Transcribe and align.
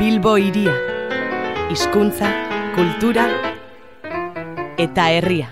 Bilbo 0.00 0.38
iria. 0.40 0.72
Hizkuntza, 1.68 2.24
kultura 2.72 3.26
eta 4.80 5.10
herria. 5.12 5.50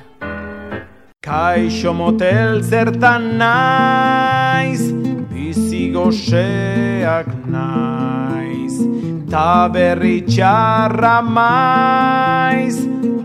Kaixo 1.21 1.93
motel 1.93 2.63
zertan 2.65 3.27
naiz, 3.37 4.87
bizi 5.29 5.93
goxeak 5.93 7.29
naiz, 7.45 8.79
ta 9.29 9.69
berri 9.69 10.23
txarra 10.25 11.21
maiz, 11.21 12.79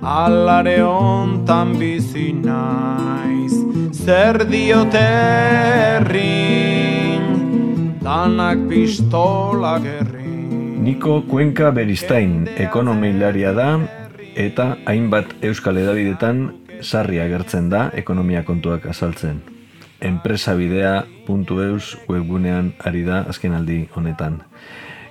alare 0.03 0.81
hontan 0.83 1.71
bizi 1.79 2.33
naiz, 2.35 3.55
zer 3.95 4.43
diote 4.51 5.07
herrin, 5.87 7.31
danak 8.03 8.67
pistola 8.67 9.77
gerrin. 9.79 10.12
Niko 10.83 11.21
Kuenka 11.23 11.69
Beristain 11.71 12.41
ekonomilaria 12.59 13.53
da 13.55 13.67
eta 14.35 14.65
hainbat 14.83 15.29
euskal 15.47 15.77
edabidetan 15.79 16.41
sarri 16.83 17.21
agertzen 17.23 17.69
da 17.71 17.85
ekonomia 17.95 18.41
kontuak 18.43 18.89
azaltzen. 18.91 19.37
Enpresabidea.eus 20.03 21.93
webgunean 22.09 22.73
ari 22.83 23.05
da 23.07 23.21
azken 23.31 23.55
aldi 23.55 23.77
honetan. 23.95 24.41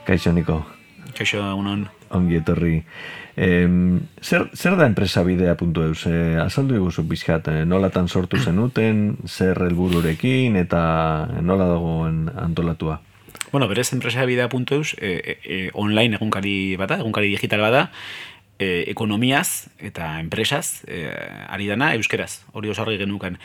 Kaixo, 0.05 0.35
Niko. 0.37 0.59
Kaixo, 1.17 1.41
unon. 1.57 1.87
Ongi 2.11 2.37
etorri. 2.43 2.75
Em, 3.37 4.03
zer, 4.21 4.51
zer 4.53 4.77
da 4.77 4.91
enpresabidea.eus? 4.91 6.05
E, 6.05 6.19
azaldu 6.43 6.77
eguzu 6.83 7.07
pixkat, 7.09 7.49
e, 7.49 7.65
nolatan 7.65 8.13
sortu 8.13 8.37
zenuten, 8.37 9.17
zer 9.25 9.65
helbururekin 9.71 10.61
eta 10.61 10.83
nola 11.41 11.71
dagoen 11.73 12.27
antolatua? 12.45 12.99
Bueno, 13.53 13.69
berez 13.69 13.93
enpresabidea.eus 13.93 14.97
e, 14.99 15.13
e, 15.21 15.39
e, 15.45 15.71
online 15.75 16.17
egunkari 16.17 16.75
bada, 16.81 16.97
egunkari 17.05 17.29
digital 17.29 17.61
bada, 17.61 17.83
e, 18.57 18.89
ekonomiaz 18.89 19.69
eta 19.77 20.15
enpresaz 20.25 20.81
e, 20.89 21.05
ari 21.53 21.69
dana 21.69 21.91
euskeraz, 21.99 22.47
hori 22.57 22.73
osarri 22.73 22.97
genukan. 22.97 23.37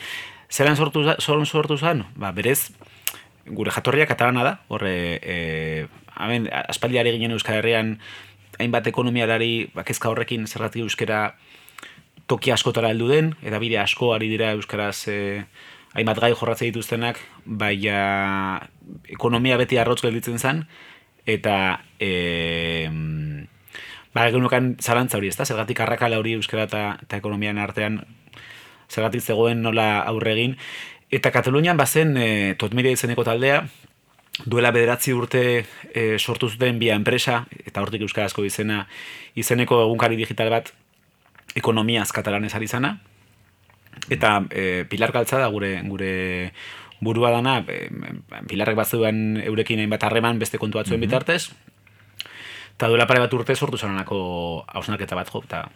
Zeran 0.48 0.80
sortu, 0.80 1.04
zoron 1.20 1.44
sortu 1.44 1.76
zen? 1.76 2.06
Ba, 2.16 2.32
berez, 2.32 2.70
gure 3.44 3.70
jatorria 3.70 4.08
katalana 4.08 4.46
da, 4.46 4.54
horre, 4.72 5.20
e, 5.20 5.36
aben, 6.16 6.48
aspaldiari 6.72 7.12
ginen 7.18 7.36
Euskal 7.36 7.60
Herrian, 7.60 7.98
hainbat 8.58 8.88
ekonomialari 8.88 9.68
bakezka 9.76 10.08
horrekin 10.08 10.48
zerratik 10.48 10.88
euskera 10.88 11.34
toki 12.26 12.50
askotara 12.50 12.94
heldu 12.96 13.12
den, 13.12 13.34
eta 13.44 13.60
bide 13.60 13.76
asko 13.84 14.14
ari 14.16 14.32
dira 14.32 14.54
euskaraz 14.56 15.04
e, 15.12 15.44
hainbat 15.98 16.20
gai 16.22 16.32
jorratze 16.32 16.68
dituztenak, 16.68 17.18
baina 17.44 18.60
ekonomia 19.10 19.58
beti 19.60 19.78
arrotz 19.78 20.00
gelditzen 20.04 20.38
zen, 20.38 20.62
eta 21.28 21.56
e, 22.00 22.88
ba, 24.14 24.28
egunokan 24.28 24.76
zalantza 24.80 25.18
hori, 25.18 25.32
ezta? 25.32 25.46
Zergatik 25.48 25.80
arrakala 25.84 26.20
hori 26.20 26.36
euskara 26.38 26.68
eta, 26.68 26.84
ekonomian 27.18 27.58
artean 27.58 28.00
zergatik 28.88 29.22
zegoen 29.22 29.62
nola 29.62 30.00
aurre 30.08 30.32
egin. 30.36 30.56
Eta 31.12 31.32
Katalunian 31.32 31.76
bazen 31.76 32.16
e, 32.16 32.28
totmiria 32.60 32.92
izeneko 32.94 33.24
taldea, 33.24 33.62
duela 34.46 34.70
bederatzi 34.72 35.12
urte 35.16 35.42
e, 35.92 36.02
sortu 36.18 36.48
zuten 36.48 36.78
bia 36.78 36.96
enpresa, 36.96 37.42
eta 37.64 37.82
hortik 37.82 38.04
euskarazko 38.06 38.44
izena, 38.46 38.84
izeneko 39.36 39.82
egunkari 39.86 40.16
digital 40.20 40.52
bat, 40.52 40.72
ekonomiaz 41.56 42.10
katalanez 42.12 42.54
ari 42.54 42.68
zana. 42.68 42.98
Eta 44.10 44.44
e, 44.50 44.84
Pilar 44.88 45.12
Galtza 45.12 45.38
da 45.38 45.48
gure, 45.48 45.80
gure 45.84 46.52
burua 47.00 47.30
dana, 47.30 47.64
e, 47.68 47.88
Pilarrek 48.48 48.76
bat 48.76 48.88
zuen 48.88 49.40
eurekin 49.44 49.80
hainbat 49.80 50.02
harreman 50.04 50.38
beste 50.38 50.58
kontu 50.58 50.78
batzuen 50.78 50.98
Mhm. 51.00 51.06
bitartez, 51.06 51.50
eta 52.74 52.88
duela 52.88 53.06
pare 53.06 53.20
bat 53.20 53.32
urte 53.34 53.54
sortu 53.56 53.78
zananako 53.78 54.64
hausnarketa 54.66 55.14
bat 55.14 55.30
jo, 55.30 55.42
eta 55.44 55.68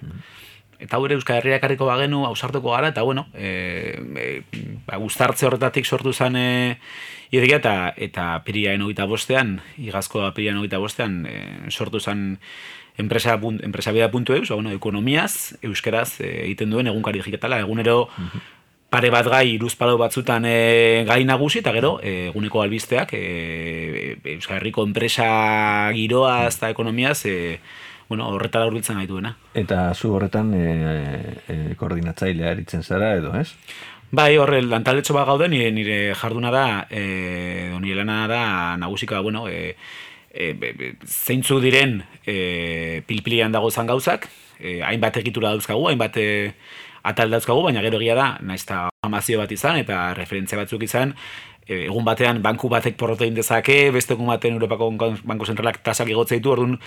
eta 0.83 0.99
gure 0.99 1.15
Euskal 1.15 1.37
Herria 1.39 1.61
ekarriko 1.61 1.87
bagenu 1.87 2.25
ausartuko 2.27 2.73
gara, 2.73 2.89
eta 2.89 3.03
bueno, 3.03 3.29
e, 3.35 3.95
e, 4.19 4.43
ba, 4.85 4.97
guztartze 4.99 5.47
horretatik 5.47 5.87
sortu 5.87 6.13
zen 6.13 6.35
e, 6.35 6.79
ideia, 7.31 7.61
eta, 7.61 7.95
eta 7.97 8.43
piriaen 8.43 8.83
hogeita 8.83 9.07
bostean, 9.07 9.61
igazko 9.79 10.25
piriaen 10.35 10.59
hogeita 10.59 10.79
bostean, 10.83 11.25
e, 11.27 11.71
sortu 11.71 12.01
zen 12.01 12.41
enpresa, 12.99 13.39
enpresabida.eus, 13.41 14.49
ba, 14.49 14.55
bueno, 14.55 14.71
ekonomiaz, 14.71 15.57
euskeraz 15.63 16.21
e, 16.21 16.33
egiten 16.47 16.71
duen 16.71 16.91
egunkari 16.91 17.23
digitala, 17.23 17.61
egunero 17.61 18.09
pare 18.93 19.09
bat 19.09 19.29
gai 19.33 19.55
iruzpalau 19.55 19.97
batzutan 20.01 20.45
e, 20.45 21.05
gai 21.09 21.23
nagusi, 21.25 21.63
eta 21.63 21.73
gero, 21.73 21.95
e, 22.03 22.29
eguneko 22.33 22.61
albisteak, 22.63 23.15
e, 23.17 24.19
Euskal 24.35 24.59
Herriko 24.59 24.85
enpresa 24.85 25.89
giroaz 25.97 26.59
eta 26.59 26.69
ekonomiaz, 26.75 27.25
e, 27.25 27.61
bueno, 28.11 28.29
horretara 28.29 28.69
hurbiltzen 28.69 29.01
gaituena. 29.01 29.33
Eta 29.57 29.87
zu 29.95 30.13
horretan 30.13 30.53
e, 30.53 30.67
e, 31.49 31.57
koordinatzailea 31.81 32.53
eritzen 32.53 32.85
zara 32.85 33.15
edo, 33.17 33.33
ez? 33.41 33.49
Bai, 34.13 34.37
horre, 34.37 34.61
lantaletxo 34.61 35.17
bat 35.17 35.25
gaude, 35.25 35.49
nire, 35.49 35.71
nire 35.73 35.99
jarduna 36.21 36.51
da, 36.53 36.67
e, 36.93 37.73
nire 37.81 38.03
lana 38.03 38.27
da, 38.29 38.43
nagusika, 38.77 39.23
bueno, 39.25 39.47
e, 39.49 39.73
e, 40.33 40.53
be- 40.57 40.95
zeintzu 41.07 41.61
diren 41.61 42.01
e, 42.27 43.03
pilpilian 43.07 43.53
dago 43.53 43.71
zan 43.71 43.87
gauzak, 43.87 44.29
e, 44.59 44.81
hainbat 44.83 45.21
egitura 45.21 45.53
dauzkagu, 45.53 45.89
hainbat 45.91 46.17
e, 46.17 46.29
atal 47.03 47.31
dauzkagu, 47.31 47.63
baina 47.67 47.83
gero 47.85 48.01
egia 48.01 48.17
da, 48.19 48.29
naiz 48.41 48.63
eta 48.65 48.89
amazio 49.05 49.41
bat 49.43 49.53
izan, 49.53 49.79
eta 49.83 50.13
referentzia 50.19 50.59
batzuk 50.59 50.85
izan, 50.87 51.15
e, 51.67 51.85
egun 51.87 52.07
batean 52.07 52.43
banku 52.43 52.71
batek 52.73 52.97
porrota 52.99 53.27
egin 53.27 53.39
dezake, 53.39 53.91
beste 53.95 54.17
egun 54.17 54.31
batean 54.31 54.57
Europako 54.59 54.91
Banko 55.25 55.49
Zentralak 55.49 55.83
tasak 55.85 56.11
igotze 56.13 56.39
ditu, 56.39 56.55
orduan 56.55 56.79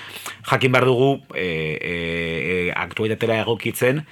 jakin 0.50 0.72
behar 0.72 0.88
dugu 0.90 1.12
e, 1.36 1.46
e, 1.46 1.94
e, 1.94 2.72
aktualitatera 2.72 3.42
egokitzen, 3.44 4.06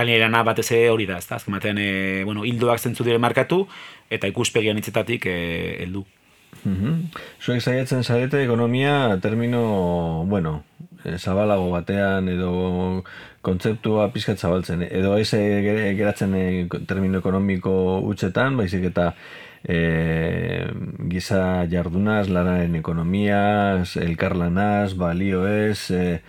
lana 0.00 0.42
batez 0.42 0.70
ere 0.72 0.88
hori 0.88 1.04
da, 1.04 1.18
ezta? 1.18 1.36
Azken 1.36 1.52
batean, 1.52 1.78
e, 1.78 2.24
bueno, 2.24 2.44
hildoak 2.44 2.80
zentzu 2.80 3.04
dire 3.04 3.18
markatu, 3.18 3.66
eta 4.08 4.30
ikuspegian 4.30 4.78
hitzetatik 4.78 5.26
e, 5.26 5.86
heldu. 6.52 6.70
Mhm. 6.70 7.10
Zuek 7.40 7.60
saiatzen 7.60 8.04
zarete 8.04 8.42
ekonomia 8.44 9.18
termino, 9.20 10.24
bueno, 10.26 10.62
eh, 11.04 11.18
zabalago 11.18 11.70
batean 11.70 12.28
edo 12.28 13.04
kontzeptua 13.42 14.12
pizkat 14.12 14.38
zabaltzen. 14.38 14.82
Edo 14.82 15.16
ez 15.16 15.32
eh, 15.34 15.94
geratzen 15.96 16.34
eh, 16.34 16.66
termino 16.86 17.18
ekonomiko 17.18 18.00
utxetan, 18.00 18.56
baizik 18.56 18.84
eta 18.84 19.14
e, 19.64 20.68
giza 21.10 21.66
jardunaz, 21.70 22.28
lanaren 22.28 22.74
ekonomia, 22.76 23.82
elkarlanaz, 24.00 24.94
balioez, 24.98 25.90
e, 25.90 26.20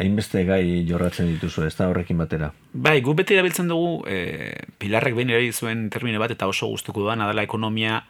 hainbeste 0.00 0.42
gai 0.48 0.84
jorratzen 0.88 1.28
dituzu, 1.34 1.66
ez 1.66 1.74
da 1.78 1.90
horrekin 1.90 2.18
batera. 2.18 2.50
Bai, 2.72 2.98
gu 3.04 3.14
beti 3.18 3.36
erabiltzen 3.36 3.68
dugu, 3.70 4.00
e, 4.08 4.54
Pilarrek 4.80 5.14
behin 5.16 5.34
erabili 5.34 5.52
zuen 5.52 5.88
termino 5.92 6.22
bat, 6.22 6.34
eta 6.34 6.48
oso 6.50 6.70
gustuko 6.72 7.04
duan, 7.06 7.22
adala 7.22 7.46
ekonomia 7.46 8.02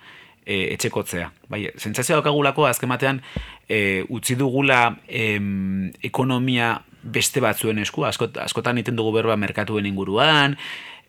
e, 0.46 0.72
etxekotzea. 0.76 1.30
Bai, 1.50 1.66
sentsazioa 1.76 2.20
daukagulako, 2.20 2.66
azken 2.70 2.90
batean, 2.92 3.20
e, 3.68 4.04
utzi 4.08 4.38
dugula 4.38 4.96
em, 5.08 5.90
ekonomia 6.06 6.76
beste 7.02 7.42
batzuen 7.42 7.82
esku, 7.82 8.06
askot, 8.06 8.38
askotan 8.42 8.78
egiten 8.78 8.96
dugu 8.98 9.12
berba 9.18 9.36
merkatuen 9.38 9.86
inguruan, 9.86 10.56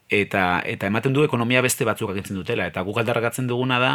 eta 0.10 0.62
eta 0.66 0.90
ematen 0.90 1.14
du 1.14 1.26
ekonomia 1.26 1.62
beste 1.66 1.86
batzuk 1.86 2.12
agintzen 2.14 2.38
dutela, 2.38 2.68
eta 2.68 2.84
guk 2.88 2.98
aldarrakatzen 3.02 3.48
duguna 3.50 3.80
da, 3.84 3.92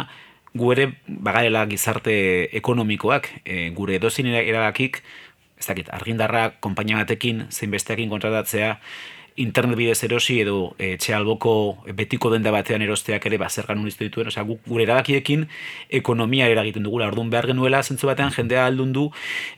gu 0.53 0.71
ere 0.75 0.87
bagarela 1.07 1.65
gizarte 1.69 2.15
ekonomikoak, 2.59 3.29
e, 3.45 3.69
gure 3.75 3.97
edozin 3.99 4.29
erabakik, 4.33 5.01
ez 5.59 5.67
dakit, 5.67 5.89
argindarra 5.95 6.51
konpainia 6.63 6.99
batekin, 7.01 7.47
zein 7.51 7.71
besteakin 7.71 8.11
kontratatzea, 8.11 8.77
internet 9.35 9.77
bidez 9.77 10.03
erosi 10.05 10.39
edo 10.43 10.75
eh, 10.77 10.93
etxe 10.93 11.13
alboko 11.15 11.53
betiko 11.97 12.29
denda 12.33 12.51
batean 12.53 12.83
erosteak 12.85 13.25
ere 13.29 13.39
bazergan 13.41 13.79
uniztu 13.81 14.05
dituen, 14.05 14.29
osea, 14.29 14.43
guk 14.47 14.61
gure 14.67 14.85
erabakiekin 14.85 15.47
ekonomia 15.89 16.49
eragiten 16.53 16.85
dugula, 16.85 17.07
orduan 17.09 17.31
behar 17.33 17.47
genuela 17.49 17.81
zentzu 17.83 18.09
batean 18.09 18.33
jendea 18.35 18.67
aldun 18.69 18.93
du 18.93 19.07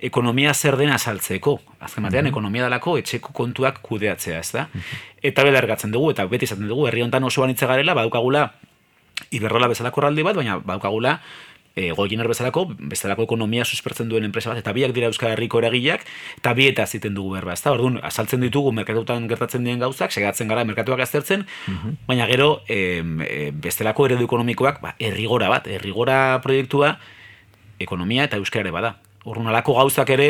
ekonomia 0.01 0.53
zer 0.53 0.77
den 0.79 0.93
azaltzeko. 0.95 1.57
Azken 1.79 2.07
batean, 2.07 2.29
ekonomia 2.31 2.69
dalako 2.69 2.97
etxeko 3.01 3.33
kontuak 3.35 3.81
kudeatzea, 3.85 4.39
ez 4.39 4.51
da? 4.55 4.67
Eta 5.22 5.43
belargatzen 5.43 5.91
dugu, 5.91 6.13
eta 6.16 6.25
beti 6.31 6.47
izaten 6.47 6.69
dugu, 6.71 6.87
herri 6.87 7.03
hontan 7.03 7.28
oso 7.28 7.43
banitza 7.43 7.67
garela, 7.67 7.97
badukagula 7.97 8.49
Iberrola 9.31 9.69
bezalako 9.71 10.03
raldi 10.05 10.23
bat, 10.28 10.35
baina 10.35 10.57
baukagula 10.59 11.19
e, 11.75 11.91
goiener 11.91 12.27
bezalako, 12.27 12.66
bezalako 12.79 13.25
ekonomia 13.27 13.66
suspertzen 13.66 14.09
duen 14.09 14.23
enpresa 14.23 14.53
bat, 14.53 14.59
eta 14.61 14.73
biak 14.73 14.93
dira 14.95 15.09
Euskal 15.11 15.33
Herriko 15.33 15.59
eragileak, 15.59 16.05
eta 16.39 16.53
bieta 16.55 16.85
ziten 16.87 17.16
dugu 17.17 17.35
berba, 17.35 17.53
ezta? 17.53 17.73
Orduan, 17.75 17.99
azaltzen 18.07 18.43
ditugu 18.45 18.72
merkatutan 18.75 19.27
gertatzen 19.27 19.67
diren 19.67 19.83
gauzak, 19.83 20.16
segatzen 20.16 20.47
gara 20.51 20.63
merkatuak 20.66 21.03
aztertzen, 21.03 21.43
baina 22.07 22.27
gero, 22.31 22.61
e, 22.67 23.03
e, 23.27 23.49
bestelako 23.51 24.07
eredu 24.07 24.23
ekonomikoak, 24.29 24.79
ba, 24.81 24.95
errigora 24.99 25.51
bat, 25.51 25.67
errigora 25.67 26.39
proiektua, 26.43 26.95
ekonomia 27.79 28.29
eta 28.29 28.39
euskarare 28.39 28.71
bada. 28.71 28.95
Orduan, 29.25 29.49
alako 29.51 29.75
gauzak 29.81 30.13
ere, 30.16 30.29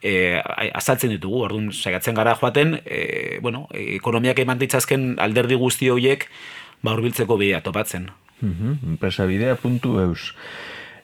e, 0.00 0.40
azaltzen 0.72 1.12
ditugu, 1.12 1.42
orduan, 1.50 1.68
segatzen 1.72 2.16
gara 2.16 2.32
joaten, 2.38 2.78
e, 2.86 3.38
bueno, 3.44 3.66
e, 3.74 3.90
ekonomiak 3.98 4.40
eman 4.40 4.62
ditzazken 4.62 5.18
alderdi 5.20 5.60
guzti 5.60 5.92
horiek, 5.92 6.30
ba, 6.80 6.94
hurbiltzeko 6.94 7.36
bidea 7.36 7.60
topatzen. 7.66 8.08
Mhm, 8.40 8.78
Enpresabidea.eus. 8.94 10.32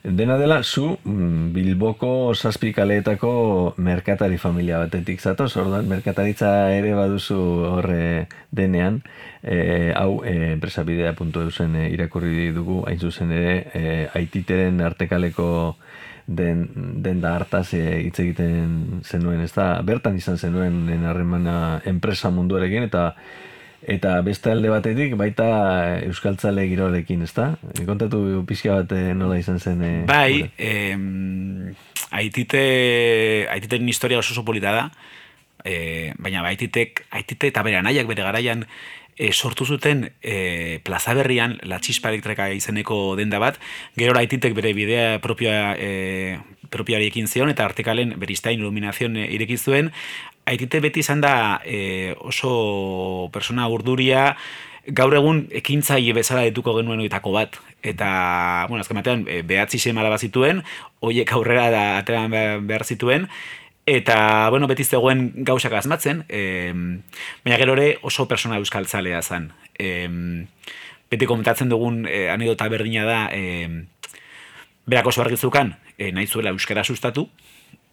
Dena 0.05 0.37
dela, 0.37 0.63
zu 0.63 0.99
mm, 1.03 1.55
Bilboko 1.55 2.35
zazpikaleetako 2.35 3.73
merkatari 3.81 4.37
familia 4.37 4.77
batetik 4.83 5.23
zatoz, 5.23 5.55
orduan 5.57 5.89
merkataritza 5.89 6.51
ere 6.77 6.91
baduzu 6.93 7.39
horre 7.71 8.27
denean, 8.53 8.99
e, 9.41 9.95
hau 9.97 10.21
e, 10.21 10.61
e, 10.61 11.89
irakurri 11.89 12.53
dugu, 12.53 12.83
hain 12.87 13.01
zuzen 13.01 13.33
ere, 13.33 13.55
e, 13.73 14.09
aititeren 14.13 14.83
artekaleko 14.83 15.79
den, 16.27 16.69
den 17.01 17.23
da 17.23 17.37
hartaz 17.39 17.73
e, 17.73 18.03
hitz 18.05 18.21
egiten 18.21 19.01
zenuen, 19.05 19.41
ez 19.41 19.55
da, 19.55 19.81
bertan 19.81 20.17
izan 20.21 20.37
zenuen 20.37 20.85
harremana 21.07 21.81
enpresa 21.87 22.29
munduarekin, 22.29 22.83
eta 22.83 23.15
Eta 23.85 24.17
beste 24.25 24.49
alde 24.51 24.71
batetik, 24.73 25.13
baita 25.21 25.47
Euskaltzale 26.07 26.65
giroarekin, 26.71 27.23
ez 27.27 27.33
da? 27.37 27.51
Kontatu 27.85 28.43
pixka 28.49 28.81
bat 28.81 28.95
eh, 28.97 29.13
nola 29.17 29.37
izan 29.37 29.61
zen... 29.61 29.83
E, 29.85 29.93
bai, 30.09 30.41
eh, 30.57 30.97
aitite, 32.17 32.65
aititen 33.53 33.89
historia 33.89 34.23
oso 34.23 34.45
polita 34.45 34.73
da, 34.73 34.85
eh, 35.65 36.15
baina 36.17 36.45
aititek, 36.49 37.05
aitite 37.11 37.53
eta 37.53 37.65
bere 37.67 37.83
anaiak 37.83 38.09
bere 38.09 38.25
garaian 38.25 38.65
e, 39.17 39.33
sortu 39.33 39.65
zuten 39.65 40.13
e, 40.23 40.81
plaza 40.83 41.15
berrian, 41.15 41.59
la 41.63 41.79
txispa 41.79 42.11
elektrika 42.11 42.49
izeneko 42.55 43.15
denda 43.19 43.39
bat, 43.43 43.61
gero 43.97 44.17
aititek 44.19 44.55
bere 44.57 44.75
bidea 44.75 45.21
propioa, 45.25 45.75
e, 45.79 46.39
propioari 46.71 47.11
zion, 47.27 47.51
eta 47.51 47.65
artikalen 47.65 48.19
beristain 48.19 48.59
iluminazion 48.59 49.17
irekin 49.17 49.59
zuen, 49.59 49.93
aitite 50.47 50.81
beti 50.85 51.01
izan 51.01 51.23
da 51.25 51.61
e, 51.65 52.15
oso 52.21 53.31
persona 53.33 53.69
urduria, 53.69 54.35
gaur 54.87 55.15
egun 55.17 55.47
ekintzaile 55.63 56.13
bezala 56.17 56.45
dituko 56.45 56.75
genuen 56.77 57.01
oitako 57.01 57.33
bat. 57.33 57.57
Eta, 57.85 58.67
bueno, 58.69 58.83
azken 58.85 59.01
batean, 59.01 59.27
e, 59.29 59.43
behatzi 59.47 59.79
semala 59.81 60.13
bazituen, 60.13 60.63
hoiek 61.05 61.33
aurrera 61.33 61.71
da 61.73 61.85
ateran 61.99 62.33
behar 62.69 62.85
zituen, 62.85 63.29
eta, 63.87 64.51
bueno, 64.51 64.69
beti 64.69 64.85
zegoen 64.85 65.31
gauzak 65.45 65.73
azmatzen, 65.81 66.25
e, 66.29 66.73
baina 67.45 67.61
gero 67.61 67.77
ere 67.77 67.99
oso 68.03 68.29
persona 68.29 68.61
euskaltzalea 68.61 69.23
zen. 69.23 69.51
E, 69.79 70.09
beti 71.13 71.29
komentatzen 71.29 71.73
dugun 71.73 72.05
e, 72.09 72.29
anedota 72.33 72.69
berdina 72.73 73.05
da, 73.09 73.21
e, 73.33 73.85
berak 74.87 75.09
oso 75.13 75.25
argizukan, 75.25 75.77
e, 75.97 76.13
nahi 76.13 76.27
zuela 76.27 76.53
euskara 76.53 76.85
sustatu, 76.85 77.29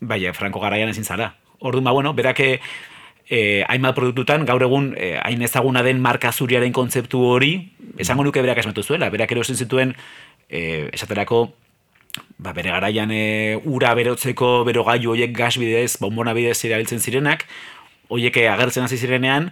baina 0.02 0.34
franko 0.34 0.60
garaian 0.64 0.90
ezin 0.92 1.08
zara. 1.08 1.34
Orduan, 1.62 1.86
ba, 1.86 1.92
bueno, 1.92 2.14
berak 2.14 2.42
eh, 2.42 3.64
hainbat 3.70 3.96
produktutan, 3.96 4.46
gaur 4.46 4.64
egun 4.66 4.92
eh, 4.98 5.16
hain 5.24 5.42
ezaguna 5.46 5.84
den 5.86 6.02
marka 6.02 6.34
zuriaren 6.34 6.74
kontzeptu 6.74 7.22
hori, 7.24 7.54
esango 8.02 8.26
nuke 8.26 8.42
berak 8.42 8.60
esmatu 8.60 8.84
zuela, 8.84 9.10
berak 9.14 9.32
erosen 9.32 9.56
zituen, 9.56 9.96
eh, 10.50 10.90
esaterako, 10.92 11.54
ba, 12.38 12.52
bere 12.58 12.74
garaian 12.74 13.14
eh, 13.14 13.62
ura 13.64 13.94
berotzeko 13.96 14.66
bero 14.68 14.84
gaiu 14.84 15.14
oiek 15.14 15.38
gas 15.38 15.56
bidez, 15.62 15.96
bombona 16.02 16.34
bidez 16.34 16.58
erabiltzen 16.66 17.00
zirenak, 17.00 17.46
oiek 18.10 18.42
agertzen 18.52 18.90
hasi 18.90 18.98
zirenean, 18.98 19.52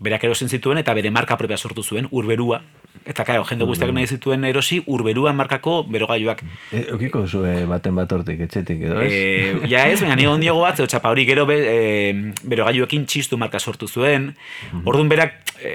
berak 0.00 0.24
erosen 0.24 0.48
zituen 0.48 0.78
eta 0.80 0.94
bere 0.94 1.10
marka 1.10 1.36
propia 1.36 1.58
sortu 1.58 1.82
zuen, 1.82 2.08
urberua, 2.10 2.62
Eta 3.08 3.24
karo, 3.24 3.44
jende 3.48 3.64
guztiak 3.64 3.92
nahi 3.96 4.06
zituen 4.06 4.44
erosi 4.44 4.82
urberuan 4.92 5.36
markako 5.38 5.80
berogailuak. 5.88 6.42
E, 6.68 6.82
okiko 6.94 7.24
zu 7.26 7.40
baten 7.70 7.96
bat 7.96 8.12
hortik, 8.12 8.42
etxetik 8.44 8.82
edo 8.90 9.00
ez? 9.00 9.10
E, 9.12 9.70
ja 9.72 9.86
ez, 9.88 9.98
baina 10.02 10.18
nio 10.20 10.34
ondiogo 10.34 10.60
bat, 10.66 10.82
txapa 10.84 11.12
hori 11.12 11.24
gero 11.28 11.46
be, 11.48 11.56
e, 11.64 12.34
berogailuekin 12.44 13.06
txistu 13.08 13.40
marka 13.40 13.58
sortu 13.60 13.88
zuen. 13.88 14.34
Mm 14.72 14.86
Orduan 14.90 15.08
berak, 15.08 15.36
e, 15.62 15.72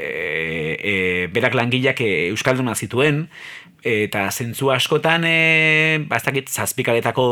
e, 0.77 0.94
berak 1.33 1.57
langileak 1.57 2.01
e, 2.06 2.12
euskalduna 2.30 2.75
zituen, 2.75 3.25
eta 3.86 4.27
zentzu 4.30 4.69
askotan, 4.74 5.25
e, 5.25 6.06
bastakit, 6.10 6.50
zazpikaletako 6.50 7.25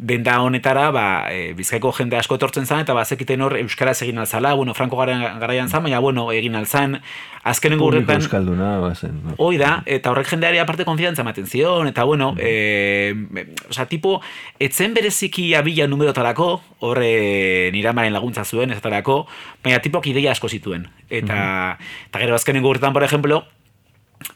denda 0.00 0.40
honetara, 0.40 0.86
ba, 0.90 1.06
e, 1.28 1.52
bizkaiko 1.52 1.90
jende 1.92 2.16
asko 2.16 2.38
etortzen 2.38 2.64
zan, 2.64 2.80
eta 2.86 2.94
bazekiten 2.96 3.42
hor 3.44 3.58
euskaraz 3.58 3.98
egin 4.06 4.18
alzala, 4.22 4.54
bueno, 4.56 4.72
franko 4.72 4.96
garaian 4.96 5.68
zan, 5.68 5.82
baina, 5.84 5.98
bueno, 6.00 6.24
egin 6.32 6.56
alzan, 6.56 6.96
azkenen 7.44 7.78
gurretan... 7.78 8.22
euskalduna, 8.24 8.70
bazen. 8.80 9.18
No? 9.26 9.36
Hoi 9.44 9.58
da, 9.60 9.74
eta 9.84 10.14
horrek 10.14 10.30
jendeari 10.32 10.62
aparte 10.62 10.86
konfiantza 10.88 11.20
ematen 11.20 11.46
zion, 11.46 11.92
eta, 11.92 12.08
bueno, 12.08 12.32
mm. 12.32 12.40
e, 12.40 13.44
o 13.68 13.76
sea, 13.76 13.84
tipo, 13.92 14.16
etzen 14.58 14.96
bereziki 14.96 15.50
abila 15.58 15.84
numerotarako, 15.92 16.48
horre 16.88 17.68
niramaren 17.76 18.16
laguntza 18.16 18.46
zuen, 18.48 18.72
ez 18.72 18.80
baina 18.80 19.78
tipok 19.84 20.06
ideia 20.08 20.32
asko 20.32 20.48
zituen. 20.48 20.88
Eta, 21.10 21.36
mm 21.76 21.88
eta 22.08 22.18
gero 22.18 22.34
azkenen 22.34 22.62
gurretan, 22.62 22.92
por 22.92 23.04
ejemplo, 23.04 23.44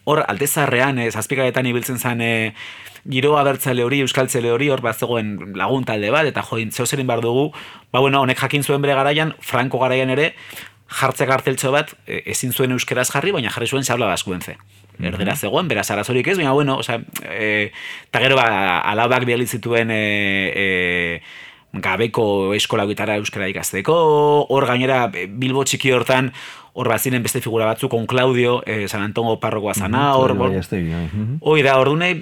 hor, 0.04 0.24
altezarrean, 0.28 0.98
ez 0.98 1.16
azpikaretan 1.16 1.66
ibiltzen 1.66 1.98
zan, 1.98 2.20
e, 2.20 2.54
giro 3.10 3.36
abertzale 3.38 3.84
hori, 3.84 4.00
euskaltzale 4.04 4.50
hori, 4.52 4.70
hor 4.72 4.80
bat 4.84 4.98
zegoen 4.98 5.54
lagun 5.58 5.84
talde 5.84 6.10
bat, 6.14 6.26
eta 6.28 6.44
join 6.46 6.70
zeozerin 6.72 7.06
bar 7.06 7.20
dugu, 7.24 7.50
ba 7.92 8.00
bueno, 8.00 8.22
honek 8.24 8.40
jakin 8.40 8.64
zuen 8.64 8.82
bere 8.82 8.94
garaian, 8.96 9.34
franko 9.40 9.80
garaian 9.82 10.10
ere, 10.14 10.32
jartzek 11.00 11.30
arteltxo 11.30 11.72
bat, 11.74 11.94
e, 12.06 12.22
ezin 12.32 12.52
zuen 12.52 12.72
euskeraz 12.76 13.10
jarri, 13.10 13.32
baina 13.36 13.52
jarri 13.52 13.68
zuen 13.68 13.84
xabla 13.84 14.08
baskuen 14.10 14.40
ze. 14.40 14.56
Mhm. 14.98 15.08
Erdera 15.10 15.36
zegoen, 15.36 15.68
beraz 15.68 15.90
arazorik 15.90 16.28
ez, 16.28 16.36
baina 16.38 16.52
bueno, 16.52 16.78
oza, 16.78 17.00
e, 17.28 17.70
eta 18.08 18.22
gero 18.22 18.36
ba, 18.36 18.80
alabak 18.80 19.26
bialitzituen 19.28 19.90
e, 19.90 20.02
e, 20.54 21.22
gabeko 21.74 22.54
eskola 22.54 22.86
gitara 22.86 23.16
euskara 23.18 23.48
ikasteko, 23.50 23.94
hor 24.48 24.66
gainera 24.66 25.08
Bilbo 25.10 25.64
txiki 25.66 25.90
hortan, 25.92 26.30
hor 26.74 26.90
bat 26.90 27.02
ziren 27.02 27.22
beste 27.22 27.40
figura 27.40 27.68
batzuk, 27.70 27.92
on 27.94 28.06
Claudio, 28.10 28.60
eh, 28.66 28.88
San 28.88 29.02
Antongo 29.02 29.38
parrokoa 29.40 29.74
zana, 29.74 30.08
hor... 30.18 30.34
Bai, 30.34 30.58
hoi 31.40 31.60
da, 31.62 31.76
hor 31.78 31.92
dune, 31.92 32.14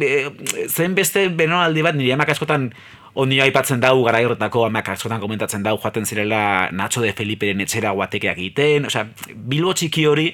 zen 0.68 0.94
beste 0.94 1.28
benonaldi 1.32 1.84
bat, 1.84 1.96
nire 1.96 2.12
amak 2.12 2.34
askotan 2.34 2.68
ondio 3.14 3.44
aipatzen 3.44 3.80
dau, 3.80 3.94
gara 4.04 4.20
horretako 4.24 4.66
amak 4.66 4.90
askotan 4.94 5.20
komentatzen 5.20 5.64
dau, 5.64 5.74
joaten 5.80 6.04
zirela 6.08 6.68
Nacho 6.72 7.00
de 7.04 7.12
Feliperen 7.16 7.60
etxera 7.64 7.92
guatekeak 7.96 8.36
egiten, 8.38 8.88
osea, 8.88 9.06
bilbo 9.32 9.72
txiki 9.76 10.04
hori, 10.08 10.26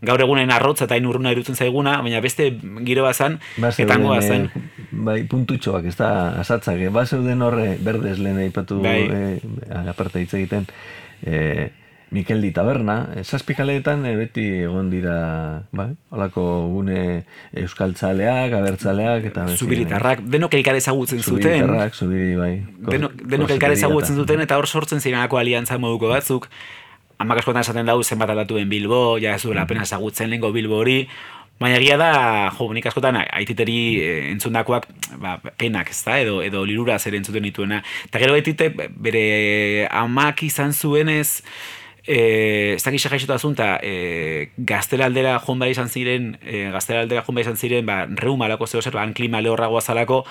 gaur 0.00 0.24
egunen 0.24 0.52
arrotza 0.52 0.88
eta 0.88 0.96
inurruna 1.00 1.32
irutzen 1.36 1.56
zaiguna, 1.56 1.98
baina 2.04 2.20
beste 2.24 2.48
giro 2.88 3.04
bazan, 3.04 3.36
etango 3.60 4.12
bazan. 4.12 4.48
E, 4.48 4.88
bai, 4.92 5.18
puntutxoak, 5.28 5.92
ez 5.92 5.96
da, 6.00 6.10
asatzak, 6.40 6.80
eh? 6.80 6.88
ba 6.92 7.04
zeuden 7.04 7.44
horre, 7.44 7.76
berdez 7.84 8.18
lehen 8.20 8.40
aipatu, 8.44 8.80
bai. 8.84 8.98
e, 9.08 9.84
aparte 9.92 10.24
hitz 10.24 10.34
egiten, 10.40 10.68
e, 11.24 11.70
Mikel 12.12 12.42
di 12.44 12.50
Taberna, 12.52 13.08
esazpikaleetan 13.16 14.04
e, 14.04 14.12
beti 14.18 14.44
egon 14.66 14.90
dira, 14.92 15.16
bai, 15.72 15.88
holako 16.12 16.44
gune 16.68 17.24
euskaltzaleak, 17.56 18.52
abertzaleak, 18.58 19.30
eta... 19.30 19.46
Zubiritarrak, 19.56 20.20
denok 20.34 20.58
elkar 20.60 20.76
ezagutzen 20.76 21.22
zuten. 21.24 21.40
Zubiritarrak, 21.40 21.96
zubiri, 21.96 22.34
bai. 22.36 22.52
Denok, 22.92 23.16
denok 23.32 23.56
elkar 23.56 23.72
ezagutzen 23.72 24.20
zuten, 24.20 24.44
eta 24.44 24.60
hor 24.60 24.68
sortzen 24.68 25.00
zirenako 25.00 25.40
aliantza 25.40 25.80
moduko 25.80 26.12
batzuk. 26.12 26.50
Hamak 27.22 27.40
askotan 27.40 27.64
esaten 27.64 27.88
dau 27.88 28.02
zenbat 28.04 28.34
alatuen 28.36 28.68
Bilbo, 28.68 29.16
ja 29.22 29.38
ez 29.38 29.46
duela 29.46 29.64
pena 29.70 29.88
ezagutzen 29.88 30.28
lehenko 30.28 30.52
Bilbo 30.52 30.82
hori, 30.84 31.06
Baina 31.62 31.76
egia 31.78 31.96
da, 32.00 32.12
jo, 32.56 32.66
nik 32.74 32.86
askotan, 32.88 33.20
aititeri 33.22 33.76
eh, 34.02 34.14
entzundakoak, 34.32 34.88
ba, 35.22 35.36
penak, 35.60 35.92
ez 35.92 36.00
da, 36.02 36.16
edo, 36.18 36.40
edo 36.42 36.64
lirura 36.66 36.96
zer 36.98 37.14
entzuten 37.14 37.44
dituena. 37.46 37.82
Eta 38.08 38.18
gero 38.18 38.34
aitite, 38.34 38.72
bere 38.74 39.86
amak 39.86 40.42
izan 40.48 40.74
zuenez, 40.74 41.44
Eh, 42.04 42.74
ez 42.74 42.82
dakixe 42.82 43.08
gaixotu 43.08 43.32
azunta, 43.32 43.78
eh, 43.82 44.50
gazteraldera 44.56 45.38
jonba 45.38 45.68
izan 45.68 45.88
ziren, 45.88 46.36
eh, 46.42 46.70
gazteraldera 46.72 47.22
jonba 47.22 47.40
izan 47.40 47.56
ziren, 47.56 47.86
ba, 47.86 48.06
reuma 48.06 48.48
lako 48.48 48.66
zeo 48.66 48.82
zer, 48.82 48.92
ban 48.92 49.14
klima 49.14 49.40
lehorragoa 49.40 49.80
zalako, 49.80 50.24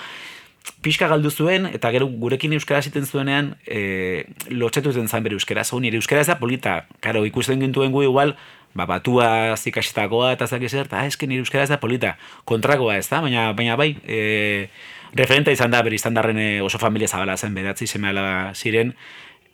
pixka 0.82 1.08
galdu 1.08 1.30
zuen, 1.30 1.66
eta 1.66 1.90
gero 1.94 2.06
gurekin 2.06 2.52
euskara 2.52 2.82
ziten 2.82 3.06
zuenean, 3.06 3.56
eh, 3.66 4.26
lotxetu 4.50 4.92
zen 4.92 5.08
zan 5.08 5.22
bere 5.22 5.34
euskara, 5.34 5.64
zau 5.64 5.80
nire 5.80 5.96
euskara 5.96 6.20
ez 6.20 6.28
da 6.28 6.38
polita, 6.38 6.86
karo, 7.00 7.24
ikusten 7.24 7.60
gintuen 7.60 7.92
gu 7.92 8.02
igual, 8.02 8.36
ba, 8.74 8.86
batua 8.86 9.56
zikasetakoa 9.56 10.32
eta 10.32 10.46
zaki 10.46 10.68
zer, 10.68 10.86
eta 10.86 11.06
eske 11.06 11.26
nire 11.26 11.40
euskara 11.40 11.64
ez 11.64 11.70
da 11.70 11.78
polita, 11.78 12.16
kontrakoa 12.44 12.98
ez 12.98 13.08
da, 13.08 13.22
baina, 13.22 13.52
baina 13.52 13.76
bai, 13.76 13.96
eh, 14.04 14.68
referenta 15.14 15.52
izan 15.52 15.70
da, 15.70 15.82
bere 15.82 15.96
izan 15.96 16.14
darren 16.14 16.38
eh, 16.38 16.60
oso 16.62 16.78
familia 16.78 17.08
zabala 17.08 17.36
zen, 17.36 17.54
bedatzi 17.54 17.86
seme 17.86 18.12
ziren, 18.54 18.94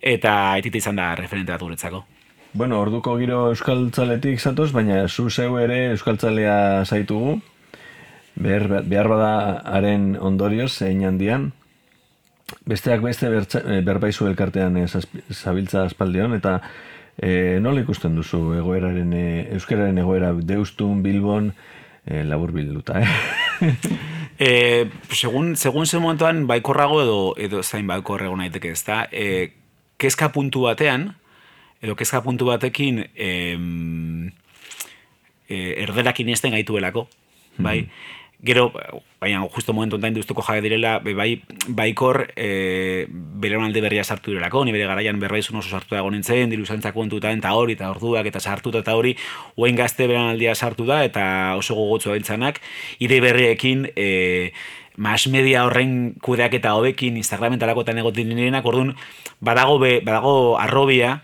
eta 0.01 0.57
etite 0.59 0.79
izan 0.79 0.97
da 0.97 1.15
referente 1.19 1.53
bat 1.53 1.63
guretzako. 1.63 2.05
Bueno, 2.53 2.81
orduko 2.81 3.17
giro 3.21 3.51
euskaltzaletik 3.51 4.41
zatoz, 4.41 4.71
baina 4.73 5.07
zu 5.09 5.29
zeu 5.31 5.59
ere 5.61 5.91
euskaltzalea 5.93 6.85
zaitugu, 6.87 7.39
behar, 8.41 8.83
behar 8.89 9.09
bada 9.13 9.33
haren 9.77 10.15
ondorioz, 10.17 10.73
zein 10.73 11.05
handian, 11.05 11.51
besteak 12.65 13.03
beste 13.05 13.29
eh, 13.29 13.81
berbaizu 13.85 14.27
elkartean 14.31 14.79
e, 14.81 14.87
zabiltza 14.89 15.85
aspaldion, 15.85 16.35
eta 16.39 16.61
e, 17.21 17.59
nola 17.61 17.83
ikusten 17.85 18.17
duzu 18.17 18.41
egoeraren, 18.57 19.13
e, 19.13 19.27
euskararen 19.59 20.01
egoera 20.01 20.33
deustun, 20.33 21.03
bilbon, 21.05 21.53
e, 22.07 22.25
labur 22.25 22.55
bilduta, 22.57 23.03
eh? 23.03 23.75
e, 24.39 24.51
segun, 25.13 25.55
segun 25.57 25.87
ze 25.87 26.01
momentuan 26.01 26.47
baikorrago 26.49 27.03
edo, 27.03 27.21
edo 27.37 27.63
zain 27.63 27.87
baikorrego 27.87 28.37
naiteke, 28.41 28.73
ez 28.73 28.85
da? 28.87 29.05
E, 29.13 29.53
kezka 29.99 30.31
puntu 30.33 30.65
batean, 30.69 31.13
edo 31.83 31.95
kezka 31.99 32.23
puntu 32.23 32.49
batekin 32.49 33.05
em, 33.15 34.31
e, 35.49 35.83
erderak 35.85 36.21
inesten 36.23 36.55
gaituelako, 36.55 37.09
bai? 37.59 37.83
Gero, 38.39 38.71
baina 39.19 39.41
justo 39.51 39.73
momentu 39.75 39.97
enten 39.99 40.15
duztuko 40.15 40.45
jabe 40.47 40.63
direla, 40.63 41.01
bai, 41.03 41.43
baikor 41.67 42.29
e, 42.39 43.09
bere 43.11 43.59
alde 43.59 43.81
berria 43.83 44.05
sartu 44.05 44.31
direlako, 44.31 44.63
ni 44.65 44.71
bere 44.71 44.87
garaian 44.87 45.19
berraizun 45.19 45.59
oso 45.59 45.73
sartu 45.75 45.97
da 45.97 46.05
nintzen, 46.07 46.47
diru 46.51 46.63
zantzako 46.65 47.03
entuta 47.03 47.33
eta 47.35 47.51
hori, 47.59 47.75
eta 47.75 47.91
orduak 47.91 48.31
eta 48.31 48.39
sartuta 48.39 48.85
eta 48.85 48.95
hori, 48.95 49.17
oen 49.57 49.75
gazte 49.75 50.07
bere 50.07 50.23
aldia 50.23 50.55
sartu 50.55 50.87
da, 50.87 51.03
eta 51.03 51.57
oso 51.59 51.75
gogotzu 51.75 52.15
abintzanak, 52.15 52.63
ide 53.03 53.19
berriekin, 53.21 53.89
e, 53.97 54.53
mas 54.99 55.29
media 55.31 55.63
horren 55.65 56.19
kudeak 56.21 56.59
eta 56.59 56.75
hobekin 56.75 57.17
Instagramen 57.17 57.63
talako 57.63 57.87
eta 57.87 57.95
negotin 57.95 58.29
nirenak, 58.29 58.67
orduan, 58.67 58.97
badago, 59.41 59.79
be, 59.79 60.01
badago 60.05 60.59
arrobia, 60.59 61.23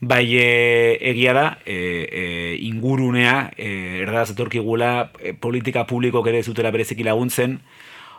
Bai, 0.00 0.30
e, 0.38 0.94
egia 1.10 1.32
da, 1.34 1.58
e, 1.66 2.06
e, 2.06 2.22
ingurunea, 2.62 3.50
e, 3.58 4.04
erdaz 4.04 4.28
etorkigula, 4.30 5.10
e, 5.18 5.32
politika 5.34 5.88
publiko 5.90 6.22
ere 6.22 6.44
zutela 6.46 6.70
bereziki 6.70 7.02
laguntzen, 7.02 7.58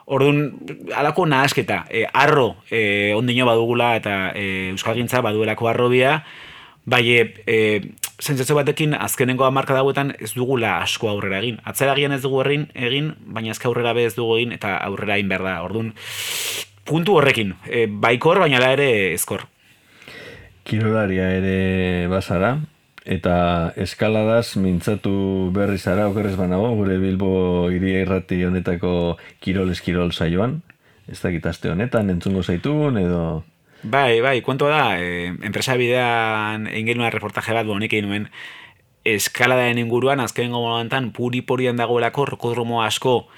Orduan, 0.09 0.55
alako 0.97 1.27
nahasketa, 1.29 1.83
e, 1.87 2.07
arro 2.17 2.55
e, 2.73 3.13
ondino 3.13 3.45
badugula 3.45 3.91
eta 3.93 4.31
e, 4.33 4.71
Euskal 4.73 4.97
Gintza 4.97 5.21
baduelako 5.21 5.69
arrobia, 5.69 6.23
bai, 6.89 7.03
e, 7.13 7.57
zentzatzo 8.19 8.55
batekin 8.55 8.93
azkenengo 8.93 9.45
amarka 9.45 9.73
dagoetan 9.73 10.13
ez 10.19 10.33
dugula 10.35 10.77
asko 10.83 11.09
aurrera 11.09 11.39
egin. 11.39 11.59
Atzera 11.63 11.95
ez 11.95 12.21
dugu 12.21 12.41
egin, 12.43 12.67
egin 12.75 13.13
baina 13.25 13.51
azka 13.51 13.67
aurrera 13.67 13.93
be 13.93 14.05
ez 14.05 14.15
dugu 14.15 14.37
egin 14.37 14.51
eta 14.51 14.77
aurrera 14.77 15.15
egin 15.15 15.29
behar 15.29 15.43
da. 15.43 15.61
Orduan, 15.63 15.93
puntu 16.85 17.15
horrekin, 17.15 17.55
e, 17.65 17.87
baikor 17.87 18.39
baina 18.39 18.59
da 18.59 18.73
ere 18.73 19.13
ezkor 19.13 19.47
kirolaria 20.69 21.31
ere 21.39 22.07
bazara, 22.11 22.53
eta 23.09 23.35
eskaladaz 23.79 24.53
mintzatu 24.61 25.49
berri 25.55 25.79
zara 25.81 26.07
okerrez 26.11 26.35
banago, 26.37 26.69
gure 26.77 26.99
Bilbo 27.01 27.31
iria 27.73 28.03
irrati 28.05 28.43
honetako 28.45 28.91
kirol 29.41 29.73
eskirol 29.73 30.13
saioan, 30.13 30.59
ez 31.09 31.17
dakit 31.23 31.47
aste 31.49 31.73
honetan, 31.73 32.13
entzungo 32.13 32.45
zaitun, 32.45 33.01
edo... 33.01 33.23
Bai, 33.81 34.19
bai, 34.19 34.41
kuento 34.41 34.67
da, 34.67 34.99
eh, 34.99 35.31
enpresa 35.41 35.77
bidean 35.79 36.67
egin 36.67 36.99
reportaje 36.99 37.53
bat 37.53 37.65
bonik 37.65 37.93
egin 37.93 38.09
nuen, 38.09 38.25
eskaladaen 39.07 39.77
inguruan, 39.79 40.19
azken 40.19 40.51
momentan, 40.51 41.11
puri-porian 41.15 41.77
dagoelako, 41.79 42.25
rokodromo 42.25 42.83
asko, 42.83 43.29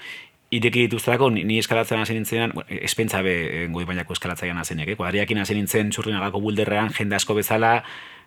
ireki 0.50 0.88
dituztelako, 0.88 1.30
ni, 1.30 1.44
ni 1.44 1.60
eskalatzen 1.62 2.02
hasi 2.02 2.16
nintzenan, 2.18 2.52
espentsa 2.82 3.22
be 3.22 3.34
eh, 3.62 3.68
goi 3.70 3.86
bainako 3.88 4.16
eskalatzaian 4.18 4.58
hasenek, 4.58 4.92
eh? 4.92 4.96
Kuadriakin 4.98 5.38
hasi 5.38 5.54
nintzen 5.54 5.94
txurrinagako 5.94 6.42
bulderrean, 6.42 6.90
jende 6.92 7.16
asko 7.16 7.38
bezala, 7.38 7.78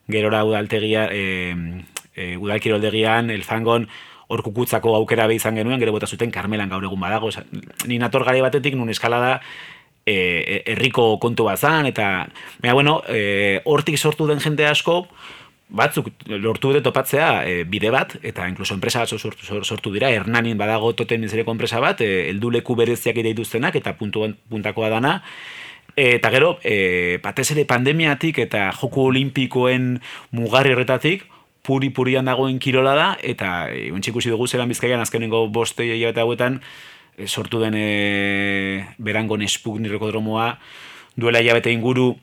gerora 0.07 0.45
udaltegia, 0.47 1.09
e, 1.11 1.53
e, 2.15 2.35
udalkiroldegian, 2.37 3.29
elfangon, 3.35 3.89
hor 4.31 4.41
kukutzako 4.41 4.95
aukera 4.97 5.27
be 5.27 5.35
izan 5.35 5.59
genuen, 5.59 5.79
gero 5.83 5.93
bota 5.93 6.07
zuten 6.07 6.31
karmelan 6.33 6.71
gaur 6.71 6.83
egun 6.87 6.99
badago. 6.99 7.29
ni 7.85 7.99
nator 7.99 8.23
gari 8.23 8.41
batetik, 8.41 8.73
nun 8.73 8.89
eskalada, 8.89 9.41
e, 9.41 9.74
herriko 10.05 11.17
kontu 11.19 11.47
bazan, 11.47 11.87
eta, 11.89 12.27
mea, 12.61 12.73
bueno, 12.73 13.01
e, 13.09 13.61
hortik 13.65 13.97
sortu 13.97 14.27
den 14.29 14.39
jende 14.43 14.67
asko, 14.69 15.05
batzuk 15.69 16.11
lortu 16.29 16.69
dute 16.69 16.83
topatzea 16.85 17.29
e, 17.47 17.63
bide 17.65 17.89
bat, 17.93 18.15
eta 18.21 18.45
inkluso 18.47 18.75
enpresa 18.75 19.01
bat 19.01 19.09
sortu, 19.17 19.63
sortu 19.63 19.93
dira, 19.93 20.11
Hernanin 20.13 20.57
badago 20.57 20.93
toten 20.93 21.21
nizereko 21.25 21.55
enpresa 21.55 21.81
bat, 21.81 22.01
e, 22.05 22.29
elduleku 22.29 22.75
bereziak 22.77 23.17
ere 23.17 23.33
dituztenak, 23.33 23.75
eta 23.81 23.95
puntu, 23.97 24.27
puntakoa 24.49 24.91
dana, 24.93 25.19
eta 25.95 26.29
gero, 26.29 26.57
e, 26.63 27.17
batez 27.23 27.49
ere 27.55 27.65
pandemiatik 27.65 28.39
eta 28.45 28.67
joku 28.77 29.07
olimpikoen 29.09 29.95
mugarri 30.35 30.75
horretatik, 30.75 31.25
puri-purian 31.65 32.27
dagoen 32.29 32.59
kirola 32.61 32.93
da, 32.93 33.07
eta 33.23 33.71
e, 33.73 33.87
ikusi 33.89 34.29
dugu 34.29 34.47
zelan 34.47 34.69
bizkaian 34.69 35.01
azkenengo 35.01 35.47
boste 35.49 35.87
eta 35.97 36.21
hauetan, 36.21 36.61
sortu 37.27 37.59
den 37.59 37.75
e, 37.77 38.85
berango 38.97 39.37
nespuk 39.37 39.79
nirekodromoa, 39.79 40.57
duela 41.15 41.41
jabete 41.43 41.71
inguru, 41.71 42.15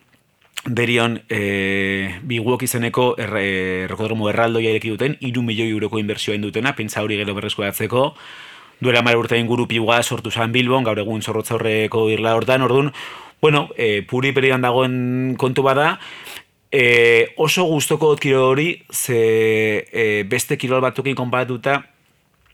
derion 0.67 1.19
e, 1.29 2.19
biguok 2.23 2.63
izeneko 2.63 3.13
erre, 3.19 3.43
errokodromo 3.89 4.29
erraldoia 4.31 4.71
ireki 4.71 4.93
duten, 4.95 5.17
iru 5.21 5.43
milioi 5.43 5.73
euroko 5.73 5.99
inbertsioa 5.99 6.37
indutena, 6.39 6.77
pentsa 6.79 7.03
hori 7.03 7.19
gero 7.19 7.35
berrezkoatzeko, 7.35 8.05
duela 8.83 9.03
mara 9.03 9.19
urte 9.19 9.39
inguru 9.39 9.67
pigua 9.67 10.03
sortu 10.03 10.31
zan 10.31 10.53
Bilbon, 10.53 10.85
gaur 10.85 10.99
egun 10.99 11.23
zorrotza 11.23 11.57
horreko 11.57 12.09
irla 12.11 12.37
hortan, 12.37 12.63
orduan, 12.63 12.93
bueno, 13.43 13.69
e, 13.77 14.03
puri 14.07 14.31
perian 14.33 14.63
dagoen 14.63 15.35
kontu 15.39 15.65
bada, 15.67 15.97
e, 16.71 17.33
oso 17.37 17.65
gustoko 17.67 18.15
kiro 18.17 18.47
hori, 18.53 18.85
ze 18.91 19.87
e, 19.91 20.23
beste 20.31 20.59
kirol 20.59 20.83
batukin 20.85 21.19
konparatuta, 21.19 21.81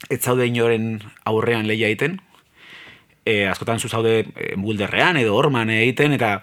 ez 0.08 0.22
zaude 0.22 0.46
inoren 0.46 1.02
aurrean 1.28 1.66
lehia 1.68 1.90
egiten, 1.90 2.20
e, 3.28 3.44
askotan 3.50 3.80
zu 3.80 3.90
zaude 3.92 4.18
e, 4.24 4.54
mulderrean 4.56 5.20
edo 5.20 5.36
orman 5.36 5.70
egiten, 5.74 6.16
eta 6.16 6.38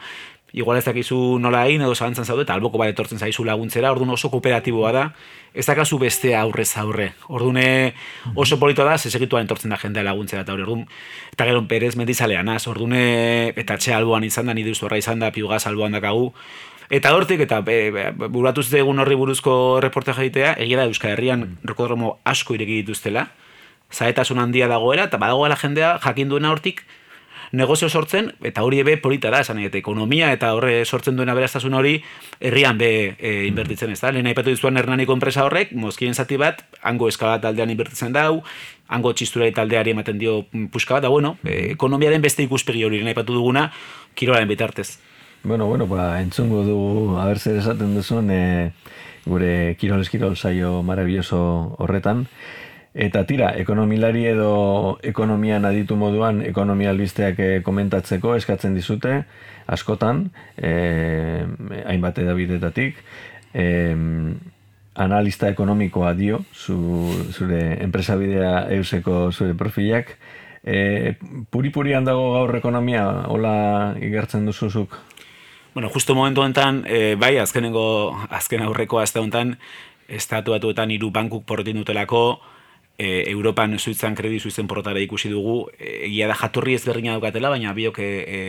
igual 0.56 0.78
ez 0.80 0.86
dakizu 0.86 1.18
nola 1.42 1.66
egin 1.68 1.84
edo 1.84 1.96
zalantzan 1.96 2.28
zaude, 2.30 2.46
eta 2.46 2.56
alboko 2.56 2.80
bat 2.80 2.94
etortzen 2.94 3.20
zaizu 3.20 3.44
laguntzera, 3.44 3.92
orduan 3.92 4.14
oso 4.14 4.30
kooperatiboa 4.32 4.92
da, 4.96 5.08
ez 5.54 5.66
dakazu 5.68 6.00
beste 6.00 6.32
aurrez 6.38 6.70
aurre. 6.80 7.10
Orduan 7.28 7.60
oso 8.36 8.60
polito 8.62 8.86
da, 8.88 8.96
sesegitua 8.98 9.42
entortzen 9.44 9.74
da 9.74 9.82
jendea 9.82 10.06
laguntzera, 10.08 10.46
eta 10.46 10.56
orduan, 10.56 10.86
eta 11.34 11.50
gero 11.50 11.66
perez 11.68 11.96
mendizalean, 12.00 12.54
az, 12.56 12.64
orduan 12.72 12.96
eta 12.96 13.76
txe 13.82 13.98
alboan 13.98 14.24
izan 14.24 14.48
da, 14.48 14.56
nire 14.56 14.72
ustu 14.72 14.88
izan 14.96 15.20
da, 15.20 15.34
piugaz 15.36 15.66
alboan 15.68 16.00
dakagu, 16.00 16.32
Eta 16.94 17.16
hortik, 17.18 17.42
eta 17.42 17.64
e, 17.66 18.12
buratu 18.30 18.62
egun 18.78 19.02
horri 19.02 19.16
buruzko 19.18 19.80
reporte 19.82 20.14
jaitea, 20.14 20.54
egia 20.62 20.78
da 20.78 20.86
Euskal 20.86 21.16
Herrian 21.16 21.42
mm. 21.42 21.70
rokodromo 21.72 22.20
asko 22.24 22.54
ireki 22.54 22.84
dituztela, 22.84 23.26
zaetasun 23.94 24.40
handia 24.40 24.68
dagoela, 24.68 25.10
eta 25.10 25.18
badagoela 25.18 25.56
jendea 25.56 25.98
jakin 26.04 26.30
duena 26.30 26.52
hortik, 26.52 26.84
negozio 27.56 27.90
sortzen, 27.90 28.32
eta 28.44 28.64
hori 28.66 28.80
ebe 28.82 28.98
polita 28.98 29.30
da, 29.32 29.40
esan 29.46 29.60
eta 29.64 29.78
ekonomia 29.78 30.32
eta 30.36 30.52
horre 30.56 30.84
sortzen 30.86 31.16
duena 31.16 31.36
beraztasun 31.38 31.74
hori, 31.78 31.96
herrian 32.40 32.78
be 32.78 32.90
e, 33.16 33.34
inbertitzen 33.48 33.94
ez 33.94 34.00
da. 34.02 34.12
Lehen 34.12 34.28
aipatu 34.28 34.52
dizuan 34.52 34.78
hernaniko 34.78 35.16
enpresa 35.16 35.46
horrek, 35.46 35.72
mozkien 35.72 36.14
zati 36.14 36.38
bat, 36.42 36.64
hango 36.82 37.08
eskalat 37.12 37.44
taldean 37.46 37.72
inbertitzen 37.72 38.16
dau, 38.16 38.42
hango 38.88 39.14
txistura 39.14 39.48
taldeari 39.56 39.96
ematen 39.96 40.20
dio 40.20 40.44
puska 40.74 40.98
bat, 40.98 41.06
da 41.06 41.14
bueno, 41.14 41.38
e, 41.46 41.72
ekonomiaren 41.78 42.22
beste 42.22 42.44
ikuspegi 42.44 42.84
hori 42.84 43.00
lehen 43.00 43.14
aipatu 43.14 43.38
duguna, 43.38 43.70
kirolaren 44.16 44.50
bitartez. 44.50 44.98
Bueno, 45.44 45.68
bueno, 45.68 45.88
ba, 45.88 46.20
entzungo 46.22 46.64
du, 46.66 46.78
haber 47.22 47.40
zer 47.40 47.62
esaten 47.62 47.96
duzun, 47.96 48.32
e, 48.34 48.72
gure 49.26 49.76
kirol 49.80 50.02
eskirol 50.02 50.36
saio 50.38 50.82
maravilloso 50.86 51.40
horretan, 51.82 52.26
Eta 52.96 53.26
tira, 53.28 53.50
ekonomilari 53.60 54.24
edo 54.30 54.98
ekonomian 55.04 55.66
aditu 55.68 55.98
moduan 56.00 56.40
ekonomia 56.48 56.94
albisteak 56.94 57.40
eh, 57.44 57.62
komentatzeko 57.64 58.38
eskatzen 58.40 58.76
dizute, 58.78 59.26
askotan, 59.68 60.30
eh, 60.56 61.44
hainbat 61.92 62.22
edabidetatik, 62.24 63.02
eh, 63.54 63.98
analista 64.96 65.50
ekonomikoa 65.52 66.14
dio, 66.16 66.46
zu, 66.54 66.78
zure 67.36 67.84
enpresabidea 67.84 68.70
euseko 68.78 69.32
zure 69.34 69.54
profilak, 69.60 70.16
eh, 70.64 71.18
puri-purian 71.52 72.08
dago 72.08 72.32
gaur 72.34 72.56
ekonomia, 72.56 73.04
hola 73.28 73.96
igertzen 74.00 74.48
duzuzuk? 74.48 74.96
Bueno, 75.76 75.90
justo 75.90 76.16
momentu 76.16 76.44
enten, 76.44 76.86
eh, 76.88 77.16
bai, 77.20 77.36
azkenengo, 77.38 78.16
azken 78.30 78.64
aurreko 78.64 79.00
azte 79.04 79.20
honetan, 79.20 79.58
estatuatuetan 80.08 80.92
hiru 80.92 81.12
bankuk 81.12 81.44
porretin 81.44 81.76
dutelako, 81.76 82.40
e, 82.98 83.30
Europan 83.30 83.78
zuitzan 83.80 84.16
kredi 84.16 84.40
zuitzen 84.40 84.68
porrotara 84.68 85.00
ikusi 85.04 85.30
dugu, 85.30 85.70
e, 85.78 86.06
egia 86.10 86.28
da 86.28 86.38
jatorri 86.40 86.76
ezberdina 86.76 87.16
daukatela, 87.18 87.52
baina 87.54 87.74
biok 87.74 88.00
e, 88.00 88.10
e, 88.26 88.42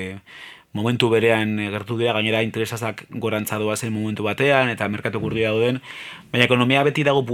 momentu 0.76 1.08
berean 1.08 1.56
gertu 1.72 1.96
dira, 1.98 2.12
gainera 2.12 2.42
interesazak 2.44 3.06
gorantza 3.10 3.58
zen 3.76 3.92
momentu 3.92 4.22
batean, 4.24 4.68
eta 4.68 4.88
merkatu 4.88 5.20
kurdia 5.20 5.50
dauden, 5.50 5.80
baina 6.32 6.44
ekonomia 6.44 6.82
beti 6.84 7.02
dago 7.02 7.24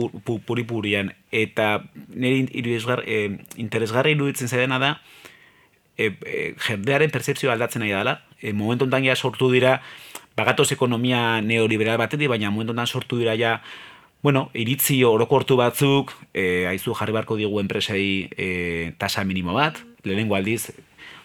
puri-purian, 0.46 1.12
eta 1.30 1.82
nire 2.08 2.46
e, 3.06 3.18
interesgarri 3.56 4.12
iruditzen 4.12 4.48
zaidena 4.48 4.78
da, 4.78 5.00
e, 5.96 6.12
e, 6.24 6.54
jendearen 6.68 7.10
percepzioa 7.10 7.52
aldatzen 7.52 7.82
nahi 7.82 7.92
dela, 7.92 8.22
e, 8.40 8.52
momentu 8.52 8.84
ontan 8.84 9.04
sortu 9.16 9.50
dira, 9.50 9.80
bagatoz 10.36 10.72
ekonomia 10.72 11.40
neoliberal 11.42 11.98
batetik, 11.98 12.28
baina 12.28 12.50
momentu 12.50 12.72
ontan 12.72 12.86
sortu 12.86 13.18
dira 13.18 13.34
ja, 13.36 13.60
bueno, 14.22 14.50
iritzi 14.54 15.02
orokortu 15.04 15.56
batzuk, 15.58 16.12
e, 16.32 16.66
aizu 16.70 16.94
jarri 16.94 17.12
barko 17.12 17.36
digu 17.36 17.60
enpresei 17.60 18.30
e, 18.30 18.94
tasa 18.98 19.24
minimo 19.26 19.54
bat, 19.54 19.80
lehenengo 20.04 20.36
aldiz, 20.38 20.70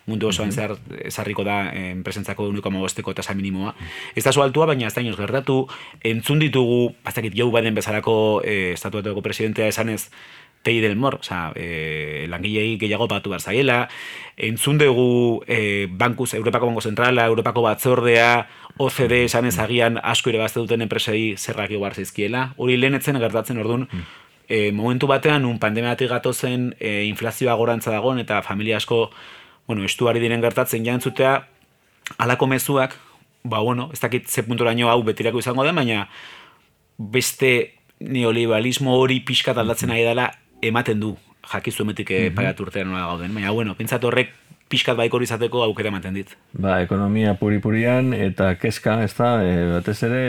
mundu 0.07 0.29
osoan 0.31 0.53
zer 0.55 0.73
esarriko 1.05 1.43
da 1.43 1.67
enpresentzako 1.75 2.47
uniko 2.47 2.71
amabosteko 2.71 3.13
tasa 3.13 3.35
minimoa. 3.35 3.75
Ez 4.15 4.23
da 4.23 4.31
altua, 4.41 4.65
baina 4.65 4.87
ez 4.87 4.95
da 4.95 5.03
inoz 5.03 5.17
gertatu, 5.19 5.67
entzun 6.03 6.39
ditugu, 6.39 6.95
bazakit 7.05 7.35
jau 7.35 7.51
baden 7.51 7.75
bezalako 7.75 8.41
e, 8.43 8.73
estatuatuako 8.73 9.21
presidentea 9.21 9.67
esanez, 9.67 10.09
tei 10.63 10.79
del 10.81 10.95
mor, 10.95 11.19
oza, 11.21 11.51
e, 11.55 12.25
langilei 12.29 12.77
gehiago 12.77 13.07
batu 13.07 13.29
behar 13.29 13.41
zaiela, 13.41 13.87
entzun 14.37 14.77
dugu 14.77 15.43
e, 15.47 15.87
bankuz, 15.89 16.33
Europako 16.33 16.67
Banko 16.67 16.81
Zentrala, 16.81 17.25
Europako 17.25 17.61
Batzordea, 17.61 18.47
OCD 18.77 19.23
esan 19.25 19.47
ezagian 19.49 19.97
asko 20.03 20.29
ere 20.29 20.41
bazte 20.41 20.59
duten 20.59 20.83
enpresei 20.85 21.35
zerrak 21.37 21.71
eguar 21.71 21.95
zizkiela. 21.95 22.51
Hori 22.57 22.77
lehenetzen 22.77 23.17
gertatzen 23.17 23.57
orduan, 23.57 23.87
e, 24.47 24.71
momentu 24.71 25.07
batean, 25.09 25.45
un 25.45 25.57
pandemiatik 25.59 26.11
gatozen 26.11 26.73
e, 26.79 27.05
inflazioa 27.09 27.55
gorantza 27.57 27.91
dagoen, 27.91 28.19
eta 28.21 28.41
familia 28.45 28.77
asko, 28.77 29.09
bueno, 29.67 29.83
estuari 29.83 30.21
diren 30.23 30.43
gertatzen 30.43 30.85
jantzutea, 30.85 31.47
alako 32.17 32.47
mezuak, 32.47 32.95
ba, 33.43 33.59
bueno, 33.59 33.89
ez 33.93 33.99
dakit 33.99 34.27
ze 34.27 34.43
puntoraino 34.43 34.89
hau 34.91 35.01
betirako 35.03 35.39
izango 35.39 35.65
da, 35.65 35.73
baina 35.73 36.07
beste 36.97 37.73
neoliberalismo 37.99 38.93
hori 38.97 39.19
pixkat 39.25 39.57
aldatzen 39.57 39.91
ari 39.91 40.03
dela 40.05 40.31
ematen 40.61 40.99
du 40.99 41.17
jakizu 41.53 41.83
emetik 41.83 42.09
mm 42.09 42.35
-hmm. 42.35 42.61
urtean 42.61 42.87
nola 42.87 43.07
gauden. 43.07 43.33
Baina, 43.33 43.51
bueno, 43.51 43.75
pintzat 43.75 44.03
horrek 44.03 44.33
pixkat 44.71 44.97
baikor 45.00 45.24
izateko 45.24 45.62
aukera 45.63 45.91
ematen 45.91 46.17
dit. 46.17 46.33
Ba, 46.51 46.81
ekonomia 46.83 47.36
puri-purian 47.39 48.12
eta 48.15 48.53
kezka, 48.59 49.00
ez 49.05 49.13
da, 49.15 49.31
e, 49.43 49.55
batez 49.77 49.97
ere, 50.07 50.21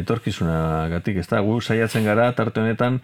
etorkizuna 0.00 0.88
gatik, 0.92 1.20
ez 1.20 1.28
da, 1.28 1.42
gu 1.44 1.58
saiatzen 1.60 2.08
gara, 2.08 2.30
tarte 2.36 2.62
honetan, 2.62 3.00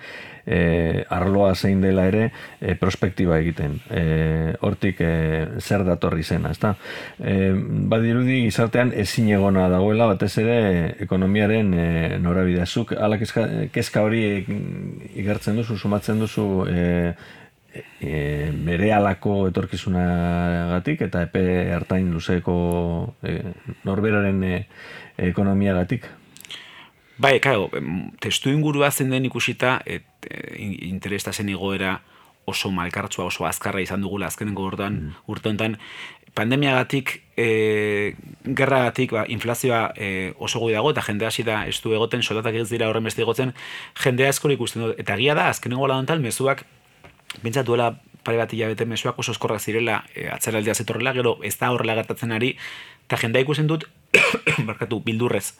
e, 0.48 1.04
arloa 1.12 1.52
zein 1.54 1.82
dela 1.84 2.06
ere, 2.08 2.30
e, 2.60 2.74
prospektiba 2.80 3.36
egiten. 3.42 3.78
E, 3.92 4.04
hortik, 4.64 5.02
e, 5.04 5.60
zer 5.60 5.84
datorri 5.84 6.24
zena, 6.24 6.54
ez 6.56 6.60
da. 6.62 6.74
E, 7.20 7.52
badirudi, 7.92 8.40
gizartean, 8.46 8.94
ezin 8.96 9.28
egona 9.36 9.68
dagoela, 9.72 10.08
batez 10.14 10.32
ere, 10.40 10.60
ekonomiaren 11.04 11.74
e, 11.74 11.88
norabidea. 12.22 12.64
Zuk, 12.66 12.96
ala 12.96 13.20
kezka, 13.20 13.44
kezka 13.74 14.06
hori 14.08 14.22
igartzen 15.20 15.60
duzu, 15.60 15.76
sumatzen 15.76 16.24
duzu, 16.24 16.48
e, 16.68 16.88
e, 17.74 18.50
bere 18.64 18.92
alako 18.92 19.48
etorkizunagatik 19.48 21.02
eta 21.08 21.22
epe 21.28 21.42
hartain 21.74 22.10
luzeko 22.12 22.56
e, 23.22 23.40
norberaren 23.84 24.42
e, 24.44 24.54
ekonomiagatik. 25.30 26.08
Bai, 27.18 27.40
claro, 27.42 27.66
testu 28.22 28.52
ingurua 28.54 28.92
zen 28.92 29.10
den 29.10 29.26
ikusita 29.26 29.80
et, 29.84 30.06
e, 30.30 30.38
interesta 30.88 31.32
zen 31.32 31.50
igoera 31.50 31.98
oso 32.48 32.70
malkartzua, 32.72 33.26
oso 33.28 33.44
azkarra 33.44 33.82
izan 33.82 34.00
dugula 34.00 34.30
azkenengo 34.30 34.64
urtean, 34.64 34.94
mm. 34.94 35.24
urte 35.28 35.50
honetan, 35.50 35.76
pandemiagatik, 36.38 37.12
e, 37.36 38.14
gerragatik, 38.46 39.12
ba, 39.12 39.26
inflazioa 39.28 39.82
e, 39.96 40.32
oso 40.38 40.62
goi 40.62 40.72
dago, 40.72 40.94
eta 40.94 41.04
jende 41.04 41.26
hasi 41.28 41.44
da, 41.44 41.64
ez 41.68 41.76
du 41.84 41.92
egoten, 41.92 42.22
soldatak 42.22 42.56
ez 42.62 42.68
dira 42.70 42.88
horren 42.88 43.04
beste 43.04 43.24
egotzen, 43.24 43.52
jendea 44.00 44.30
eskori 44.32 44.56
ikusten 44.56 44.86
dut. 44.86 44.94
Eta 45.02 45.18
gia 45.20 45.36
da, 45.36 45.48
azkenengo 45.52 45.90
lan 45.90 46.08
mezuak 46.24 46.64
Bintzat 47.42 47.66
duela 47.66 47.92
pare 48.24 48.38
bat 48.40 48.52
hilabete 48.52 48.86
mesuak 48.88 49.18
oso 49.18 49.32
eskorrak 49.32 49.60
zirela 49.60 50.02
e, 50.14 50.26
atzeraldia 50.32 50.74
zetorrela, 50.74 51.14
gero 51.16 51.38
ez 51.44 51.54
da 51.60 51.70
horrela 51.72 51.96
gertatzen 51.98 52.32
ari, 52.36 52.54
eta 53.06 53.18
jendea 53.20 53.44
ikusen 53.46 53.68
dut, 53.70 53.86
barkatu, 54.68 55.00
bildurrez, 55.04 55.52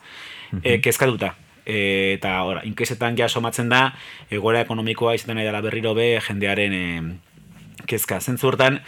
e, 0.62 0.78
kezkatuta. 0.84 1.34
E, 1.64 2.16
eta 2.16 2.34
ora, 2.48 2.64
inkesetan 2.68 3.16
ja 3.18 3.28
somatzen 3.28 3.68
da, 3.72 3.82
egora 4.32 4.62
ekonomikoa 4.64 5.14
izaten 5.16 5.36
nahi 5.38 5.48
dela 5.48 5.62
berriro 5.64 5.94
be, 5.96 6.10
jendearen 6.24 6.76
e, 6.76 6.84
kezka. 7.88 8.20
Zentzurtan, 8.20 8.80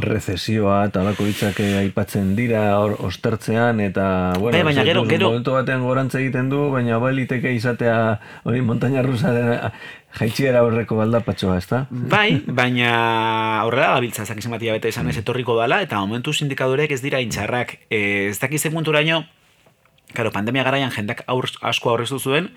Rezesioa 0.00 0.86
eta 0.88 1.02
alako 1.02 1.26
hitzak 1.28 1.58
aipatzen 1.60 2.34
dira 2.36 2.62
or, 2.80 2.94
ostertzean 3.04 3.80
eta 3.84 4.32
bueno, 4.38 4.56
bai, 4.56 4.62
baina 4.70 4.84
gero, 4.88 5.04
gero 5.08 5.28
momentu 5.28 5.52
batean 5.52 5.82
gorantza 5.84 6.20
egiten 6.20 6.48
du 6.48 6.70
baina 6.72 6.96
baliteke 7.02 7.52
izatea 7.52 7.98
hori 8.44 8.62
montaña 8.64 9.02
rusa 9.04 9.32
Jaitxiera 10.12 10.60
horreko 10.60 10.98
baldapatxoa, 10.98 11.56
ez 11.56 11.66
da? 11.70 11.78
Bai, 11.90 12.42
baina 12.60 13.62
horrela 13.64 13.94
gabiltza 13.96 14.26
ezak 14.26 14.42
izan 14.42 14.52
bete 14.52 14.88
esan 14.90 15.08
ez 15.08 15.16
etorriko 15.16 15.56
dala, 15.56 15.80
eta 15.80 16.00
momentu 16.00 16.32
sindikadorek 16.32 16.92
ez 16.92 17.00
dira 17.00 17.20
intxarrak. 17.24 17.78
E, 17.88 18.28
ez 18.28 18.38
dakizen 18.38 18.74
punturaino, 18.76 19.22
karo, 20.12 20.30
pandemia 20.30 20.64
garaian 20.68 20.92
jendeak 20.92 21.24
aur, 21.26 21.48
asko 21.62 21.94
aurreztu 21.94 22.18
zuen, 22.20 22.50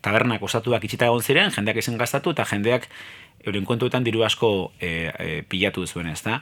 tabernak 0.00 0.42
osatuak 0.42 0.84
itxita 0.88 1.10
egon 1.10 1.22
ziren, 1.22 1.52
jendeak 1.52 1.82
izan 1.82 2.00
gaztatu, 2.00 2.32
eta 2.32 2.46
jendeak 2.48 2.88
euren 3.46 3.64
kontuetan 3.64 4.04
diru 4.04 4.24
asko 4.26 4.72
e, 4.80 4.90
e, 5.08 5.42
pilatu 5.48 5.86
zuen, 5.86 6.10
ez 6.10 6.22
da? 6.22 6.40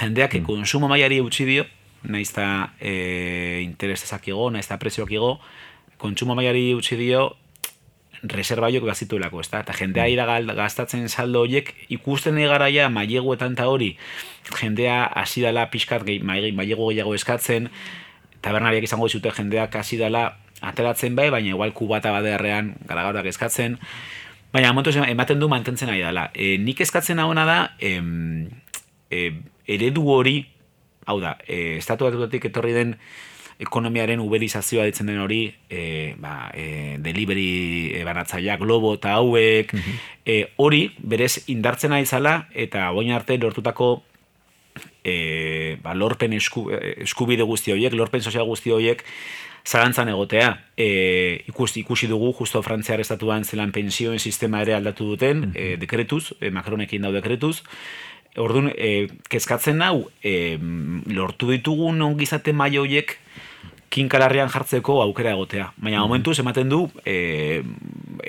Jendeak 0.00 0.38
mm. 0.38 0.46
konsumo 0.46 0.90
maiari 0.92 1.20
utzi 1.24 1.46
dio, 1.48 1.66
nahiz 2.04 2.30
eta 2.30 2.46
e, 2.80 3.62
interesazak 3.64 4.28
igo, 4.28 4.50
nahiz 4.50 4.66
eta 4.68 4.78
prezioak 4.82 5.12
igo, 5.12 5.36
kontsumo 6.02 6.36
maiari 6.38 6.72
utzi 6.74 6.98
dio, 7.00 7.30
reserva 8.22 8.68
horiek 8.68 8.84
bazituelako, 8.86 9.40
ez 9.42 9.50
da? 9.50 9.62
Eta 9.64 9.74
jendea 9.74 10.06
ira 10.10 10.26
gastatzen 10.54 11.08
saldo 11.08 11.42
horiek 11.42 11.72
ikusten 11.90 12.38
egaraia 12.38 12.88
maileguetan 12.92 13.56
eta 13.56 13.66
hori 13.66 13.96
jendea 14.60 15.04
hasi 15.06 15.42
dela 15.42 15.66
pixkat 15.70 16.04
gehi, 16.06 16.20
mailegu 16.22 16.88
gehiago 16.90 17.14
eskatzen 17.18 17.68
tabernariak 18.42 18.86
izango 18.86 19.08
dizute 19.10 19.32
jendeak 19.34 19.74
hasi 19.76 19.98
dela 19.98 20.36
ateratzen 20.62 21.16
bai, 21.18 21.30
baina 21.30 21.50
igual 21.50 21.72
kubata 21.74 22.12
badearrean 22.14 22.76
garagarak 22.86 23.26
eskatzen 23.32 23.78
baina 24.52 24.72
momentu 24.72 24.92
ematen 25.04 25.40
du 25.40 25.48
mantentzen 25.48 25.90
ari 25.90 26.02
dela. 26.04 26.30
E, 26.34 26.56
nik 26.58 26.80
eskatzen 26.84 27.18
hauena 27.18 27.44
da 27.48 27.58
em, 27.80 28.48
e, 29.10 29.30
eredu 29.66 30.04
hori 30.12 30.42
hau 31.06 31.18
da, 31.20 31.36
e, 31.46 31.78
estatu 31.78 32.06
etorri 32.06 32.72
den 32.72 32.96
ekonomiaren 33.62 34.20
uberizazioa 34.20 34.84
ditzen 34.88 35.06
den 35.06 35.20
hori, 35.22 35.42
e, 35.70 36.14
ba, 36.18 36.50
e, 36.54 36.96
delivery 37.02 37.92
e, 37.94 38.04
banatzaia, 38.04 38.56
globo 38.58 38.94
eta 38.98 39.16
hauek, 39.18 39.74
mhm. 39.74 40.00
e, 40.26 40.38
hori 40.56 40.88
berez 40.98 41.44
indartzen 41.52 41.92
aizala 41.92 42.48
eta 42.52 42.90
boin 42.90 43.12
arte 43.14 43.38
lortutako 43.38 44.02
e, 45.04 45.78
ba, 45.82 45.94
lorpen 45.94 46.34
esku, 46.38 46.68
e, 46.74 46.96
eskubide 47.06 47.46
guzti 47.46 47.74
horiek, 47.74 47.94
lorpen 47.98 48.24
sozial 48.24 48.48
guzti 48.50 48.74
horiek, 48.74 49.04
zarantzan 49.64 50.08
egotea. 50.08 50.52
E, 50.76 51.44
ikusi, 51.48 51.80
ikusi 51.80 52.08
dugu, 52.10 52.32
justo 52.38 52.62
frantziar 52.62 53.00
estatuan 53.00 53.44
zelan 53.44 53.72
pensioen 53.72 54.18
sistema 54.18 54.62
ere 54.62 54.74
aldatu 54.74 55.06
duten, 55.14 55.38
mm 55.38 55.52
-hmm. 55.52 55.78
dekretuz, 55.78 56.32
e, 56.40 56.50
Macronekin 56.50 57.02
dau 57.02 57.12
dekretuz, 57.12 57.62
Orduan, 58.40 58.70
e, 58.72 59.08
kezkatzen 59.28 59.82
hau, 59.84 60.06
e, 60.24 60.56
lortu 61.12 61.50
ditugun 61.52 62.00
ongizate 62.00 62.54
maio 62.56 62.86
horiek 62.86 63.18
kinkalarrian 63.92 64.50
jartzeko 64.52 65.00
aukera 65.04 65.34
egotea. 65.36 65.70
Baina 65.76 66.00
mm 66.00 66.08
momentu 66.12 66.32
ematen 66.40 66.68
du 66.68 66.80
e, 67.06 67.62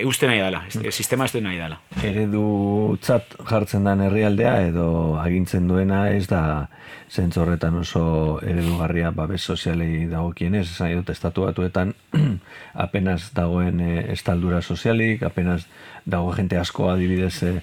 eusten 0.00 0.30
nahi 0.30 0.40
dela, 0.40 0.62
e, 0.80 0.90
sistema 0.90 1.24
eusten 1.24 1.44
nahi 1.44 1.58
dela. 1.58 1.78
Eredu 2.02 2.96
txat 3.02 3.34
jartzen 3.48 3.84
den 3.84 4.04
herrialdea 4.06 4.54
edo 4.68 4.86
agintzen 5.20 5.68
duena 5.68 6.06
ez 6.10 6.26
da 6.30 6.68
zentzorretan 7.10 7.76
oso 7.82 8.04
eredugarria 8.42 9.10
babes 9.10 9.42
sozialei 9.42 10.06
dagokienez, 10.10 10.66
esan 10.70 10.94
dut 11.00 11.10
estatu 11.10 11.46
batuetan 11.48 11.94
apenas 12.86 13.30
dagoen 13.36 13.80
e, 13.80 13.94
estaldura 14.12 14.62
sozialik, 14.62 15.22
apenas 15.22 15.66
dago 16.04 16.32
jente 16.36 16.58
asko 16.60 16.90
adibidez 16.92 17.42
e, 17.42 17.54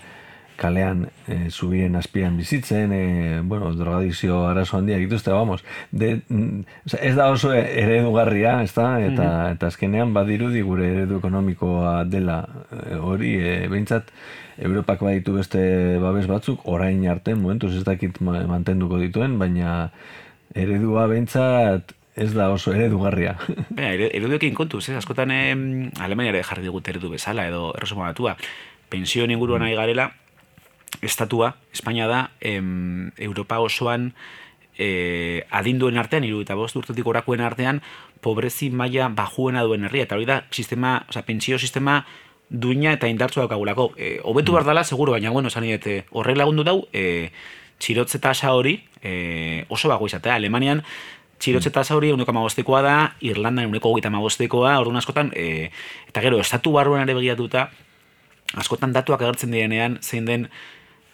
kalean 0.62 1.08
e, 1.28 1.50
zubien 1.50 1.96
azpian 1.98 2.38
bizitzen, 2.38 2.94
e, 2.94 3.40
bueno, 3.42 3.72
drogadizio 3.78 4.44
arazo 4.48 4.78
handia 4.78 5.00
dituzte, 5.02 5.34
vamos, 5.34 5.64
de, 5.92 6.22
mm, 6.30 6.60
ez 7.02 7.16
da 7.18 7.30
oso 7.34 7.54
eredugarria, 7.54 8.60
ez 8.62 8.74
da, 8.76 8.94
eta, 9.02 9.30
mm 9.30 9.40
eta 9.52 9.68
azkenean 9.68 10.14
badirudi 10.14 10.62
gure 10.66 10.86
eredu 10.92 11.18
ekonomikoa 11.20 12.04
dela 12.10 12.38
e, 12.72 12.96
hori, 12.96 13.34
e, 13.40 13.56
behintzat, 13.72 14.14
Europak 14.62 15.02
baditu 15.02 15.34
beste 15.34 15.62
babes 16.04 16.28
batzuk, 16.30 16.68
orain 16.70 17.00
arte, 17.10 17.34
momentuz 17.36 17.72
ez 17.80 17.86
dakit 17.88 18.20
mantenduko 18.22 19.00
dituen, 19.02 19.40
baina 19.42 19.90
eredua 20.54 21.08
behintzat, 21.10 21.96
ez 22.16 22.30
da 22.36 22.50
oso 22.54 22.74
eredugarria. 22.76 23.38
Baina, 23.78 23.94
ereduekin 24.12 24.54
kontuz, 24.54 24.84
eh? 24.90 24.98
askotan 25.00 25.32
eh, 25.34 25.56
Alemaniare 26.04 26.44
jarri 26.46 26.68
digut 26.68 26.88
eredu 26.92 27.10
bezala, 27.14 27.48
edo 27.50 27.72
erresuma 27.78 28.10
batua, 28.12 28.36
pensio 28.92 29.26
inguruan 29.26 29.64
mm. 29.64 29.78
garela, 29.80 30.12
estatua, 31.02 31.56
Espainia 31.74 32.08
da, 32.08 32.32
em, 32.40 33.12
Europa 33.18 33.60
osoan 33.60 34.14
e, 34.78 35.46
adinduen 35.50 35.98
artean, 35.98 36.26
iru 36.26 36.42
eta 36.46 36.56
bost 36.56 36.76
urtetik 36.80 37.08
orakoen 37.08 37.42
artean, 37.42 37.82
pobrezi 38.22 38.70
maila 38.70 39.10
bajuena 39.10 39.64
duen 39.66 39.86
herria, 39.86 40.06
eta 40.08 40.18
hori 40.18 40.28
da, 40.30 40.44
sistema, 40.52 41.00
oza, 41.10 41.24
pentsio 41.28 41.60
sistema 41.60 42.02
duina 42.50 42.94
eta 42.94 43.08
indartzu 43.08 43.42
daukagulako. 43.42 43.92
E, 43.98 44.20
obetu 44.24 44.52
mm. 44.52 44.56
behar 44.56 44.68
dela, 44.68 44.84
seguro, 44.84 45.16
baina, 45.16 45.32
bueno, 45.32 45.50
esan 45.50 45.66
horre 45.66 46.04
horrek 46.12 46.38
lagundu 46.38 46.66
dau, 46.68 46.78
e, 46.94 47.32
txirotze 47.82 48.20
tasa 48.22 48.54
hori 48.54 48.78
e, 49.02 49.66
oso 49.70 49.90
bago 49.90 50.06
izatea. 50.06 50.36
Alemanian, 50.36 50.84
txirotze 51.40 51.72
mm. 51.72 51.78
tasa 51.80 51.96
hori 51.96 52.12
uneko 52.14 52.36
amabostekoa 52.36 52.82
da, 52.86 52.98
Irlandan 53.22 53.72
uneko 53.72 53.90
gogita 53.90 54.12
amabostekoa, 54.12 54.78
orduan 54.84 55.02
askotan, 55.02 55.32
e, 55.36 55.72
eta 56.12 56.22
gero, 56.22 56.42
estatu 56.44 56.76
barruan 56.76 57.08
ere 57.08 57.18
begiratuta, 57.18 57.70
askotan 58.62 58.94
datuak 58.94 59.24
agertzen 59.24 59.56
dienean, 59.56 59.98
zein 60.04 60.28
den, 60.28 60.50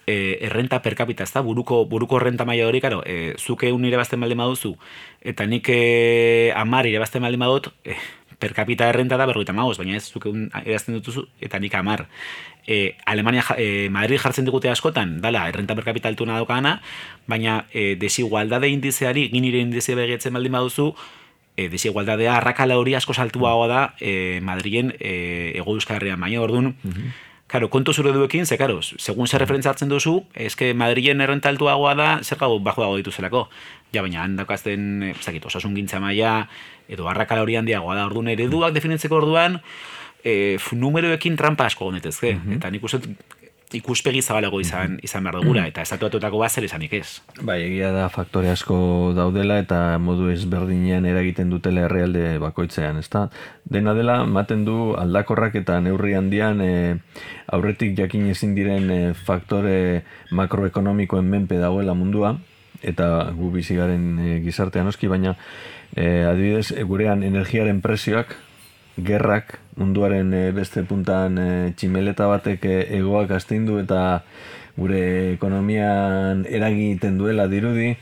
e, 0.07 0.39
errenta 0.41 0.81
per 0.81 0.95
capita, 0.95 1.23
ez 1.23 1.33
da, 1.33 1.41
buruko, 1.41 1.85
buruko 1.85 2.17
renta 2.19 2.45
maila 2.45 2.65
hori, 2.65 2.79
karo, 2.81 3.03
e, 3.05 3.35
zuke 3.37 3.73
un 3.75 3.85
irabazten 3.85 4.23
balde 4.23 4.39
maduzu, 4.39 4.77
eta 5.21 5.45
nik 5.45 5.67
e, 5.69 6.53
amar 6.55 6.87
irabazten 6.87 7.21
balde 7.21 7.37
madut, 7.37 7.67
e, 7.83 7.97
per 8.39 8.53
capita 8.53 8.87
errenta 8.87 9.17
da 9.17 9.27
berroita 9.27 9.53
magoz, 9.53 9.77
baina 9.77 9.97
ez 9.97 10.07
zuke 10.07 10.31
un 10.31 10.47
irabazten 10.63 10.95
dutuzu, 10.95 11.27
eta 11.41 11.59
nik 11.59 11.75
amar. 11.75 12.07
E, 12.65 12.95
Alemania, 13.05 13.43
e, 13.57 13.89
Madrid 13.91 14.21
jartzen 14.23 14.47
digute 14.47 14.71
askotan, 14.71 15.19
dala, 15.21 15.47
errenta 15.51 15.75
per 15.75 15.83
capita 15.83 16.07
altuna 16.07 16.39
daukana, 16.39 16.77
baina 17.27 17.65
e, 17.73 17.95
desigualdade 17.99 18.71
indizeari, 18.71 19.27
ginire 19.33 19.59
indizea 19.59 19.99
begetzen 19.99 20.39
baldin 20.39 20.55
baduzu, 20.55 20.93
e, 21.57 21.67
desigualdadea 21.67 22.37
arrakala 22.37 22.79
hori 22.79 22.95
asko 22.95 23.13
saltua 23.13 23.55
da 23.67 23.95
e, 23.99 24.39
Madrien 24.39 24.93
e, 24.99 25.57
ego 25.57 25.75
euskarrian, 25.75 26.19
baina 26.21 26.39
orduan, 26.39 26.77
mhm 26.83 27.26
Karo, 27.47 27.69
kontu 27.71 27.93
zure 27.95 28.11
duekin, 28.11 28.45
ze, 28.45 28.57
karo, 28.59 28.81
segun 28.83 29.27
zer 29.27 29.39
referentzia 29.39 29.71
hartzen 29.71 29.87
duzu, 29.87 30.17
eske 30.35 30.73
Madrilen 30.75 31.23
errenta 31.23 31.47
altuagoa 31.47 31.93
da, 31.95 32.07
zer 32.19 32.39
gau 32.41 32.57
bajo 32.59 32.83
dago 32.83 32.97
dituzelako. 32.99 33.45
Ja, 33.95 34.01
baina 34.03 34.25
handakazten, 34.25 34.83
ez 35.13 35.23
dakit, 35.23 35.47
osasun 35.47 35.77
gintza 35.77 36.01
maia, 36.03 36.41
edo 36.91 37.07
arrakala 37.07 37.45
hori 37.45 37.55
handiagoa 37.55 37.95
da, 37.95 38.03
orduan 38.09 38.27
ereduak 38.33 38.75
definitzeko 38.75 39.21
orduan, 39.21 39.61
e, 40.27 40.57
numeroekin 40.75 41.39
trampa 41.39 41.69
asko 41.71 41.87
gonetezke. 41.87 42.35
Eta 42.57 42.71
nik 42.73 42.83
uste 42.83 42.99
ikuspegi 43.75 44.21
zabalago 44.21 44.61
izan, 44.63 44.95
izan 45.03 45.25
behar 45.25 45.41
dugula, 45.41 45.65
eta 45.67 45.83
estatuatuetako 45.83 46.39
bat 46.39 46.53
zer 46.53 46.63
izanik 46.67 46.93
ez. 46.95 47.19
Bai, 47.41 47.59
egia 47.65 47.89
da 47.91 48.07
faktore 48.13 48.49
asko 48.53 48.77
daudela 49.17 49.57
eta 49.59 49.97
modu 49.99 50.29
ezberdinean 50.31 51.05
eragiten 51.09 51.51
dutela 51.51 51.83
herrialde 51.83 52.37
bakoitzean, 52.43 53.01
ezta? 53.03 53.27
Dena 53.67 53.93
dela, 53.97 54.21
maten 54.23 54.63
du 54.67 54.93
aldakorrak 54.99 55.59
eta 55.59 55.81
neurri 55.83 56.15
handian 56.15 56.63
e, 56.63 56.71
aurretik 57.51 57.97
jakin 57.99 58.29
ezin 58.31 58.55
diren 58.55 58.91
e, 58.91 59.01
faktore 59.13 60.03
makroekonomikoen 60.31 61.27
menpe 61.27 61.59
dagoela 61.59 61.97
mundua, 61.97 62.37
eta 62.81 63.33
gu 63.35 63.51
bizi 63.51 63.75
garen 63.75 64.13
e, 64.19 64.39
gizartean 64.45 64.87
oski, 64.87 65.11
baina 65.11 65.35
e, 65.91 66.23
adibidez, 66.29 66.71
gurean 66.87 67.23
energiaren 67.27 67.83
presioak 67.83 68.37
gerrak 68.97 69.59
munduaren 69.75 70.33
e, 70.33 70.51
beste 70.51 70.83
puntan 70.83 71.37
e, 71.37 71.49
tximeleta 71.77 72.27
batek 72.27 72.65
e, 72.65 72.79
egoak 72.97 73.31
astindu 73.37 73.79
eta 73.79 74.23
gure 74.77 75.33
ekonomian 75.33 76.45
eragiten 76.49 77.17
duela 77.17 77.47
dirudi 77.47 77.95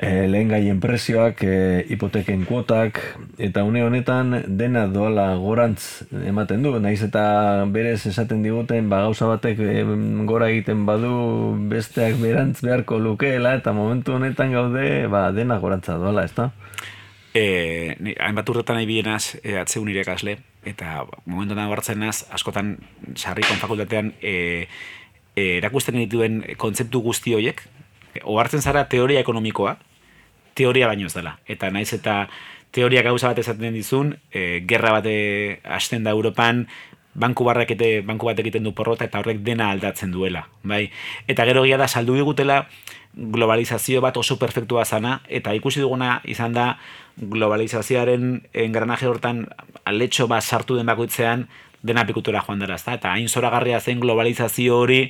e, 0.00 0.28
lehen 0.28 0.48
gaien 0.48 0.80
presioak, 0.80 1.42
e, 1.44 1.84
hipoteken 1.92 2.46
kuotak 2.48 3.00
eta 3.38 3.64
une 3.68 3.82
honetan 3.84 4.32
dena 4.60 4.86
doala 4.88 5.34
gorantz 5.36 6.06
ematen 6.26 6.64
du, 6.64 6.72
naiz 6.80 7.02
eta 7.04 7.66
berez 7.68 8.06
esaten 8.08 8.42
diguten 8.42 8.88
ba, 8.88 9.02
gauza 9.04 9.28
batek 9.28 9.60
e, 9.60 9.84
gora 10.30 10.48
egiten 10.48 10.86
badu 10.88 11.12
besteak 11.70 12.16
berantz 12.22 12.60
beharko 12.64 12.98
lukeela 12.98 13.54
eta 13.60 13.76
momentu 13.76 14.16
honetan 14.16 14.56
gaude 14.56 15.06
ba, 15.12 15.28
dena 15.36 15.60
gorantza 15.60 15.98
doala, 16.00 16.24
ezta? 16.24 16.50
E, 17.34 17.44
hainbat 18.18 18.48
urtetan 18.50 18.80
nahi 18.80 18.88
bienaz 18.88 19.36
e, 19.42 19.54
atzeun 19.60 19.88
irekasle, 19.92 20.38
eta 20.66 21.04
momentu 21.26 21.54
nahi 21.54 21.70
hartzen 21.70 22.00
naz, 22.02 22.24
askotan 22.34 22.74
sarrikon 23.14 23.60
fakultatean 23.60 24.12
e, 24.18 24.66
e, 25.36 25.44
erakusten 25.58 26.00
dituen 26.00 26.42
kontzeptu 26.58 27.02
guzti 27.04 27.36
horiek, 27.38 27.62
ohartzen 28.24 28.62
zara 28.62 28.88
teoria 28.90 29.22
ekonomikoa, 29.22 29.76
teoria 30.58 30.88
baino 30.90 31.06
ez 31.06 31.14
dela. 31.14 31.36
Eta 31.46 31.70
naiz 31.70 31.92
eta 31.94 32.24
teoria 32.74 33.02
gauza 33.06 33.30
bat 33.30 33.38
esaten 33.38 33.74
dizun, 33.78 34.16
e, 34.32 34.64
gerra 34.66 34.96
bate 34.98 35.60
hasten 35.64 36.02
da 36.04 36.14
Europan, 36.16 36.66
banku 37.14 37.44
barrak 37.44 37.72
ete, 37.74 38.00
banku 38.06 38.26
bat 38.30 38.38
egiten 38.38 38.64
du 38.64 38.72
porrota 38.76 39.04
eta 39.04 39.18
horrek 39.20 39.42
dena 39.46 39.70
aldatzen 39.70 40.12
duela. 40.12 40.46
Bai? 40.62 40.88
Eta 41.28 41.44
gero 41.48 41.64
gila 41.66 41.80
da, 41.82 41.88
saldu 41.88 42.14
digutela 42.14 42.66
globalizazio 43.14 44.00
bat 44.00 44.16
oso 44.16 44.38
perfektua 44.38 44.84
zana, 44.84 45.20
eta 45.28 45.54
ikusi 45.54 45.80
duguna 45.82 46.20
izan 46.24 46.54
da 46.54 46.76
globalizazioaren 47.18 48.46
engranaje 48.54 49.08
hortan 49.10 49.48
aletxo 49.84 50.28
bat 50.30 50.44
sartu 50.44 50.76
den 50.78 50.86
bakoitzean 50.86 51.48
dena 51.82 52.04
pikutura 52.06 52.42
joan 52.46 52.60
dara, 52.60 52.76
ezta? 52.76 52.94
Eta 52.94 53.14
hain 53.16 53.28
zoragarria 53.28 53.80
zen 53.80 54.00
globalizazio 54.00 54.78
hori, 54.78 55.00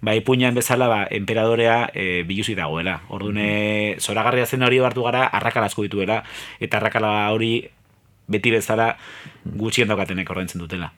ba, 0.00 0.14
ipuñan 0.14 0.54
bezala, 0.54 0.88
ba, 0.88 1.00
emperadorea 1.10 1.90
e, 1.92 2.22
biluzi 2.24 2.54
dagoela. 2.54 3.00
Ordune, 3.10 3.96
zoragarria 4.00 4.46
zen 4.46 4.62
hori 4.62 4.78
hartu 4.78 5.04
gara, 5.04 5.26
arrakala 5.26 5.66
asko 5.66 5.84
dituela, 5.84 6.22
eta 6.60 6.78
arrakala 6.78 7.12
hori 7.34 7.68
beti 8.30 8.54
bezala 8.54 8.94
gutxien 9.44 9.90
daukatenek 9.90 10.30
ordaintzen 10.30 10.62
dutela. 10.62 10.92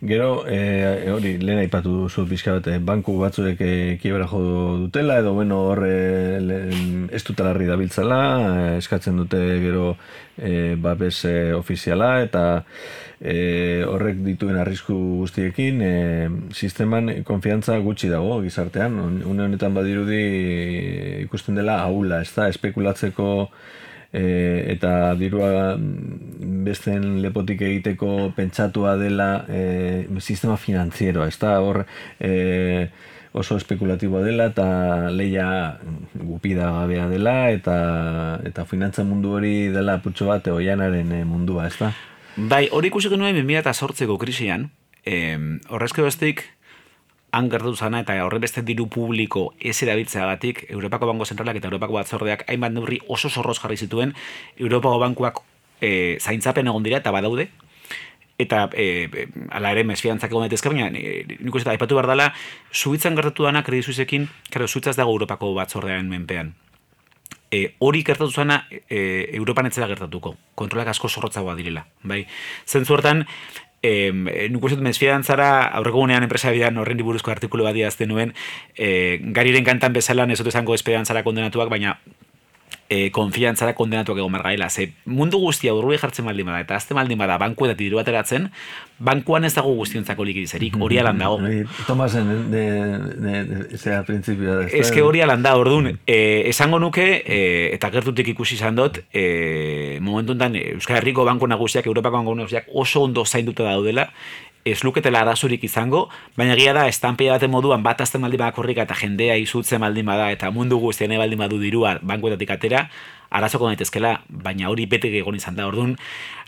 Gero, 0.00 0.44
e, 0.46 1.10
hori, 1.10 1.32
lehen 1.42 1.58
aipatu 1.58 1.90
duzu 2.04 2.24
pixka 2.30 2.54
bat, 2.58 2.68
eh, 2.70 2.78
banku 2.78 3.16
batzuek 3.18 3.60
e, 3.60 3.72
kiebra 4.02 4.28
jo 4.30 4.40
dutela, 4.84 5.18
edo 5.18 5.32
bueno, 5.34 5.58
hor 5.70 5.82
e, 5.88 7.08
ez 7.10 7.22
dutalarri 7.26 7.66
dabiltzala, 7.66 8.20
eskatzen 8.78 9.18
dute 9.18 9.40
gero 9.64 9.96
e, 10.36 10.76
babes 10.78 11.24
e, 11.26 11.52
ofiziala, 11.56 12.12
eta 12.22 12.44
e, 13.20 13.82
horrek 13.88 14.22
dituen 14.22 14.60
arrisku 14.62 14.94
guztiekin, 15.24 15.82
e, 15.82 15.94
sisteman 16.54 17.24
konfiantza 17.26 17.78
gutxi 17.82 18.12
dago 18.12 18.38
gizartean, 18.44 19.00
une 19.26 19.48
honetan 19.48 19.74
badirudi 19.74 20.22
ikusten 21.24 21.58
dela 21.58 21.80
haula, 21.82 22.22
ez 22.22 22.32
da, 22.36 22.48
espekulatzeko 22.54 23.50
e, 24.12 24.72
eta 24.72 25.14
dirua 25.18 25.76
mm, 25.76 26.64
besten 26.64 27.20
lepotik 27.22 27.62
egiteko 27.62 28.32
pentsatua 28.36 28.96
dela 29.00 29.44
e, 29.48 30.06
sistema 30.20 30.56
finanzieroa, 30.56 31.28
ez 31.28 31.38
da 31.38 31.58
hor 31.60 31.84
e, 32.20 32.88
oso 33.32 33.56
espekulatiboa 33.60 34.22
dela 34.24 34.48
eta 34.52 35.10
leia 35.14 35.78
gupida 36.14 36.70
gabea 36.80 37.08
dela 37.08 37.50
eta 37.52 37.78
eta 38.48 38.64
finantza 38.64 39.04
mundu 39.04 39.36
hori 39.38 39.68
dela 39.74 39.98
putxo 40.02 40.28
bat 40.30 40.46
oianaren 40.48 41.12
mundua, 41.28 41.68
ez 41.68 41.76
da? 41.78 41.92
Bai, 42.38 42.68
hori 42.70 42.92
ikusi 42.92 43.10
genuen 43.10 43.36
2008ko 43.42 44.16
krisian, 44.18 44.70
eh, 45.04 45.36
horrezke 45.68 46.04
bestik, 46.04 46.44
han 47.30 47.50
gertatu 47.50 47.76
zana 47.76 48.00
eta 48.00 48.16
horre 48.24 48.40
beste 48.40 48.62
diru 48.62 48.88
publiko 48.88 49.52
ez 49.60 49.76
erabiltzeagatik 49.82 50.64
Europako 50.70 51.06
Banko 51.10 51.24
Zentralak 51.24 51.56
eta 51.60 51.68
Europako 51.68 51.98
Batzordeak 51.98 52.44
hainbat 52.48 52.72
neurri 52.72 53.00
oso 53.08 53.28
zorroz 53.28 53.58
jarri 53.60 53.76
zituen 53.76 54.14
Europako 54.56 54.98
Bankuak 54.98 55.42
e, 55.80 56.18
zaintzapen 56.20 56.66
egon 56.66 56.82
dira 56.82 57.02
eta 57.02 57.12
badaude 57.12 57.48
eta 58.38 58.68
e, 58.72 59.08
ala 59.50 59.74
ere 59.74 59.84
mesfiantzak 59.84 60.30
egon 60.30 60.46
daitezke 60.46 60.72
baina 60.72 60.88
nik 60.90 61.54
uste 61.54 61.70
aipatu 61.70 61.98
behar 61.98 62.08
dela 62.14 62.30
suitzan 62.72 63.18
gertatu 63.18 63.44
dana 63.44 63.64
kredisuizekin 63.66 64.28
karo 64.50 64.68
suitzaz 64.68 64.96
dago 64.96 65.12
Europako 65.12 65.52
Batzordearen 65.58 66.08
menpean 66.08 66.54
E, 67.50 67.72
hori 67.80 68.02
gertatu 68.04 68.28
zana 68.28 68.66
e, 68.68 69.30
Europan 69.32 69.70
etzela 69.70 69.86
gertatuko. 69.88 70.34
Kontrolak 70.54 70.90
asko 70.92 71.08
zorrotzagoa 71.08 71.54
direla. 71.56 71.86
Bai? 72.04 72.26
Zentzu 72.68 72.92
hortan, 72.92 73.22
eh, 73.82 74.48
nuk 74.50 74.64
uste 74.64 74.80
mesfidantzara 74.82 75.50
aurreko 75.78 76.02
gunean 76.04 76.26
enpresa 76.26 76.52
bidan 76.54 76.78
horren 76.78 76.98
diburuzko 76.98 77.30
artikulu 77.30 77.64
bat 77.64 77.76
diazte 77.76 78.06
nuen. 78.06 78.34
Eh, 78.76 79.18
gariren 79.34 79.64
kantan 79.64 79.92
bezalan 79.92 80.30
ez 80.30 80.38
dut 80.38 80.50
esango 80.52 80.74
esperantzara 80.74 81.22
kondenatuak, 81.26 81.70
baina 81.70 81.98
e, 82.88 83.10
konfiantzara 83.14 83.74
kondenatuak 83.76 84.18
egon 84.18 84.32
margaila. 84.32 84.68
Ze 84.70 84.92
mundu 85.04 85.38
guztia 85.42 85.74
urrui 85.76 85.98
jartzen 86.00 86.24
maldin 86.26 86.48
bada, 86.48 86.60
eta 86.64 86.76
azte 86.76 86.96
maldin 86.96 87.18
bada 87.20 87.38
banku 87.38 87.68
eta 87.68 87.76
diru 87.78 88.00
ateratzen, 88.00 88.48
bankuan 88.98 89.44
ez 89.44 89.52
dago 89.54 89.74
guztiontzako 89.76 90.24
likidizerik, 90.24 90.78
hori 90.80 90.98
alan 91.02 91.20
dago. 91.20 91.38
Tomasen, 91.86 92.50
de, 92.52 92.64
de, 93.24 93.44
de, 93.50 93.78
zera 93.78 94.02
prinsipioa. 94.08 94.66
Ez 94.72 94.90
que 94.94 95.02
hori 95.02 95.22
alan 95.24 95.44
da, 95.44 95.54
orduan, 95.60 95.98
e, 96.06 96.18
esango 96.50 96.80
nuke, 96.82 97.06
e, 97.24 97.40
eta 97.76 97.92
gertutik 97.94 98.32
ikusi 98.34 98.56
izan 98.58 98.78
dut, 98.78 99.02
e, 99.12 99.98
momentu 100.00 100.36
enten, 100.36 100.56
Euskal 100.74 101.02
Herriko 101.02 101.26
banku 101.28 101.48
nagusiak, 101.50 101.86
Europako 101.86 102.22
banku 102.22 102.36
nagusiak 102.38 102.72
oso 102.74 103.04
ondo 103.06 103.24
zainduta 103.26 103.68
daudela, 103.68 104.08
ez 104.64 104.82
luketela 104.84 105.22
arazurik 105.22 105.64
izango, 105.64 106.08
baina 106.36 106.56
gira 106.58 106.74
da, 106.76 106.86
estampia 106.88 107.36
baten 107.36 107.50
moduan 107.50 107.82
bat 107.82 108.00
azten 108.00 108.22
baldin 108.22 108.42
badakorrik 108.42 108.78
eta 108.84 108.96
jendea 108.98 109.36
izutzen 109.40 109.80
baldin 109.80 110.06
bada 110.06 110.30
eta 110.34 110.50
mundu 110.50 110.78
guztien 110.82 111.14
baldin 111.18 111.38
badu 111.38 111.60
dirua 111.62 111.98
bankuetatik 112.02 112.50
atera, 112.50 112.88
arazoko 113.30 113.68
daitezkela, 113.68 114.14
baina 114.28 114.68
hori 114.72 114.86
betek 114.88 115.14
egon 115.20 115.36
izan 115.36 115.56
da. 115.56 115.66
Orduan, 115.68 115.96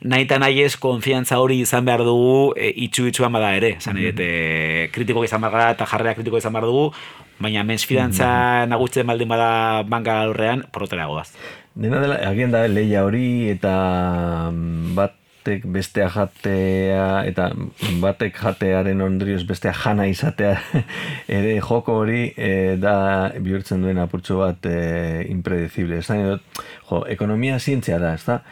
nahi 0.03 0.25
eta 0.25 0.39
nahi 0.41 0.63
ez, 0.65 0.75
konfiantza 0.81 1.39
hori 1.41 1.61
izan 1.61 1.85
behar 1.85 2.05
dugu, 2.07 2.53
e, 2.57 2.73
itxu 2.87 3.07
itxuan 3.11 3.33
bada 3.33 3.55
ere. 3.57 3.77
Zan, 3.81 3.97
mm 3.97 4.13
-hmm. 4.17 4.93
kritiko 4.93 5.25
izan 5.25 5.41
behar 5.41 5.75
eta 5.75 5.87
jarrea 5.87 6.15
kritiko 6.15 6.39
izan 6.39 6.53
behar 6.53 6.65
dugu, 6.65 6.93
baina 7.39 7.65
mensfidantza 7.65 8.27
mm 8.27 8.65
-hmm. 8.65 8.69
nagusten 8.69 9.07
baldin 9.07 9.29
bada 9.29 9.83
banka 9.83 10.21
alurrean, 10.21 10.65
porrotera 10.73 11.07
goaz. 11.07 11.33
Dena 11.75 12.01
dela, 12.01 12.17
agien 12.27 12.51
da, 12.51 12.67
leia 12.67 13.05
hori 13.05 13.51
eta 13.51 14.51
mm, 14.51 14.95
bat 14.95 15.20
batek 15.41 15.65
bestea 15.65 16.09
jatea 16.09 17.25
eta 17.25 17.51
batek 18.01 18.37
jatearen 18.37 19.01
ondrioz 19.01 19.45
bestea 19.49 19.73
jana 19.73 20.07
izatea 20.07 20.59
ere 21.29 21.61
joko 21.61 21.95
hori 22.03 22.33
e, 22.37 22.77
da 22.77 23.33
bihurtzen 23.41 23.83
duen 23.83 23.99
apurtxo 23.99 24.39
bat 24.39 24.67
e, 24.67 25.25
impredecible. 25.29 25.99
Ez 25.99 26.07
da, 26.09 26.37
jo, 26.91 27.05
ekonomia 27.09 27.59
zientzia 27.59 27.99
da, 27.99 28.15
ez 28.15 28.25
da? 28.27 28.43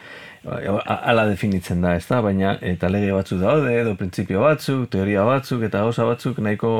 ala 0.43 1.25
definitzen 1.27 1.81
da, 1.81 1.93
ez 1.99 2.07
da? 2.07 2.21
Baina 2.23 2.57
eta 2.61 2.89
lege 2.89 3.11
batzuk 3.13 3.41
daude, 3.41 3.73
edo 3.75 3.95
printzipio 3.99 4.41
batzuk, 4.41 4.87
teoria 4.89 5.25
batzuk 5.27 5.65
eta 5.67 5.83
gauza 5.83 6.07
batzuk 6.07 6.39
nahiko 6.39 6.71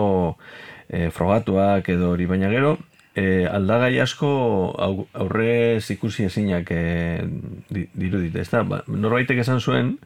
e, 0.88 1.10
frogatuak 1.12 1.90
edo 1.92 2.14
hori 2.14 2.26
baina 2.26 2.50
gero, 2.50 2.78
e, 3.16 3.46
aldagai 3.50 4.00
asko 4.04 4.30
aurre 4.78 5.80
ikusi 5.96 6.28
ezinak 6.30 6.72
e, 6.72 6.84
dirudit, 7.70 8.36
ez 8.36 8.50
da? 8.52 8.64
Ba, 8.64 8.84
norbaitek 8.88 9.42
esan 9.46 9.62
zuen, 9.62 9.98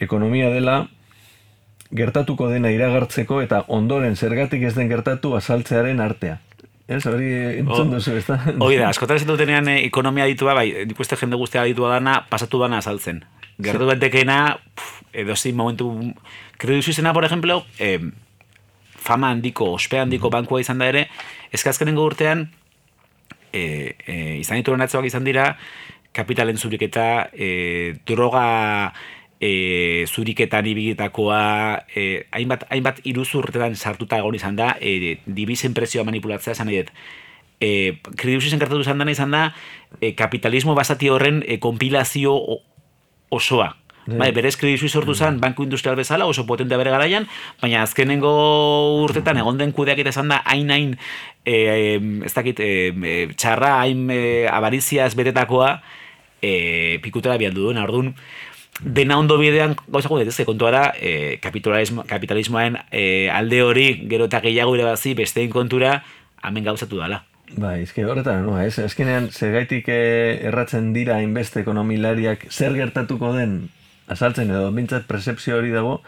ekonomia 0.00 0.50
dela 0.52 0.84
gertatuko 1.90 2.48
dena 2.50 2.70
iragartzeko 2.70 3.40
eta 3.42 3.64
ondoren 3.68 4.16
zergatik 4.16 4.62
ez 4.62 4.76
den 4.76 4.88
gertatu 4.90 5.34
azaltzearen 5.36 6.00
artea. 6.00 6.38
Ez, 6.90 7.04
hori 7.06 7.28
entzun 7.60 7.92
duzu, 7.94 8.16
ez 8.18 8.24
da? 8.26 8.38
Hoi 8.58 8.74
da, 8.78 8.88
askotan 8.90 9.20
ez 9.20 9.26
dutenean 9.26 9.68
eh, 9.70 9.84
ekonomia 9.86 10.26
ditua, 10.26 10.56
bai, 10.58 10.86
dikuste 10.90 11.18
jende 11.18 11.38
guztia 11.38 11.62
ditua 11.68 11.92
dana, 11.98 12.16
pasatu 12.30 12.58
dana 12.62 12.80
azaltzen. 12.82 13.22
gertu 13.60 13.86
bentekena, 13.86 14.56
edo 15.12 15.36
zin 15.36 15.56
momentu, 15.56 15.92
Credit 16.58 16.82
Suissena, 16.82 17.12
por 17.12 17.24
ejemplo, 17.24 17.64
eh, 17.78 18.00
fama 18.96 19.30
handiko, 19.30 19.72
ospe 19.76 20.00
handiko 20.00 20.30
bankua 20.30 20.60
izan 20.60 20.78
da 20.78 20.88
ere, 20.88 21.06
eskazkenengo 21.52 22.04
urtean, 22.06 22.48
e, 23.52 23.96
e, 24.06 24.16
izan 24.40 24.60
ditu 24.60 24.76
izan 25.04 25.24
dira, 25.24 25.56
kapitalen 26.12 26.56
zuriketa, 26.56 27.30
e, 27.32 27.94
droga 28.06 28.92
e, 29.40 30.04
zuriketan 30.06 30.66
ibigitakoa, 30.66 31.86
e, 31.94 32.26
hainbat, 32.30 32.66
hainbat 32.70 33.00
iruzurtetan 33.04 33.74
sartuta 33.76 34.18
egon 34.18 34.34
izan 34.34 34.56
da, 34.56 34.76
e, 34.80 35.18
dibizen 35.26 35.74
prezioa 35.74 36.04
manipulatzea 36.04 36.52
esan 36.52 36.68
edet. 36.68 36.92
E, 37.60 38.00
Krediusi 38.16 38.52
zenkartatu 38.52 38.84
izan 38.84 39.00
dana 39.00 39.12
izan 39.12 39.32
da, 39.32 39.50
e, 40.00 40.12
kapitalismo 40.14 40.74
basati 40.74 41.08
horren 41.08 41.42
e, 41.46 41.58
kompilazio 41.58 42.36
osoa. 43.30 43.74
Bai, 44.18 44.30
berez 44.34 44.56
kredizu 44.58 44.88
sortu 44.88 45.14
zen 45.14 45.38
banku 45.40 45.62
industrial 45.62 45.96
bezala, 45.96 46.26
oso 46.26 46.46
potente 46.46 46.76
bere 46.76 46.90
garaian, 46.90 47.26
baina 47.60 47.82
azkenengo 47.84 48.32
urtetan 49.04 49.38
egon 49.38 49.58
den 49.60 49.72
kudeak 49.76 50.00
eta 50.02 50.22
da, 50.22 50.40
hain 50.44 50.70
hain, 50.70 50.96
e, 51.44 51.98
ez 52.24 52.32
dakit, 52.34 52.60
e, 52.60 53.28
txarra, 53.36 53.76
hain 53.80 54.10
e, 54.10 54.20
avarizia 54.50 55.06
ez 55.06 55.14
betetakoa, 55.14 55.80
e, 56.42 56.98
pikutera 57.02 57.36
bialdu 57.38 57.68
duen, 57.68 57.78
orduan, 57.78 58.14
dena 58.80 59.18
ondo 59.18 59.38
bidean 59.38 59.76
gauza 59.88 60.08
gure, 60.08 60.26
ez 60.26 60.46
kontua 60.46 60.70
da, 60.70 60.84
e, 60.96 61.38
kapitalismo, 61.42 62.04
kapitalismoaren 62.08 62.78
e, 62.90 63.28
alde 63.30 63.62
hori, 63.62 63.88
gero 64.08 64.30
eta 64.30 64.40
gehiago 64.40 64.74
irabazi, 64.76 65.14
besteen 65.14 65.50
kontura, 65.50 66.00
hemen 66.42 66.64
gauzatu 66.64 66.98
dela. 66.98 67.24
Bai, 67.50 67.82
ezke 67.82 68.04
horretan, 68.06 68.44
no, 68.46 68.54
ez, 68.62 68.78
ezkenean, 68.78 69.28
zergaitik 69.34 69.88
erratzen 69.90 70.92
dira 70.94 71.18
inbeste 71.20 71.64
ekonomilariak 71.64 72.46
zer 72.50 72.76
gertatuko 72.78 73.34
den 73.34 73.58
azaltzen 74.10 74.50
edo 74.50 74.70
bintzat 74.74 75.06
percepzio 75.08 75.58
hori 75.58 75.72
dago, 75.74 76.00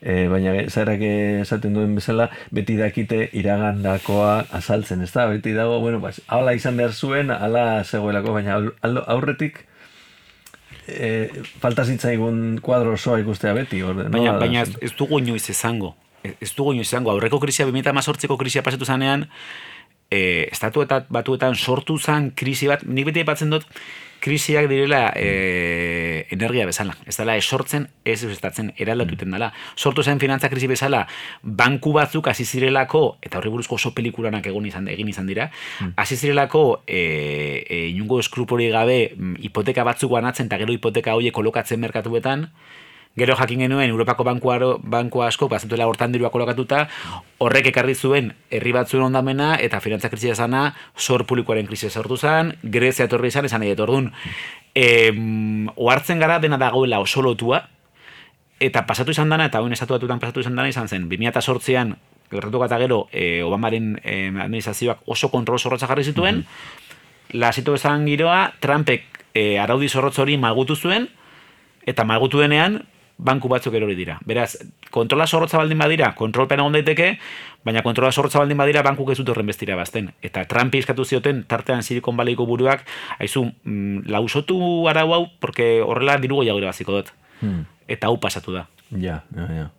e, 0.00 0.26
baina 0.30 0.54
zairak 0.68 1.02
esaten 1.06 1.76
duen 1.76 1.94
bezala, 1.98 2.28
beti 2.54 2.76
dakite 2.78 3.22
iragandakoa 3.38 4.34
azaltzen, 4.58 5.02
ez 5.06 5.12
da? 5.14 5.26
Beti 5.30 5.54
dago, 5.56 5.80
bueno, 5.80 6.00
pues, 6.02 6.20
ala 6.26 6.54
izan 6.56 6.76
behar 6.76 6.92
zuen, 6.92 7.30
ala 7.30 7.84
zegoelako, 7.84 8.36
baina 8.36 8.60
aurretik, 9.06 9.64
e, 10.86 11.30
falta 11.60 11.84
zitzaigun 11.84 12.58
kuadro 12.62 12.94
osoa 12.94 13.20
ikustea 13.20 13.54
beti. 13.56 13.82
Orde, 13.82 14.08
baina, 14.12 14.34
no? 14.34 14.40
baina 14.42 14.64
ez 14.64 14.92
dugu 14.98 15.20
inoiz 15.22 15.44
izango. 15.50 15.94
Ez 16.26 16.52
dugu 16.56 16.74
inoiz 16.74 16.88
izango. 16.88 17.12
Aurreko 17.14 17.40
krisia, 17.42 17.66
2018ko 17.68 18.38
krisia 18.38 18.64
pasatu 18.66 18.86
zanean, 18.86 19.26
e, 20.10 20.48
estatu 20.50 20.82
eta 20.86 21.04
batuetan 21.10 21.56
sortu 21.56 21.98
zan 21.98 22.30
krisi 22.34 22.70
bat, 22.70 22.84
nik 22.86 23.08
beti 23.08 23.22
epatzen 23.24 23.50
dut, 23.54 23.66
krisiak 24.26 24.66
direla 24.66 25.12
e, 25.14 26.26
energia 26.34 26.66
bezala. 26.66 26.96
Ez 27.06 27.14
dela 27.14 27.36
esortzen, 27.38 27.86
ez 28.02 28.18
estatzen 28.26 28.72
eraldatuten 28.74 29.30
dela. 29.30 29.52
Sortu 29.78 30.02
zen 30.02 30.18
finantza 30.18 30.50
krisi 30.50 30.66
bezala, 30.66 31.04
banku 31.42 31.92
batzuk 31.94 32.26
hasi 32.32 32.44
zirelako, 32.44 33.04
eta 33.22 33.38
horri 33.38 33.52
buruzko 33.54 33.78
oso 33.78 33.92
pelikulanak 33.94 34.48
egon 34.50 34.66
izan, 34.66 34.90
egin 34.90 35.12
izan 35.12 35.30
dira, 35.30 35.46
hmm. 35.78 35.94
hasi 36.02 36.18
zirelako 36.18 36.64
e, 36.86 37.04
e, 37.62 37.84
inungo 37.92 38.18
eskrupori 38.24 38.66
gabe 38.74 38.98
mm, 39.14 39.38
hipoteka 39.46 39.86
batzuk 39.86 40.10
guanatzen, 40.16 40.50
eta 40.50 40.58
gero 40.58 40.74
hipoteka 40.74 41.14
horiek 41.14 41.34
kolokatzen 41.36 41.78
merkatuetan, 41.86 42.48
Gero 43.16 43.36
jakin 43.36 43.62
genuen 43.64 43.88
Europako 43.88 44.24
bankuaro, 44.24 44.78
banku 44.82 45.22
asko 45.24 45.48
pasatua 45.48 45.86
hortan 45.88 46.12
dirua 46.12 46.28
kolokatuta, 46.30 46.82
horrek 47.40 47.70
ekarri 47.72 47.94
zuen 47.94 48.34
herri 48.50 48.72
batzuen 48.76 49.06
ondamena 49.06 49.54
eta 49.56 49.80
finantza 49.80 50.10
krisia 50.12 50.34
sana, 50.34 50.74
sor 50.94 51.24
publikoaren 51.24 51.66
krisia 51.66 51.88
sortu 51.90 52.18
zen, 52.20 52.52
Grezia 52.62 53.06
etorri 53.08 53.28
izan 53.32 53.48
esan 53.48 53.62
edo 53.62 53.86
ordun. 53.86 54.10
Em, 54.74 55.68
ohartzen 55.76 56.20
gara 56.20 56.38
dena 56.38 56.58
dagoela 56.60 57.00
oso 57.00 57.22
lotua 57.22 57.62
eta 58.60 58.84
pasatu 58.86 59.10
izan 59.16 59.32
dana 59.32 59.46
eta 59.48 59.60
hoen 59.60 59.72
estatu 59.72 59.96
batutan 59.96 60.20
pasatu 60.20 60.40
izan 60.40 60.56
dana 60.56 60.68
izan 60.68 60.88
zen 60.88 61.08
2008an 61.08 61.96
gertatu 62.30 62.58
gata 62.58 62.78
gero 62.78 63.06
e, 63.12 63.42
Obamaren 63.42 63.94
e, 64.02 64.28
administrazioak 64.28 65.06
oso 65.06 65.30
kontrol 65.30 65.58
zorrotza 65.58 65.86
jarri 65.86 66.04
zituen, 66.04 66.36
mm 66.36 66.40
-hmm. 66.42 67.40
lasitu 67.40 67.74
esan 67.74 68.04
giroa, 68.06 68.52
Trumpek 68.60 69.04
e, 69.34 69.58
araudi 69.58 69.88
zorrotz 69.88 70.18
hori 70.18 70.36
malgutu 70.36 70.76
zuen, 70.76 71.08
eta 71.86 72.04
malgutu 72.04 72.40
denean, 72.40 72.82
banku 73.16 73.48
batzuk 73.48 73.74
erori 73.74 73.96
dira. 73.96 74.18
Beraz, 74.28 74.56
kontrola 74.92 75.26
zorrotza 75.26 75.58
baldin 75.58 75.78
badira, 75.80 76.10
kontrolpen 76.18 76.60
egon 76.60 76.76
daiteke, 76.76 77.08
baina 77.64 77.82
kontrola 77.82 78.12
zorrotza 78.12 78.42
baldin 78.42 78.60
badira, 78.60 78.82
bankuk 78.84 79.10
ez 79.12 79.18
dut 79.18 79.32
horren 79.32 79.48
bestira 79.48 79.76
bazten. 79.76 80.10
Eta 80.22 80.44
Trumpi 80.48 80.82
eskatu 80.84 81.04
zioten, 81.04 81.44
tartean 81.48 81.82
Silicon 81.82 82.16
Valleyko 82.16 82.46
buruak, 82.46 82.84
haizu, 83.18 83.46
mm, 83.64 84.06
lausotu 84.12 84.58
arau 84.92 85.08
hau, 85.14 85.24
porque 85.40 85.80
horrela 85.82 86.18
dirugo 86.20 86.44
jagure 86.44 86.68
baziko 86.68 87.00
dut. 87.00 87.12
Hmm. 87.40 87.64
Eta 87.88 88.08
hau 88.08 88.20
pasatu 88.20 88.52
da. 88.52 88.66
Ja, 88.90 89.22
ja, 89.36 89.48
ja. 89.52 89.70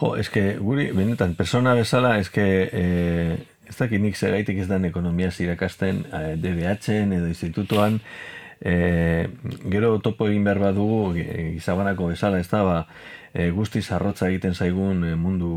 Jo, 0.00 0.14
eske, 0.18 0.56
guri, 0.58 0.88
benetan, 0.92 1.36
persona 1.38 1.74
bezala, 1.78 2.16
eske, 2.18 2.44
eh, 2.72 3.36
ez 3.68 3.76
dakit 3.78 4.02
nik 4.02 4.16
zeraitik 4.16 4.58
ez 4.58 4.68
den 4.68 4.84
ekonomia 4.88 5.30
zirakasten 5.30 6.02
eh, 6.12 6.34
DBH-en 6.40 7.12
edo 7.14 7.28
institutuan, 7.30 8.00
e, 8.64 9.28
gero 9.70 9.98
topo 10.00 10.28
egin 10.30 10.44
behar 10.44 10.62
badugu 10.62 11.12
gizabanako 11.14 12.10
bezala 12.14 12.40
ez 12.40 12.48
da 12.48 12.62
ba, 12.64 12.78
e, 13.32 13.50
guzti 13.52 13.82
zarrotza 13.82 14.30
egiten 14.30 14.54
zaigun 14.54 15.04
e, 15.04 15.14
mundu 15.14 15.52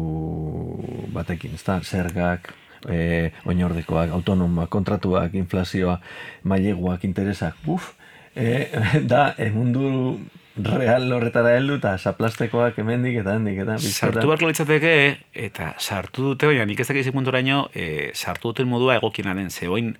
batekin 1.16 1.56
ez 1.56 1.64
da, 1.64 1.80
zergak 1.82 2.52
e, 2.86 3.32
oinordekoak, 3.46 4.12
autonomoak, 4.18 4.70
kontratuak, 4.70 5.34
inflazioa, 5.40 6.00
maileguak, 6.44 7.08
interesak, 7.08 7.56
uf, 7.66 7.94
e, 8.36 8.68
da, 9.12 9.32
e, 9.38 9.50
mundu 9.56 10.20
real 10.58 11.12
horretara 11.14 11.52
heldu 11.54 11.76
eta 11.78 11.92
zaplastekoak 12.02 12.80
hemendik 12.82 13.20
eta 13.22 13.36
hendik 13.38 13.60
eta 13.62 13.76
Sartu 13.78 14.26
barko 14.26 14.48
litzateke 14.50 14.94
eta 15.48 15.76
sartu 15.78 16.32
dute, 16.32 16.50
baina 16.50 16.66
nik 16.66 16.82
ez 16.82 16.88
dakizik 16.90 17.14
puntoraino, 17.14 17.68
e, 17.78 18.10
sartu 18.16 18.52
duten 18.52 18.70
modua 18.70 18.98
egokina 18.98 19.36
den, 19.38 19.52
zegoin 19.54 19.94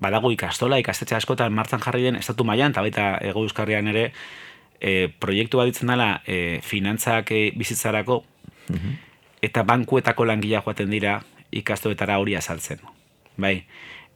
badago 0.00 0.30
ikastola, 0.32 0.78
ikastetxe 0.80 1.18
askotan 1.18 1.52
martzan 1.52 1.82
jarri 1.84 2.06
den 2.08 2.16
estatu 2.20 2.44
mailan 2.44 2.72
eta 2.72 2.84
baita 2.84 3.06
ego 3.30 3.44
euskarrian 3.44 3.88
ere 3.92 4.10
e, 4.80 5.08
proiektu 5.20 5.60
bat 5.60 5.68
ditzen 5.70 5.92
dela 5.92 6.10
e, 6.26 6.60
finantzak 6.64 7.32
e, 7.36 7.42
bizitzarako 7.56 8.22
mhm. 8.68 8.96
eta 9.42 9.64
bankuetako 9.68 10.24
langila 10.24 10.62
joaten 10.64 10.90
dira 10.90 11.20
ikastoetara 11.52 12.18
hori 12.22 12.36
azaltzen. 12.38 12.80
Bai, 13.40 13.64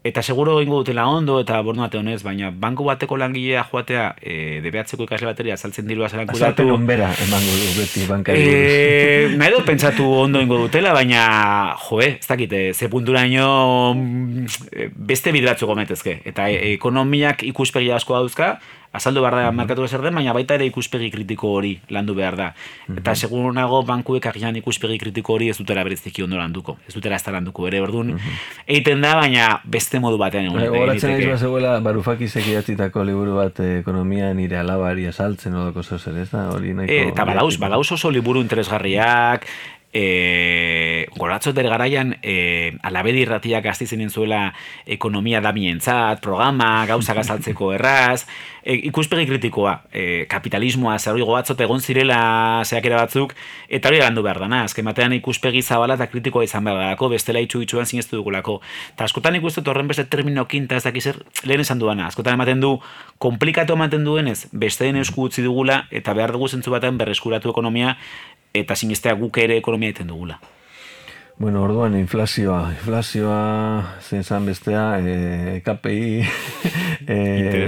Eta 0.05 0.21
seguro 0.21 0.61
ingo 0.61 0.83
dutela 0.83 1.07
ondo 1.09 1.39
eta 1.41 1.57
bornate 1.65 1.97
honez, 1.97 2.19
baina 2.23 2.51
banku 2.53 2.85
bateko 2.85 3.17
langilea 3.17 3.63
joatea 3.71 4.03
e, 4.21 4.35
debeatzeko 4.61 5.07
ikasle 5.07 5.31
bateria 5.31 5.57
saltzen 5.57 5.89
dirua 5.89 6.11
zelan 6.11 6.27
kudatu. 6.29 6.45
Azalpen 6.45 6.73
onbera 6.75 7.09
emango 7.25 7.55
du 7.57 7.71
beti 7.79 8.05
bankari. 8.11 8.43
E, 8.45 9.31
nahi 9.41 9.55
dut 9.55 9.65
pentsatu 9.65 10.05
ondo 10.27 10.45
ingo 10.45 10.59
dutela, 10.61 10.93
baina 10.93 11.25
joe, 11.87 12.11
ez 12.19 12.29
dakite, 12.29 12.61
ze 12.75 12.91
puntura 12.93 13.25
ino 13.25 13.49
mm, 13.97 14.93
beste 15.09 15.33
bidratzu 15.33 15.73
gometezke. 15.73 16.19
Eta 16.29 16.51
e, 16.53 16.75
ekonomiak 16.75 17.47
ikuspegi 17.49 17.89
asko 17.97 18.19
dauzka, 18.19 18.59
azaldu 18.95 19.21
behar 19.25 19.35
da 19.35 19.51
markatu 19.53 19.87
zer 19.89 20.03
den, 20.05 20.15
baina 20.15 20.33
baita 20.37 20.55
ere 20.55 20.69
ikuspegi 20.71 21.11
kritiko 21.11 21.51
hori 21.59 21.75
landu 21.91 22.15
behar 22.15 22.37
da. 22.39 22.49
Eta 22.95 23.15
segun 23.15 23.55
nago 23.59 23.83
bankuek 23.87 24.27
agian 24.31 24.57
ikuspegi 24.61 24.99
kritiko 25.03 25.35
hori 25.35 25.51
ez 25.51 25.59
dutera 25.59 25.83
bereziki 25.87 26.23
ondo 26.23 26.39
landuko. 26.39 26.77
Ez 26.89 26.95
dutera 26.95 27.19
ez 27.19 27.27
landuko 27.35 27.67
ere, 27.69 27.81
orduan, 27.83 28.15
egiten 28.67 29.03
da, 29.03 29.15
baina 29.19 29.49
beste 29.65 30.01
modu 30.01 30.19
batean 30.21 30.49
egon. 30.51 30.63
Horatzen 30.85 31.17
egin 31.17 31.37
zegoela, 31.37 31.77
barufaki 31.85 32.29
sekiatzitako 32.29 33.05
liburu 33.05 33.37
bat 33.41 33.61
eh, 33.65 33.81
ekonomia 33.81 34.33
nire 34.35 34.61
alabari 34.61 35.09
asaltzen 35.11 35.57
odoko 35.59 35.83
zozer, 35.83 36.17
ez 36.23 36.31
da? 36.31 36.47
Hori 36.55 36.75
nahiko... 36.79 36.95
E, 36.95 37.11
eta 37.11 37.27
badauz, 37.27 37.57
badauz 37.59 37.89
oso 37.97 38.13
liburu 38.15 38.43
interesgarriak, 38.45 39.49
e, 39.95 41.07
goratzo 41.17 41.53
der 41.53 41.69
garaian 41.71 42.17
e, 42.21 42.75
alabedi 42.83 43.23
irratiak 43.23 43.67
azti 43.71 43.87
zenen 43.87 44.11
zuela 44.11 44.49
ekonomia 44.85 45.41
damientzat, 45.41 46.21
programa, 46.21 46.85
gauza 46.91 47.15
gazaltzeko 47.15 47.71
erraz, 47.77 48.27
e, 48.65 48.75
ikuspegi 48.91 49.29
kritikoa, 49.31 49.77
e, 49.95 50.27
kapitalismoa, 50.29 50.99
zer 50.99 51.21
goatzot 51.23 51.63
egon 51.63 51.81
zirela 51.81 52.19
zeakera 52.67 53.05
batzuk, 53.05 53.37
eta 53.69 53.89
hori 53.89 54.03
landu 54.03 54.25
behar 54.27 54.43
dana, 54.43 54.65
azken 54.67 54.91
batean 54.91 55.15
ikuspegi 55.21 55.63
zabala 55.63 55.95
eta 55.95 56.11
kritikoa 56.11 56.45
izan 56.45 56.67
behar 56.67 56.83
darako, 56.83 57.13
bestela 57.15 57.41
itxu 57.45 57.63
itxuan 57.63 57.87
zineztu 57.87 58.19
dugulako. 58.19 58.59
Ta 58.99 59.07
askotan 59.07 59.39
ikustut 59.39 59.69
horren 59.71 59.87
beste 59.89 60.09
termino 60.11 60.49
kinta 60.51 60.81
ez 60.81 60.85
dakizer 60.89 61.23
lehen 61.47 61.63
esan 61.63 61.79
duana, 61.79 62.11
askotan 62.11 62.35
ematen 62.35 62.61
du, 62.61 62.75
komplikatu 63.23 63.79
ematen 63.79 64.03
duenez, 64.05 64.49
beste 64.51 64.91
den 64.91 64.99
esku 65.05 65.29
utzi 65.31 65.47
dugula, 65.47 65.85
eta 65.95 66.19
behar 66.19 66.35
dugu 66.35 66.51
zentzu 66.51 66.75
batean 66.75 66.99
berreskuratu 66.99 67.55
ekonomia, 67.55 67.95
eta 68.55 68.77
sinestea 68.79 69.15
guk 69.19 69.39
ere 69.43 69.59
ekonomia 69.59 69.91
egiten 69.91 70.13
dugula. 70.13 70.39
Bueno, 71.37 71.65
orduan 71.67 71.97
inflazioa, 71.99 72.69
inflazioa 72.77 73.39
zen 74.01 74.23
zan 74.23 74.45
bestea, 74.47 74.85
e, 75.03 75.63
KPI, 75.67 76.21
e, 77.11 77.67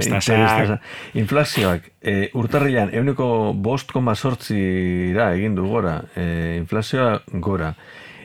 inflazioak, 1.19 1.89
e, 1.99 2.13
urtarrilan, 2.39 2.93
euneko 2.95 3.27
bost 3.53 3.91
koma 3.91 4.15
sortzi 4.15 5.11
da 5.17 5.33
egin 5.35 5.59
du 5.59 5.67
gora, 5.67 5.97
e, 6.15 6.55
inflazioa 6.61 7.19
gora, 7.43 7.73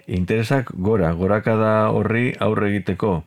interesak 0.06 0.70
gora, 0.78 1.10
gorakada 1.18 1.90
horri 1.90 2.30
aurre 2.38 2.70
egiteko, 2.70 3.24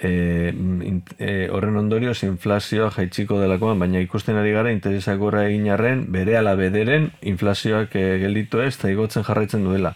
e, 0.00 0.52
in, 0.54 1.02
e, 1.18 1.48
horren 1.50 1.76
ondorioz 1.80 2.22
inflazioa 2.26 2.90
jaitsiko 2.94 3.40
delakoan, 3.40 3.78
baina 3.82 4.00
ikusten 4.04 4.38
ari 4.38 4.52
gara 4.54 4.72
interesak 4.74 5.18
gorra 5.18 5.46
egin 5.48 5.68
arren, 5.74 6.06
bere 6.14 6.38
ala 6.38 6.54
bederen 6.58 7.10
inflazioak 7.22 7.96
e, 7.96 8.06
gelditu 8.22 8.62
ez, 8.64 8.74
eta 8.76 8.92
igotzen 8.94 9.26
jarraitzen 9.26 9.66
duela. 9.66 9.94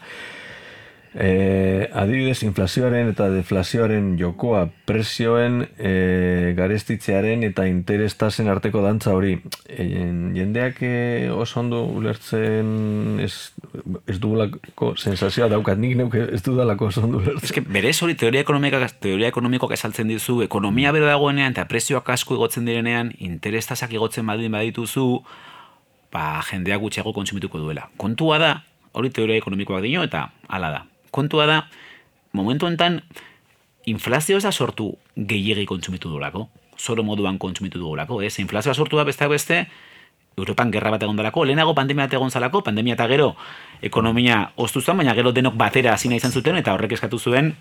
E, 1.15 1.91
adibidez, 1.93 2.41
inflazioaren 2.47 3.11
eta 3.13 3.27
deflazioaren 3.29 4.15
jokoa 4.17 4.63
prezioen 4.89 5.59
e, 5.77 6.55
garestitzearen 6.57 7.43
eta 7.45 7.67
interestasen 7.69 8.49
arteko 8.49 8.81
dantza 8.81 9.13
hori. 9.13 9.35
E, 9.69 9.85
jendeak 10.33 10.81
e, 10.81 11.29
oso 11.29 11.61
ondo 11.61 11.83
ulertzen 11.85 13.21
ez, 13.21 13.53
ez 14.09 14.17
dugulako 14.23 14.95
sensazioa 14.97 15.51
daukat, 15.53 15.81
nik 15.83 15.99
neuke 16.01 16.23
ez 16.33 16.41
dudalako 16.47 16.89
oso 16.89 17.05
ondo 17.05 17.21
ulertzen. 17.21 17.45
Ez 17.45 17.53
que 17.53 17.65
berez 17.67 17.99
hori 18.03 18.17
teoria 18.17 18.41
ekonomikoak, 18.47 18.97
teoria 19.05 19.29
ekonomikoak 19.29 19.77
esaltzen 19.77 20.09
dizu, 20.09 20.41
ekonomia 20.47 20.95
bero 20.97 21.11
dagoenean 21.11 21.53
eta 21.53 21.67
prezioak 21.69 22.09
asko 22.17 22.39
igotzen 22.39 22.65
direnean, 22.69 23.13
interestasak 23.21 23.93
igotzen 23.93 24.25
badin 24.33 24.57
badituzu, 24.57 25.11
ba, 26.13 26.41
jendeak 26.49 26.81
gutxiago 26.81 27.13
kontsumituko 27.13 27.61
duela. 27.61 27.91
Kontua 28.01 28.41
da, 28.41 28.55
hori 28.97 29.13
teoria 29.13 29.37
ekonomikoak 29.45 29.85
dino 29.85 30.09
eta 30.09 30.31
hala 30.49 30.73
da 30.73 30.83
kontua 31.13 31.47
da, 31.47 31.61
momentu 32.33 32.67
enten, 32.67 33.03
inflazio 33.87 34.41
ez 34.41 34.45
da 34.47 34.53
sortu 34.53 34.95
gehiegi 35.17 35.67
kontsumitu 35.69 36.11
dugulako. 36.11 36.49
Zoro 36.79 37.05
moduan 37.07 37.39
kontsumitu 37.39 37.79
dugulako, 37.79 38.23
ez? 38.25 38.39
Inflazioa 38.43 38.75
sortu 38.75 38.99
da 38.99 39.05
besteak 39.07 39.31
beste, 39.31 39.67
Europan 40.37 40.71
gerra 40.73 40.91
bat 40.95 41.03
egon 41.05 41.19
dalako, 41.19 41.45
lehenago 41.45 41.75
pandemia 41.77 42.07
bat 42.07 42.15
egon 42.17 42.31
zalako, 42.33 42.63
pandemia 42.65 42.97
eta 42.97 43.07
gero 43.11 43.35
ekonomia 43.85 44.39
oztu 44.57 44.81
zuen, 44.81 44.97
baina 45.03 45.13
gero 45.15 45.33
denok 45.37 45.59
batera 45.61 45.93
hasi 45.93 46.09
izan 46.17 46.33
zuten, 46.33 46.57
eta 46.57 46.73
horrek 46.73 46.97
eskatu 46.97 47.19
zuen 47.19 47.53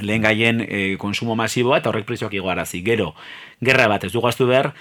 lehen 0.00 0.22
gaien 0.22 0.60
e, 0.60 0.96
konsumo 0.98 1.36
masiboa 1.38 1.78
eta 1.78 1.88
horrek 1.88 2.04
prezioak 2.04 2.34
igoarazi. 2.34 2.82
Gero, 2.82 3.14
gerra 3.60 3.88
bat 3.88 4.04
ez 4.04 4.12
du 4.12 4.20
gaztu 4.20 4.46
behar, 4.46 4.74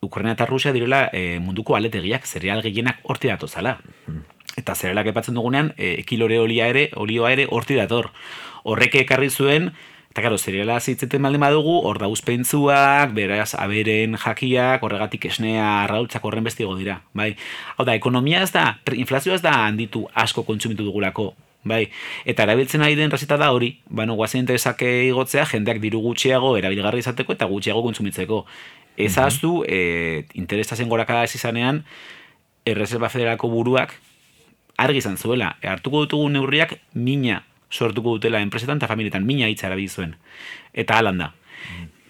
Ukraina 0.00 0.36
eta 0.36 0.46
Rusia 0.46 0.72
direla 0.72 1.08
e, 1.12 1.38
munduko 1.42 1.74
aletegiak, 1.74 2.26
zereal 2.26 2.62
gehienak 2.62 3.00
horti 3.02 3.32
datu 3.32 3.48
zala. 3.48 3.78
Eta 4.56 4.74
zerelak 4.74 5.06
epatzen 5.12 5.34
dugunean, 5.34 5.72
e, 5.76 6.02
kilore 6.08 6.38
olia 6.40 6.66
ere, 6.66 6.88
olioa 6.96 7.32
ere, 7.32 7.46
horti 7.50 7.76
dator. 7.78 8.10
Horrek 8.64 8.94
ekarri 9.02 9.30
zuen, 9.30 9.72
eta 10.10 10.22
karo, 10.24 10.38
zerela 10.38 10.80
zitzeten 10.80 11.22
baldin 11.22 11.40
badugu, 11.44 11.76
hor 11.86 12.00
da 12.00 12.08
uzpentzuak, 12.10 13.12
beraz, 13.14 13.52
aberen 13.54 14.16
jakiak, 14.18 14.82
horregatik 14.82 15.28
esnea, 15.30 15.84
arrautzak 15.84 16.24
horren 16.24 16.48
bestigo 16.48 16.74
dira. 16.78 17.02
Bai? 17.14 17.34
Hau 17.76 17.86
da, 17.86 17.94
ekonomia 17.94 18.42
ez 18.42 18.50
da, 18.54 18.78
inflazioa 18.96 19.36
ez 19.38 19.44
da 19.44 19.54
handitu 19.66 20.06
asko 20.14 20.42
kontsumitu 20.48 20.88
dugulako. 20.88 21.34
Bai, 21.68 21.88
eta 22.24 22.44
erabiltzen 22.46 22.82
ari 22.86 22.94
den 22.96 23.10
rasita 23.10 23.36
da 23.36 23.50
hori, 23.52 23.72
bano, 23.90 24.14
guazen 24.18 24.40
interesake 24.40 24.88
igotzea, 25.08 25.44
jendeak 25.52 25.80
diru 25.82 26.00
gutxiago 26.00 26.56
erabilgarri 26.56 27.02
izateko 27.02 27.34
eta 27.34 27.48
gutxiago 27.50 27.82
kontsumitzeko. 27.82 28.44
Ez 28.96 29.16
mm 29.16 29.22
-hmm. 29.22 29.64
e, 29.68 30.24
interesazen 30.34 30.88
gorakada 30.88 31.24
ez 31.24 31.34
izanean, 31.34 31.84
Erreserba 32.64 33.08
Federalako 33.08 33.48
buruak, 33.48 33.94
argi 34.78 35.02
izan 35.02 35.18
zuela, 35.18 35.56
hartuko 35.62 36.04
dutugu 36.06 36.28
neurriak 36.32 36.78
mina 36.94 37.42
sortuko 37.70 38.16
dutela 38.16 38.40
enpresetan 38.40 38.78
eta 38.80 38.88
familietan, 38.88 39.26
mina 39.26 39.48
hitza 39.48 39.68
zuen. 39.88 40.16
Eta 40.72 40.98
alan 40.98 41.18
da. 41.18 41.32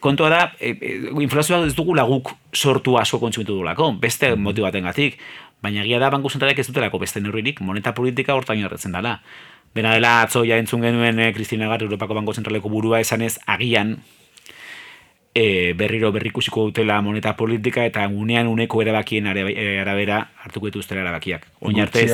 Kontua 0.00 0.28
da, 0.30 0.52
e, 0.60 0.70
e, 0.70 1.10
inflazioa 1.22 1.66
ez 1.66 1.74
dugu 1.74 1.94
laguk 1.94 2.30
sortu 2.54 2.96
asko 2.98 3.18
kontsumitu 3.18 3.52
dugulako, 3.52 3.92
beste 3.98 4.30
mm. 4.36 4.42
motibaten 4.42 4.84
gatik, 4.84 5.18
baina 5.62 5.82
egia 5.82 5.98
da 5.98 6.10
banku 6.10 6.30
zentralek 6.30 6.58
ez 6.58 6.68
dutelako 6.68 7.00
beste 7.02 7.20
neurririk, 7.20 7.60
moneta 7.60 7.92
politika 7.94 8.34
hortain 8.34 8.62
horretzen 8.64 8.94
dela. 8.94 9.18
Bena 9.74 9.96
dela 9.96 10.22
atzo 10.22 10.44
ja 10.44 10.56
entzun 10.56 10.82
genuen 10.82 11.18
Kristina 11.34 11.68
Gar, 11.68 11.82
Europako 11.82 12.14
Banko 12.14 12.32
Zentraleko 12.32 12.70
burua 12.70 13.00
esanez, 13.00 13.38
agian 13.46 13.98
e, 15.34 15.72
berriro 15.74 16.12
berrikusiko 16.12 16.64
dutela 16.68 17.00
moneta 17.02 17.36
politika 17.36 17.84
eta 17.86 18.06
unean 18.08 18.48
uneko 18.48 18.82
erabakien 18.82 19.26
e, 19.26 19.78
arabera 19.80 20.20
hartuko 20.44 20.66
dituztela 20.66 21.02
erabakiak. 21.04 21.46
Oin 21.60 21.80
arte 21.80 22.04
ez 22.04 22.12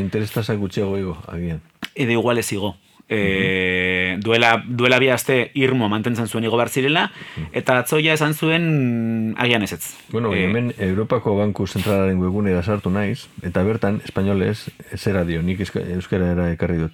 interestasak 0.00 0.58
gutxiago 0.58 0.98
igo, 0.98 1.16
agian. 1.28 1.62
Edo 1.94 2.12
igual 2.12 2.38
ez 2.38 2.52
igo. 2.52 2.76
E, 3.08 4.16
duela, 4.18 4.64
duela 4.66 4.98
bi 4.98 5.08
aste 5.14 5.52
irmo 5.54 5.88
mantentzen 5.88 6.26
zuen 6.26 6.44
igo 6.44 6.58
zirela, 6.66 7.12
eta 7.52 7.78
atzoia 7.78 8.14
esan 8.14 8.34
zuen 8.34 9.34
agian 9.38 9.62
ez 9.62 9.72
ez. 9.72 9.94
Bueno, 10.10 10.34
e, 10.34 10.44
hemen 10.44 10.74
Europako 10.78 11.36
Banku 11.36 11.66
Zentralaren 11.66 12.18
webunera 12.18 12.62
sartu 12.62 12.90
naiz, 12.90 13.28
eta 13.42 13.62
bertan, 13.62 14.00
espainolez, 14.04 14.70
zera 14.96 15.24
dio, 15.24 15.42
nik 15.42 15.60
euskara 15.60 16.32
era 16.32 16.50
ekarri 16.52 16.78
dut. 16.78 16.92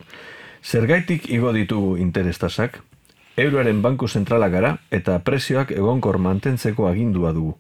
Zergaitik 0.63 1.31
igo 1.31 1.53
ditugu 1.53 1.97
interestasak, 1.97 2.83
Euroaren 3.37 3.81
banku 3.83 4.09
zentrala 4.09 4.49
gara 4.53 4.77
eta 4.91 5.19
prezioak 5.25 5.71
egonkor 5.73 6.19
mantentzeko 6.19 6.89
agindua 6.89 7.33
dugu. 7.33 7.57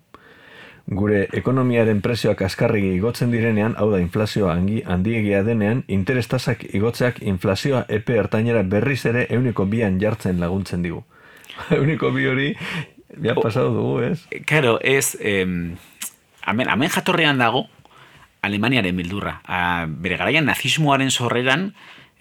Gure 0.87 1.28
ekonomiaren 1.32 2.00
prezioak 2.02 2.42
askarregi 2.42 2.90
igotzen 2.96 3.30
direnean, 3.30 3.76
hau 3.78 3.88
da 3.92 4.00
inflazioa 4.02 4.56
hangi 4.56 4.82
handiegia 4.82 5.44
denean, 5.46 5.85
interestasak 5.87 6.64
igotzeak 6.74 7.22
inflazioa 7.22 7.85
epe 7.88 8.18
hartainera 8.18 8.64
berriz 8.66 9.04
ere 9.06 9.26
euniko 9.30 9.64
bian 9.64 10.00
jartzen 10.02 10.40
laguntzen 10.42 10.82
digu. 10.82 11.04
euniko 11.78 12.11
bi 12.11 12.26
hori, 12.26 12.48
ja 13.22 13.37
pasado 13.38 13.70
dugu, 13.72 14.00
ez? 14.11 14.26
Karo, 14.46 14.78
ez, 14.82 15.16
em, 15.20 15.76
amen, 16.44 16.68
amen 16.68 16.90
jatorrean 16.90 17.38
dago, 17.38 17.68
Alemaniaren 18.42 18.96
bildurra. 18.98 19.37
A, 19.46 19.87
bere 19.87 20.16
garaian 20.18 20.48
nazismoaren 20.50 21.12
sorreran, 21.14 21.68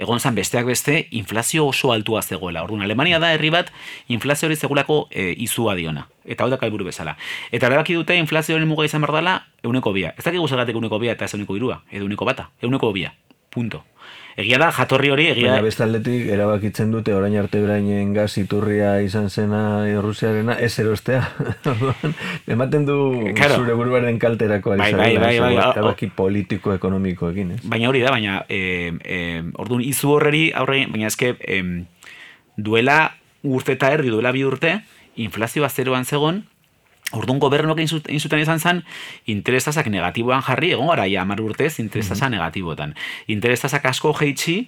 egon 0.01 0.19
zan 0.19 0.35
besteak 0.35 0.65
beste 0.65 1.07
inflazio 1.11 1.67
oso 1.67 1.91
altua 1.93 2.21
zegoela. 2.21 2.63
Orduan, 2.65 2.81
Alemania 2.81 3.19
da 3.21 3.31
herri 3.35 3.51
bat 3.53 3.69
inflazio 4.09 4.49
hori 4.49 4.57
zegulako 4.57 5.05
e, 5.11 5.29
izua 5.37 5.75
diona. 5.77 6.07
Eta 6.25 6.43
hau 6.43 6.49
da 6.49 6.57
kalburu 6.61 6.89
bezala. 6.89 7.15
Eta 7.51 7.69
erabaki 7.69 7.93
dute 7.99 8.17
inflazioaren 8.17 8.67
muga 8.67 8.87
izan 8.89 9.05
berdala, 9.05 9.37
euneko 9.63 9.93
bia. 9.93 10.15
Ez 10.17 10.25
dakik 10.25 10.41
guzagatik 10.41 10.77
euneko 10.77 10.99
bia 10.99 11.13
eta 11.13 11.29
ez 11.29 11.35
euneko 11.37 11.57
irua, 11.59 11.81
edo 11.91 12.09
euneko 12.09 12.25
bata, 12.25 12.49
euneko 12.65 12.91
bia. 12.97 13.13
Punto. 13.51 13.83
Egia 14.39 14.57
da, 14.61 14.69
jatorri 14.71 15.09
hori, 15.11 15.25
egia 15.33 15.49
Baina 15.51 15.65
bestaldetik, 15.65 16.29
erabakitzen 16.31 16.91
dute, 16.93 17.13
orain 17.15 17.35
arte 17.39 17.59
brainen 17.63 18.13
gaz 18.15 18.29
iturria 18.39 18.93
izan 19.03 19.29
zena 19.29 19.83
Rusiarena, 20.01 20.55
ez 20.59 20.71
erostea. 20.79 21.25
Ematen 22.55 22.85
du 22.87 22.97
claro. 23.35 23.59
zure 23.59 23.75
buruaren 23.75 24.19
kalterako 24.19 24.77
bai, 24.77 24.93
bai, 24.95 25.11
bai, 25.17 25.33
bai, 25.43 25.53
erabaki 25.59 26.11
politiko 26.15 26.73
ekonomiko 26.73 27.31
egin, 27.33 27.57
ez? 27.57 27.61
Baina 27.67 27.89
hori 27.91 28.03
da, 28.05 28.13
baina 28.15 28.41
eh, 28.47 28.93
eh, 29.03 29.41
orduan 29.59 29.83
izu 29.83 30.15
horreri, 30.15 30.47
aurre, 30.55 30.85
baina 30.91 31.11
ezke 31.11 31.35
eh, 31.41 31.63
duela 32.55 33.01
urte 33.43 33.75
eta 33.75 33.91
erdi, 33.91 34.13
duela 34.13 34.31
bi 34.31 34.45
urte, 34.47 34.77
inflazioa 35.19 35.69
zeroan 35.69 36.05
zegon, 36.05 36.45
Orduan 37.11 37.39
gobernuak 37.43 37.79
egin 37.83 38.19
zuten 38.19 38.39
izan 38.39 38.59
zen, 38.59 38.83
interestasak 39.27 39.87
negatiboan 39.91 40.43
jarri, 40.47 40.71
egon 40.71 40.87
gara 40.87 41.07
ja, 41.11 41.25
mar 41.25 41.41
urtez, 41.41 41.79
interestasak 41.79 42.29
mm 42.29 42.33
-hmm. 42.33 42.37
negatibotan. 42.37 42.95
Interestasak 43.27 43.85
asko 43.85 44.13
jeitsi, 44.13 44.67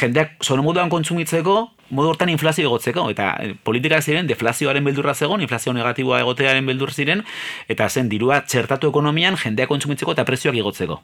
jendeak 0.00 0.42
zono 0.42 0.62
moduan 0.62 0.90
kontsumitzeko, 0.90 1.70
modu 1.90 2.08
hortan 2.08 2.28
inflazio 2.28 2.68
egotzeko, 2.68 3.08
eta 3.10 3.36
eh, 3.40 3.54
politika 3.64 4.00
ziren, 4.00 4.26
deflazioaren 4.26 4.84
beldurra 4.84 5.14
zegoen, 5.14 5.40
inflazio 5.40 5.72
negatiboa 5.72 6.20
egotearen 6.20 6.66
beldur 6.66 6.92
ziren, 6.92 7.22
eta 7.68 7.88
zen, 7.88 8.08
dirua 8.08 8.40
txertatu 8.40 8.88
ekonomian, 8.88 9.36
jendeak 9.36 9.68
kontsumitzeko 9.68 10.12
eta 10.12 10.24
prezioak 10.24 10.56
igotzeko. 10.56 11.00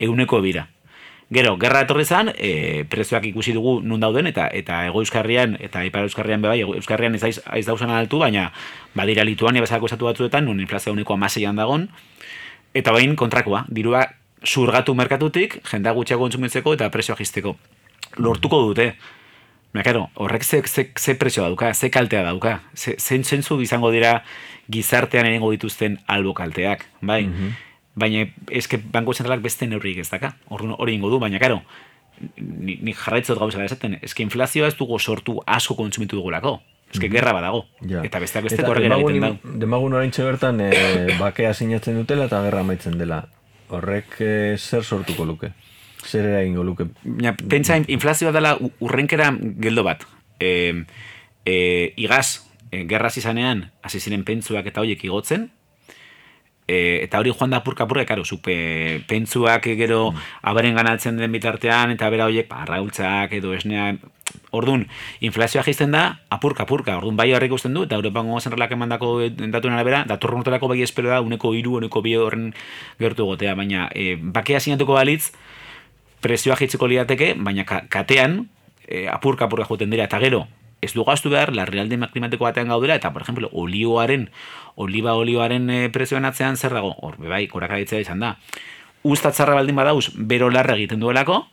Eguneko 0.00 0.40
bira. 0.40 0.66
Gero, 1.30 1.54
gerra 1.62 1.84
etorri 1.84 2.02
zan, 2.02 2.32
e, 2.34 2.82
prezioak 2.90 3.28
ikusi 3.28 3.52
dugu 3.54 3.76
nun 3.86 4.00
dauden, 4.02 4.26
eta 4.26 4.48
eta 4.50 4.80
ego 4.88 4.98
euskarrian, 5.04 5.54
eta 5.62 5.84
ipar 5.86 6.08
euskarrian 6.08 6.42
bebai, 6.42 6.58
euskarrian 6.64 7.14
ez, 7.14 7.22
aiz 7.46 7.62
dauzan 7.68 7.92
altu, 7.94 8.18
baina 8.18 8.48
badira 8.98 9.22
Lituania 9.22 9.62
bezalako 9.62 9.86
esatu 9.86 10.08
batzuetan, 10.08 10.48
nun 10.50 10.58
inflazio 10.58 10.90
uniko 10.90 11.14
amaseian 11.14 11.62
dagon, 11.62 11.86
eta 12.74 12.90
bain 12.90 13.14
kontrakoa, 13.14 13.62
dirua 13.70 14.08
zurgatu 14.42 14.96
merkatutik, 14.98 15.60
jendea 15.70 15.94
gutxiago 15.94 16.26
kontsumitzeko 16.26 16.74
eta 16.74 16.90
prezioa 16.90 17.18
jisteko. 17.22 17.54
Lortuko 18.18 18.64
dute, 18.66 18.90
Baina, 19.70 19.84
karo, 19.86 20.08
horrek 20.18 20.42
ze, 20.42 20.64
ze, 20.66 20.88
ze 20.98 21.14
prezioa 21.14 21.46
dauka, 21.46 21.70
ze 21.74 21.92
kaltea 21.94 22.24
dauka, 22.26 22.56
ze, 22.74 22.96
zentzu 22.98 23.60
izango 23.62 23.92
dira 23.94 24.24
gizartean 24.66 25.28
erengo 25.28 25.52
dituzten 25.54 26.00
albo 26.10 26.34
kalteak, 26.34 26.88
bai? 27.00 27.26
Mhm 27.28 27.69
baina 27.94 28.26
eske 28.50 28.78
banko 28.92 29.14
zentralak 29.14 29.42
beste 29.42 29.66
neurrik 29.66 29.98
ez 30.02 30.08
daka, 30.10 30.34
hori 30.48 30.94
ingo 30.94 31.10
du, 31.10 31.18
baina 31.22 31.40
karo, 31.42 31.60
ni, 32.38 32.78
ni 32.82 32.94
jarraitzot 32.94 33.38
gauza 33.38 33.64
esaten, 33.64 33.98
eske 34.02 34.22
inflazioa 34.22 34.68
ez 34.70 34.76
dugu 34.78 34.98
sortu 34.98 35.38
asko 35.46 35.76
kontsumitu 35.78 36.18
dugulako, 36.20 36.60
eske 36.90 37.08
mm 37.08 37.12
gerra 37.12 37.32
badago, 37.32 37.64
eta 38.02 38.20
besteak 38.22 38.48
beste 38.48 38.64
korregera 38.66 38.98
egiten 38.98 39.26
dau. 39.26 39.56
Demagun 39.62 39.94
orain 39.98 40.12
bertan, 40.16 40.60
e, 40.60 40.70
bakea 41.22 41.52
sinatzen 41.54 41.98
dutela 41.98 42.26
eta 42.30 42.42
gerra 42.46 42.62
maitzen 42.66 42.98
dela, 42.98 43.24
horrek 43.70 44.16
e, 44.20 44.32
zer 44.58 44.84
sortuko 44.84 45.24
luke? 45.24 45.52
Zer 46.06 46.26
era 46.26 46.44
ingo 46.44 46.64
luke? 46.64 46.88
Ja, 47.20 47.34
pentsa, 47.36 47.76
inflazioa 47.76 48.32
dela 48.32 48.56
urrenkera 48.80 49.30
geldo 49.36 49.84
bat. 49.84 50.06
E, 50.40 50.84
e, 51.44 51.56
igaz, 51.96 52.40
e, 52.70 52.86
gerra 52.88 53.10
zizanean, 53.10 53.68
hasi 53.82 54.00
ziren 54.00 54.24
pentsuak 54.24 54.66
eta 54.66 54.82
horiek 54.82 55.04
igotzen, 55.04 55.50
E, 56.70 57.02
eta 57.02 57.18
hori 57.18 57.32
joan 57.34 57.50
da 57.50 57.64
purka 57.66 57.88
purka, 57.90 58.04
karo, 58.06 58.22
zupe, 58.24 59.02
pentsuak 59.10 59.64
gero 59.80 60.12
abaren 60.46 60.76
ganatzen 60.78 61.16
den 61.18 61.32
bitartean, 61.34 61.90
eta 61.96 62.10
bera 62.14 62.28
horiek, 62.30 62.46
ba, 62.48 62.62
arraultzak 62.62 63.32
edo 63.40 63.54
esnea, 63.56 63.96
Orduan, 64.54 64.84
inflazioa 65.26 65.64
jaisten 65.66 65.90
da, 65.90 66.20
apurka, 66.30 66.62
apurka. 66.62 66.96
Orduan, 67.00 67.16
bai 67.18 67.32
horrek 67.34 67.50
usten 67.56 67.74
du, 67.74 67.82
eta 67.86 67.96
Europan 67.98 68.28
gogo 68.30 68.38
zenrelak 68.40 68.70
emandako 68.76 69.08
datuen 69.50 69.74
arabera, 69.74 70.04
datorren 70.06 70.38
urterako 70.44 70.68
bai 70.70 70.78
espero 70.86 71.10
da, 71.10 71.18
uneko 71.22 71.50
iru, 71.58 71.76
uneko 71.80 72.02
bi 72.02 72.14
horren 72.18 72.52
gertu 73.02 73.26
gotea. 73.26 73.56
Baina, 73.58 73.88
e, 73.94 74.14
bakea 74.20 74.60
sinatuko 74.62 74.94
balitz, 74.94 75.32
presioa 76.22 76.56
jitzeko 76.60 76.86
liateke, 76.90 77.32
baina 77.38 77.64
ka- 77.66 77.84
katean, 77.90 78.44
e, 78.86 79.08
apurka, 79.10 79.46
apurka 79.50 79.66
joten 79.70 79.90
dira, 79.90 80.06
eta 80.06 80.18
gero, 80.22 80.44
ez 80.80 80.92
du 80.96 81.04
gaztu 81.04 81.30
behar, 81.30 81.52
larrialde 81.54 81.98
klimatiko 82.12 82.44
batean 82.44 82.68
gaudela, 82.68 82.96
eta, 82.96 83.12
por 83.12 83.22
ejemplo, 83.22 83.50
olioaren, 83.52 84.28
oliba 84.76 85.14
olioaren 85.14 85.70
e, 85.70 85.80
prezioen 85.92 86.24
atzean 86.24 86.56
zer 86.56 86.74
dago, 86.76 86.94
hor, 87.02 87.18
bai, 87.20 87.46
korakaditzea 87.48 88.00
izan 88.00 88.20
da. 88.20 88.36
Uztatzarra 89.02 89.54
baldin 89.56 89.76
badauz, 89.76 90.10
bero 90.16 90.50
larra 90.50 90.76
egiten 90.76 91.00
duelako, 91.00 91.44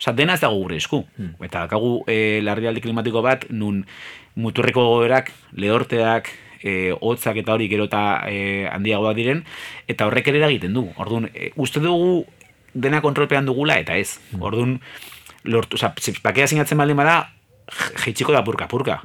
Osa, 0.00 0.14
dena 0.16 0.32
ez 0.32 0.40
dago 0.40 0.56
gure 0.56 0.78
esku. 0.80 1.02
Eta 1.44 1.66
kagu 1.68 1.98
e, 2.08 2.40
larrialdi 2.40 2.80
klimatiko 2.80 3.20
bat, 3.20 3.44
nun 3.52 3.82
muturreko 4.40 4.80
gogoerak, 4.86 5.28
lehorteak, 5.60 6.30
e, 6.62 6.92
hotzak 6.96 7.40
eta 7.42 7.52
hori 7.52 7.68
gero 7.68 7.84
eta 7.88 8.02
e, 8.30 8.64
handiagoak 8.70 9.18
diren, 9.18 9.42
eta 9.92 10.08
horrek 10.08 10.30
ere 10.32 10.40
eragiten 10.40 10.72
du. 10.76 10.86
Orduan, 10.96 11.28
e, 11.34 11.50
uste 11.60 11.82
dugu 11.84 12.24
dena 12.72 13.02
kontrolpean 13.04 13.48
dugula, 13.48 13.76
eta 13.82 13.98
ez. 14.00 14.16
Orduan, 14.38 14.78
lortu, 15.44 15.76
oza, 15.76 15.92
bakea 16.24 16.48
sinatzen 16.48 16.80
baldin 16.80 17.00
bada, 17.00 17.18
jeitsiko 18.04 18.32
da 18.32 18.42
purka-purka. 18.44 19.00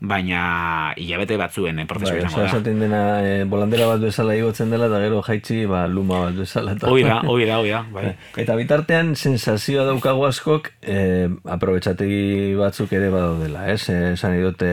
Baina 0.00 0.94
hilabete 0.96 1.36
batzuen 1.36 1.76
eh, 1.82 1.84
prozesu 1.84 2.14
Bai, 2.14 2.20
izango 2.22 2.38
da. 2.40 2.44
esaten 2.48 2.78
dena 2.80 3.00
eh, 3.20 3.42
bolandera 3.44 3.84
bat 3.90 4.00
bezala 4.00 4.32
igotzen 4.32 4.70
dela, 4.72 4.86
eta 4.88 4.96
gero 5.02 5.18
jaitsi 5.26 5.66
ba, 5.68 5.82
luma 5.92 6.22
bat 6.24 6.38
bezala. 6.40 6.72
eta- 6.72 6.88
Hoi 6.88 7.02
da, 7.04 7.18
hoi 7.28 7.44
da, 7.44 7.58
hoi 7.60 7.68
da, 7.68 7.82
bai. 7.92 8.14
Eta 8.40 8.56
bitartean 8.56 9.10
sensazioa 9.14 9.84
daukagu 9.90 10.24
askok 10.24 10.70
eh, 10.80 11.28
aprobetxategi 11.44 12.54
batzuk 12.56 12.94
ere 12.96 13.10
badaudela, 13.12 13.66
ez? 13.74 13.82
Eh, 13.92 14.14
esan 14.14 14.38
dute, 14.40 14.70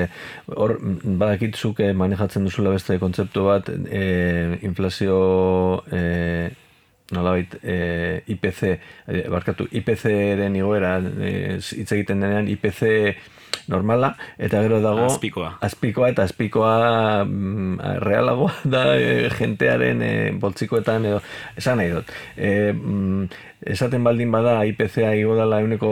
hor 0.56 0.78
badakitzuk 1.04 1.82
eh, 1.84 1.92
manejatzen 1.92 2.48
duzula 2.48 2.72
beste 2.78 2.96
kontzeptu 3.04 3.44
bat 3.50 3.68
eh, 3.92 4.56
inflazio 4.64 5.84
eh, 5.92 6.48
nolabait 7.12 7.56
eh, 7.64 8.24
IPC, 8.28 8.62
eh, 9.08 9.26
barkatu, 9.32 9.68
IPC-ren 9.72 10.56
igoera 10.60 10.98
eh, 11.00 11.58
hitz 11.58 11.92
egiten 11.96 12.24
denean 12.24 12.50
IPC 12.52 12.84
normala, 13.68 14.14
eta 14.40 14.62
gero 14.64 14.80
dago 14.84 15.06
Azpikoa. 15.08 15.58
azpikoa 15.64 16.12
eta 16.14 16.24
azpikoa 16.28 17.26
mm, 17.26 18.00
realagoa 18.04 18.54
da 18.76 18.84
e, 18.96 19.30
jentearen 19.36 20.02
e, 20.04 20.14
boltzikoetan 20.40 21.08
edo 21.10 21.22
esan 21.60 21.82
nahi 21.82 21.92
dut. 21.96 22.12
E, 22.36 22.72
mm, 22.74 23.28
esaten 23.76 24.04
baldin 24.08 24.32
bada 24.32 24.60
IPCA 24.70 25.14
igo 25.20 25.36
dela 25.40 25.62
euneko 25.64 25.92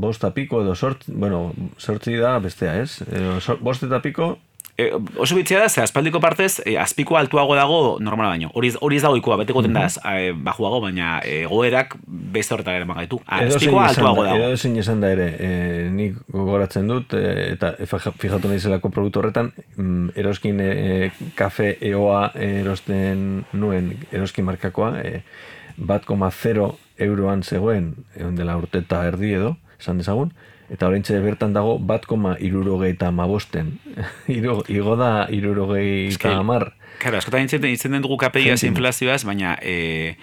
bost 0.00 0.24
eta 0.24 0.32
piko 0.36 0.62
edo 0.64 0.74
sort, 0.74 1.04
bueno, 1.08 1.52
sortzi 1.76 2.16
da 2.20 2.38
bestea, 2.42 2.78
ez? 2.82 3.02
Edo, 3.08 3.38
sor, 3.40 3.60
bost 3.64 3.84
eta 3.84 4.00
piko 4.04 4.36
E, 4.78 4.92
oso 5.18 5.34
bitzia 5.34 5.58
da, 5.58 5.68
ze 5.68 5.80
aspaldiko 5.82 6.20
partez, 6.22 6.60
e, 6.64 6.76
azpikoa 6.78 7.18
altuago 7.18 7.56
dago 7.58 7.78
normala 7.98 8.28
baino. 8.30 8.52
Hori, 8.54 8.68
hori 8.80 8.96
ez 8.96 9.02
dago 9.02 9.16
ikua, 9.18 9.36
bete 9.40 9.52
goten 9.52 9.72
da 9.74 9.86
az- 9.88 9.98
e, 10.06 10.30
bajuago, 10.32 10.78
baina 10.84 11.16
e, 11.26 11.46
goerak 11.50 11.96
beste 12.06 12.54
horretak 12.54 12.76
ere 12.78 12.84
magaitu. 12.86 13.18
Azpikoa 13.26 13.88
izan 13.90 14.04
altuago 14.06 14.22
da, 14.22 14.30
dago. 14.36 14.44
edozein 14.52 14.76
esan 14.78 15.00
da 15.02 15.10
ere, 15.10 15.26
e, 15.38 15.90
nik 15.90 16.20
gogoratzen 16.30 16.86
dut, 16.86 17.12
e, 17.18 17.52
eta 17.56 17.72
fija- 17.90 18.12
fijatu 18.22 18.48
nahi 18.52 18.60
zelako 18.62 18.90
produktu 18.94 19.18
horretan, 19.18 19.50
mm, 19.76 20.12
eroskin 20.14 20.60
e, 20.62 21.10
kafe 21.34 21.76
eoa 21.80 22.30
erosten 22.36 23.44
nuen, 23.52 23.96
eroskin 24.12 24.44
markakoa, 24.46 24.92
e, 25.02 25.22
bat 25.76 26.04
koma 26.06 26.30
zero 26.30 26.76
euroan 26.98 27.42
zegoen, 27.42 27.96
egon 28.14 28.36
dela 28.36 28.56
urte 28.56 28.78
eta 28.78 29.02
erdi 29.10 29.32
edo, 29.34 29.56
esan 29.80 29.98
dezagun, 29.98 30.32
eta 30.68 30.88
oraintxe 30.88 31.18
bertan 31.24 31.54
dago 31.56 31.78
bat 31.78 32.04
koma 32.06 32.34
irurogei 32.44 32.92
eta 32.94 33.10
mabosten. 33.14 33.78
Igo 34.38 34.62
igo 34.68 34.96
da 35.00 35.28
irurogei 35.32 36.08
Eske, 36.08 36.28
eta 36.28 36.42
amar. 36.42 36.72
Claro, 36.98 37.20
askotan 37.20 37.46
itzen, 37.46 37.64
itzen 37.70 37.94
den 37.94 38.04
dugu 38.04 38.18
kapeiaz 38.20 38.62
inflazioaz, 38.66 39.22
baina 39.24 39.54
e, 39.62 40.16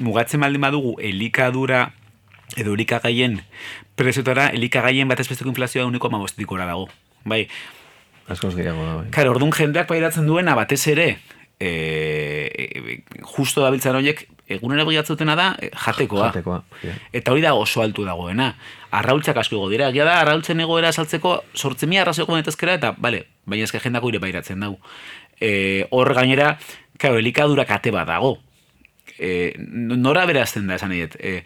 mugatzen 0.00 0.40
baldin 0.40 0.64
badugu 0.64 0.96
elikadura 1.00 1.90
edo 2.56 2.74
elikagaien 2.74 3.40
preziotara, 3.96 4.48
elikagaien 4.56 5.08
batez 5.08 5.28
besteko 5.28 5.52
inflazioa 5.52 5.86
uniko 5.88 6.08
amabostetik 6.08 6.48
gora 6.48 6.66
dago. 6.68 6.88
Bai, 7.28 7.46
Askoz 8.30 8.54
gehiago 8.54 8.84
da, 8.86 8.94
bai. 9.00 9.06
Karo, 9.14 9.32
orduan 9.34 9.52
jendeak 9.54 9.88
pairatzen 9.90 10.28
duena 10.28 10.54
batez 10.54 10.80
ere, 10.92 11.16
e, 11.62 13.02
justo 13.22 13.62
dabiltzan 13.62 13.96
horiek, 13.98 14.24
egunera 14.50 14.84
bilatzutena 14.88 15.36
da, 15.38 15.48
e, 15.60 15.70
jatekoa. 15.84 16.30
Jatekoa, 16.30 16.60
ja. 16.82 16.94
Eta 17.14 17.34
hori 17.34 17.44
da 17.44 17.54
oso 17.58 17.82
altu 17.84 18.04
dagoena. 18.08 18.52
Arraultzak 18.98 19.38
asko 19.42 19.58
igo 19.58 19.68
dira. 19.72 19.90
Egia 19.94 20.06
da, 20.08 20.18
arraultzen 20.24 20.60
egoera 20.64 20.92
saltzeko 20.92 21.36
sortzen 21.54 21.92
mila 21.92 22.04
arrazoiko 22.06 22.34
benetazkera, 22.34 22.78
eta, 22.80 22.94
bale, 22.98 23.26
baina 23.46 23.68
ezke 23.68 23.80
jendako 23.82 24.10
ire 24.12 24.22
pairatzen 24.22 24.64
dugu. 24.66 24.80
E, 25.40 25.52
hor 25.90 26.12
gainera, 26.18 26.56
karo, 26.98 27.20
elikadura 27.22 27.66
kate 27.68 27.94
bat 27.94 28.10
dago. 28.10 28.36
E, 29.18 29.54
nora 29.58 30.26
berazten 30.26 30.66
da, 30.66 30.80
esan 30.80 30.94
dut. 30.96 31.16
E, 31.20 31.42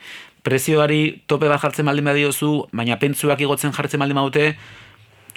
prezioari 0.47 1.23
tope 1.27 1.51
bat 1.51 1.61
jartzen 1.63 1.87
baldin 1.89 2.09
badiozu, 2.09 2.53
baina 2.73 2.99
pentsuak 3.03 3.41
igotzen 3.45 3.75
jartzen 3.77 4.03
baldin 4.03 4.21
badute, 4.23 4.51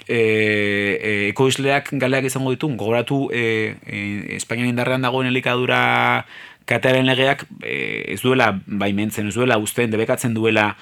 e, 0.06 0.20
e, 0.20 1.12
ekoizleak 1.30 1.92
galeak 2.00 2.28
izango 2.30 2.52
ditu, 2.54 2.70
gogoratu 2.76 3.28
e, 3.32 3.76
e, 3.86 4.36
Espainian 4.36 4.70
indarrean 4.70 5.02
dagoen 5.02 5.28
elikadura 5.30 6.26
katearen 6.70 7.08
legeak 7.08 7.46
e, 7.62 7.76
ez 8.14 8.20
duela 8.22 8.52
baimentzen, 8.66 9.28
ez 9.28 9.36
duela 9.36 9.58
usten, 9.58 9.90
debekatzen 9.90 10.34
duela 10.34 10.74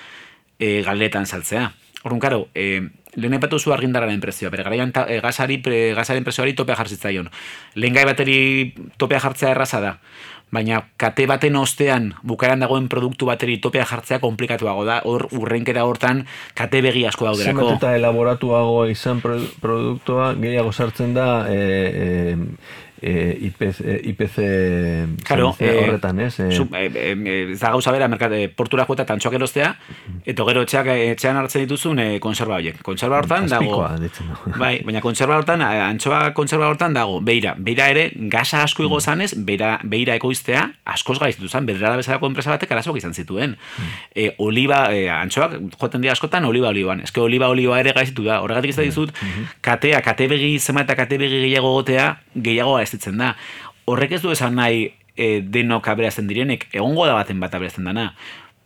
e, 0.59 0.83
galetan 0.87 1.27
saltzea. 1.27 1.71
Orrun, 2.05 2.21
karo, 2.23 2.47
e, 2.55 2.89
lehen 3.19 3.35
epatu 3.35 3.59
zu 3.59 3.73
argindarraren 3.75 4.21
prezioa, 4.23 4.53
bere 4.55 4.66
garaian 4.66 4.93
e, 5.07 5.19
gasari, 5.25 5.59
pre, 5.64 5.81
gasaren 5.99 6.27
prezioari 6.27 6.55
topea 6.55 6.77
jartzitzaion. 6.79 7.31
Lehen 7.75 7.97
gai 7.97 8.05
bateri 8.07 8.39
topea 9.01 9.21
jartzea 9.25 9.55
erraza 9.57 9.81
da, 9.83 9.95
baina 10.53 10.82
kate 10.96 11.26
baten 11.28 11.57
ostean 11.57 12.14
bukaeran 12.26 12.61
dagoen 12.64 12.88
produktu 12.88 13.26
bateri 13.28 13.59
topea 13.61 13.84
jartzea 13.84 14.18
komplikatuago 14.22 14.84
da, 14.88 15.01
hor 15.05 15.26
urrenkera 15.36 15.84
hortan 15.84 16.24
kate 16.55 16.80
begi 16.82 17.05
asko 17.07 17.28
dauderako. 17.28 17.61
Zenbat 17.61 17.76
eta 17.82 17.94
elaboratuago 17.96 18.86
izan 18.88 19.20
pro- 19.20 19.40
produktua, 19.61 20.32
gehiago 20.40 20.72
sartzen 20.72 21.14
da 21.14 21.28
e, 21.51 21.59
e, 21.59 22.36
e, 23.03 23.38
IPC, 23.49 23.80
e, 23.84 24.01
IPC 24.11 24.36
Claro, 25.24 25.55
eh, 25.59 25.84
horretan, 25.84 26.20
ez? 26.20 26.38
E, 26.40 26.51
Zu, 26.53 26.68
e, 26.72 26.86
e, 26.86 27.12
e, 27.12 27.57
gauza 27.61 27.92
bera, 27.92 28.09
merkat, 28.09 28.32
e, 28.32 28.49
portura 28.49 28.84
jueta 28.86 29.03
eta 29.05 29.14
antxoak 29.14 29.34
erostea, 29.38 29.74
eta 30.24 30.44
gero 30.49 30.62
etxeak, 30.66 30.86
etxean 31.14 31.36
hartzen 31.36 31.64
dituzun 31.66 31.99
e, 32.03 32.07
konserba 32.20 32.57
horiek. 32.59 32.80
Konserba 32.82 33.18
hortan 33.22 33.49
dago... 33.49 33.80
Ditzen. 34.01 34.30
Bai, 34.62 34.80
baina 34.86 35.01
konserba 35.05 35.36
hortan, 35.38 35.62
eh, 35.62 35.80
antxoa 35.88 36.32
konserba 36.34 36.68
hortan 36.68 36.94
dago, 36.96 37.20
beira. 37.20 37.55
Beira 37.59 37.88
ere, 37.92 38.11
gasa 38.32 38.62
asko 38.62 38.82
Mm. 38.82 38.86
igo 38.86 39.01
zanez, 39.01 39.32
beira, 39.44 39.80
beira 39.84 40.14
ekoiztea, 40.14 40.62
askoz 40.86 41.18
gaiztu 41.18 41.49
zen, 41.49 41.66
berrara 41.66 41.96
bezalako 41.99 42.26
enpresa 42.30 42.51
batek 42.55 42.70
arazoak 42.72 42.96
izan 43.01 43.12
zituen. 43.14 43.57
Mm. 43.59 43.88
E, 44.14 44.28
oliba, 44.38 44.84
e, 44.94 45.09
antxoak, 45.11 45.59
joten 45.80 46.01
dira 46.01 46.12
askotan, 46.12 46.44
oliba 46.44 46.68
oliban. 46.68 47.01
Ez 47.03 47.12
oliba 47.18 47.49
oliba 47.49 47.80
ere 47.80 47.92
gaiztu 47.92 48.24
da. 48.24 48.40
Horregatik 48.40 48.70
ez 48.70 48.76
da 48.76 48.82
dizut, 48.86 49.12
Mm-hmm. 49.18 49.46
katea, 49.61 50.01
kate 50.03 50.28
begi 50.28 50.59
zema 50.59 50.82
eta 50.84 50.94
kate 50.94 51.18
begi 51.18 51.40
gehiago 51.42 51.72
gotea, 51.74 52.20
gehiago 52.36 52.76
gaiztitzen 52.89 53.20
da. 53.20 53.34
Horrek 53.89 54.18
ez 54.18 54.24
du 54.24 54.32
esan 54.32 54.59
nahi 54.59 54.89
e, 55.16 55.41
denok 55.45 55.89
aberazten 55.89 56.28
direnik, 56.28 56.68
egongo 56.72 57.07
da 57.07 57.16
baten 57.18 57.41
bat 57.41 57.55
aberazten 57.55 57.89
dana. 57.89 58.12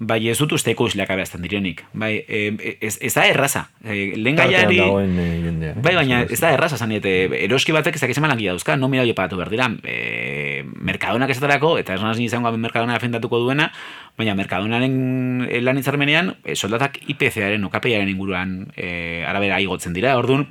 Bai, 0.03 0.17
ez 0.27 0.35
dut 0.41 0.51
uste 0.57 0.73
ekoizleak 0.73 1.13
aberazten 1.15 1.45
direnik. 1.45 1.85
Bai, 1.95 2.17
e, 2.27 2.39
ez, 2.83 2.97
ez 3.07 3.13
da 3.15 3.23
erraza. 3.31 3.69
E, 3.85 4.17
lehen 4.19 4.39
gaiari... 4.41 4.81
e. 4.83 5.71
Bai, 5.79 5.93
baina 5.95 6.25
ez 6.25 6.41
da 6.43 6.51
erraza 6.57 6.75
zan, 6.81 6.91
eta 6.97 7.13
eroski 7.39 7.75
batek 7.77 8.01
ezak 8.01 8.11
esan 8.11 8.27
langia 8.27 8.51
dauzka, 8.51 8.75
no 8.77 8.91
mira 8.91 9.07
pagatu 9.15 9.39
behar 9.39 9.53
dira. 9.53 9.71
E, 9.87 10.65
Merkadonak 10.67 11.31
esaterako, 11.31 11.77
eta 11.79 11.95
ez 11.95 12.03
nazin 12.03 12.27
izango 12.27 12.51
Merkadona 12.59 12.99
afendatuko 12.99 13.45
duena, 13.45 13.71
baina 14.19 14.35
Merkadonaren 14.35 15.47
lan 15.63 15.79
hitzarmenean 15.79 16.35
e, 16.43 16.57
soldatak 16.57 16.99
IPC-aren, 17.07 17.63
okapeiaren 17.71 18.11
inguruan 18.11 18.73
e, 18.75 19.23
arabera 19.29 19.63
igotzen 19.63 19.95
dira. 19.95 20.17
Orduan, 20.19 20.49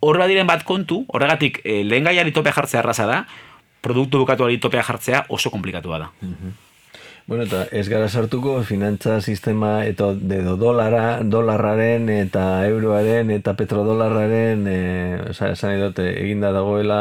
hor 0.00 0.18
badiren 0.18 0.46
bat 0.46 0.62
kontu, 0.64 1.04
horregatik 1.08 1.60
e, 1.64 1.82
lehen 1.84 2.04
gaiari 2.04 2.32
topea 2.32 2.52
jartzea 2.52 2.80
erraza 2.80 3.06
da, 3.06 3.24
produktu 3.80 4.18
bukatuari 4.18 4.58
topea 4.58 4.82
jartzea 4.82 5.24
oso 5.28 5.50
komplikatua 5.50 5.98
da. 5.98 6.10
Bueno, 7.26 7.42
eta 7.42 7.64
ez 7.74 7.88
gara 7.90 8.06
sartuko 8.08 8.60
finantza 8.62 9.20
sistema 9.20 9.80
eta 9.84 10.12
edo 10.14 10.54
dolara, 10.56 11.22
dolarraren 11.26 12.06
eta 12.12 12.66
euroaren 12.68 13.32
eta 13.34 13.54
petrodolarraren 13.58 14.62
e, 14.70 14.76
oza, 15.32 15.48
esan 15.56 15.72
nahi 15.72 15.80
dut, 15.80 15.98
eginda 16.06 16.52
dagoela 16.54 17.00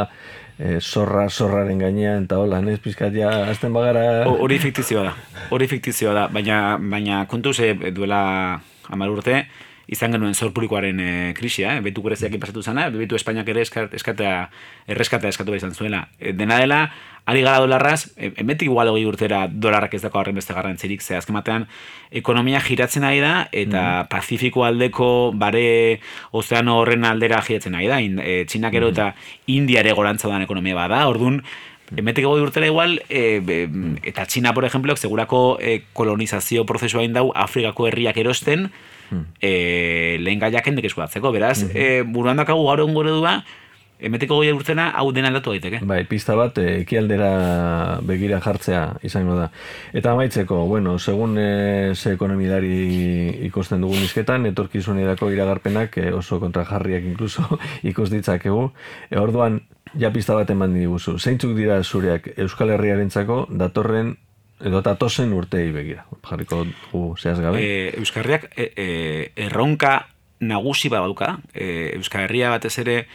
e, 0.57 0.79
zorra, 0.81 1.27
zorraren 1.29 1.77
gainean 1.83 2.25
eta 2.25 2.39
hola, 2.41 2.57
ez 2.73 2.79
pizkat 2.81 3.13
ja, 3.13 3.29
azten 3.51 3.73
bagara... 3.75 4.23
Ho- 4.25 4.39
Hori 4.47 4.57
fiktizioa 4.63 5.03
da. 5.11 5.13
Hori 5.53 5.67
fiktizioa 5.69 6.13
da, 6.17 6.25
baina 6.33 6.79
baina 6.81 7.25
kontu 7.29 7.53
ze 7.53 7.75
duela 7.93 8.23
hamar 8.89 9.09
urte 9.13 9.43
izan 9.87 10.15
genuen 10.15 10.33
zor 10.33 10.53
publikoaren 10.53 10.99
e, 10.99 11.09
krisia, 11.37 11.75
eh? 11.77 11.81
betu 11.85 12.01
gureziak 12.05 12.33
pasatu 12.41 12.63
zana, 12.63 12.87
betu 12.93 13.17
Espainiak 13.17 13.49
ere 13.53 13.65
eskatea, 13.65 14.37
erreskata 14.87 15.29
eskatu 15.29 15.53
behar 15.53 15.61
izan 15.63 15.75
zuela. 15.75 16.07
E, 16.19 16.33
dena 16.33 16.57
dela, 16.61 16.79
ari 17.25 17.43
gara 17.45 17.61
dolarraz, 17.61 18.07
e, 18.17 18.31
emetik 18.41 18.69
igual 18.69 18.89
hori 18.89 19.05
urtera 19.05 19.45
dolarrak 19.51 19.93
ez 19.97 20.01
dako 20.05 20.21
harren 20.21 20.37
beste 20.37 20.55
garrantzirik, 20.57 21.03
ze 21.05 21.17
azken 21.17 21.37
batean, 21.37 21.67
ekonomia 22.09 22.61
giratzen 22.65 23.05
ari 23.05 23.21
da, 23.21 23.35
eta 23.51 23.83
mm. 23.85 24.09
Pazifiko 24.09 24.65
aldeko 24.65 25.11
bare 25.37 26.01
ozeano 26.31 26.79
horren 26.81 27.05
aldera 27.05 27.43
giratzen 27.45 27.77
ari 27.77 27.91
da, 27.91 28.01
in, 28.01 28.19
e, 28.19 28.43
txinak 28.49 28.73
ero 28.81 28.89
eta 28.93 29.13
indiare 29.53 29.93
gorantza 29.93 30.31
dan 30.31 30.45
ekonomia 30.47 30.77
bada, 30.81 31.05
orduan, 31.11 31.43
Emetik 31.93 32.25
goi 32.25 32.41
urtera 32.41 32.65
igual, 32.65 32.95
e, 33.13 33.37
eta 34.09 34.25
Txina, 34.25 34.55
por 34.57 34.65
ejemplo, 34.65 34.95
segurako 34.97 35.59
e, 35.61 35.83
kolonizazio 35.93 36.65
prozesua 36.65 37.03
indau 37.05 37.29
Afrikako 37.37 37.85
herriak 37.85 38.17
erosten, 38.17 38.71
e, 39.41 40.17
lehen 40.19 40.39
gaiak 40.39 40.67
hendek 40.67 40.89
eskuatzeko, 40.91 41.31
beraz, 41.31 41.63
mm 41.63 41.69
-hmm. 41.69 41.77
e, 41.77 42.01
buruan 42.03 42.37
dakagu 42.37 42.65
gaur 42.65 42.79
egun 42.79 42.93
gore 42.93 43.09
dua, 43.09 43.41
emeteko 43.99 44.37
goi 44.41 44.51
urtena 44.51 44.89
hau 44.99 45.11
dena 45.15 45.29
aldatu 45.31 45.53
daiteke. 45.53 45.79
Bai, 45.87 46.03
pista 46.09 46.35
bat, 46.35 46.57
e, 46.57 46.81
ekialdera 46.81 47.99
begira 48.03 48.41
jartzea 48.43 48.83
izango 49.07 49.37
da. 49.39 49.49
Eta 49.93 50.11
amaitzeko, 50.11 50.65
bueno, 50.67 50.97
segun 50.99 51.37
e, 51.39 51.95
ze 51.95 52.13
ekonomidari 52.13 53.45
ikosten 53.47 53.81
dugun 53.81 54.03
izketan, 54.03 54.45
etorkizunerako 54.51 55.31
iragarpenak 55.31 55.97
e, 55.97 56.11
oso 56.13 56.39
kontrajarriak 56.43 57.07
inkluso 57.13 57.47
ikus 57.89 58.09
ditzakegu. 58.11 58.69
E, 59.09 59.17
orduan, 59.19 59.61
ja 59.99 60.11
pista 60.11 60.35
bat 60.35 60.49
eman 60.51 60.75
diguzu. 60.75 61.17
Zeintzuk 61.19 61.55
dira 61.55 61.81
zureak 61.83 62.33
Euskal 62.37 62.75
Herriarentzako 62.75 63.45
datorren 63.49 64.15
edo 64.59 64.81
tosen 64.95 65.33
urtei 65.33 65.71
begira. 65.71 66.05
Jarriko 66.23 66.65
gu 66.91 67.05
zehaz 67.17 67.39
gabe. 67.39 67.61
E, 67.61 67.95
Euskarriak 67.99 68.51
e, 68.55 68.71
e, 68.75 69.31
erronka 69.47 70.07
nagusi 70.39 70.89
badauka. 70.89 71.39
E, 71.53 71.91
Euskal 71.95 72.25
Herria 72.25 72.49
batez 72.49 72.77
ere 72.79 73.05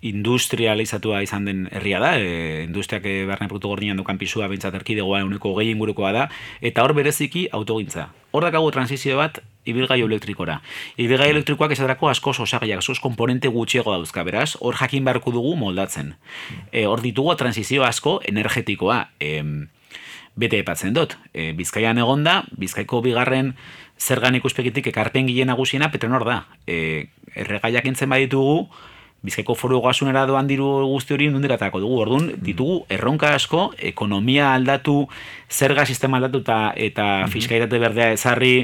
industrializatua 0.00 1.20
izan 1.22 1.44
den 1.44 1.66
herria 1.70 2.00
da. 2.00 2.14
E, 2.18 2.64
industriak 2.64 3.04
e, 3.04 3.24
barne 3.28 3.48
produktu 3.48 3.68
gordinan 3.68 4.00
dukan 4.00 4.18
pisua 4.18 4.48
bintzat 4.48 4.74
erkidegoa 4.80 5.22
uneko 5.28 5.54
gehi 5.58 5.74
ingurukoa 5.74 6.12
da. 6.16 6.28
Eta 6.60 6.84
hor 6.84 6.94
bereziki 6.96 7.48
autogintza. 7.52 8.08
Hor 8.32 8.46
dakago 8.46 8.70
transizio 8.70 9.18
bat 9.18 9.42
ibilgailu 9.68 10.06
elektrikora. 10.08 10.60
Ibilgailu 10.96 11.40
elektrikoak 11.40 11.74
esaterako 11.74 12.08
asko 12.08 12.32
osagaiak, 12.32 12.80
asko 12.80 12.96
komponente 13.02 13.50
gutxiego 13.52 13.92
dauzka, 13.92 14.24
beraz, 14.24 14.54
hor 14.60 14.78
jakin 14.78 15.04
beharko 15.04 15.34
dugu 15.34 15.56
moldatzen. 15.60 16.14
E, 16.72 16.86
hor 16.86 17.02
ditugu 17.04 17.36
transizio 17.36 17.84
asko 17.84 18.20
energetikoa. 18.24 19.02
E, 19.20 19.42
bete 20.36 20.60
epatzen 20.62 20.94
dut. 20.94 21.16
E, 21.32 21.52
Bizkaian 21.56 21.98
egonda, 21.98 22.44
Bizkaiko 22.58 23.02
bigarren 23.04 23.54
zergan 24.00 24.36
ikuspegitik 24.38 24.86
ekarpen 24.92 25.28
gile 25.28 25.46
nagusiena 25.48 25.90
Petronor 25.92 26.24
da. 26.26 26.44
E, 26.66 27.10
erregaiak 27.34 27.86
entzen 27.90 28.10
baditugu, 28.10 28.68
Bizkaiko 29.20 29.52
foru 29.52 29.82
gasunera 29.84 30.22
doan 30.24 30.46
diru 30.48 30.68
guzti 30.88 31.12
hori 31.12 31.26
nundiratako 31.28 31.82
dugu. 31.82 31.98
Orduan, 32.06 32.30
ditugu 32.40 32.86
erronka 32.88 33.34
asko, 33.36 33.66
ekonomia 33.76 34.54
aldatu, 34.54 35.02
zerga 35.50 35.84
sistema 35.84 36.16
aldatu 36.16 36.40
eta, 36.40 36.60
eta 36.88 37.10
fiskaitate 37.28 37.82
berdea 37.82 38.14
ezarri, 38.16 38.54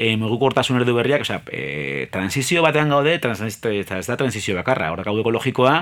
e, 0.00 0.14
muguko 0.16 0.48
hortasun 0.48 0.80
erdu 0.80 0.94
berriak, 0.96 1.26
osea, 1.26 1.42
e, 1.52 2.08
transizio 2.12 2.64
batean 2.64 2.88
gaude, 2.88 3.18
transizio, 3.20 3.74
ez 3.76 4.06
da 4.06 4.16
transizio 4.16 4.56
bakarra, 4.56 4.88
horrek 4.94 5.12
ekologikoa, 5.12 5.74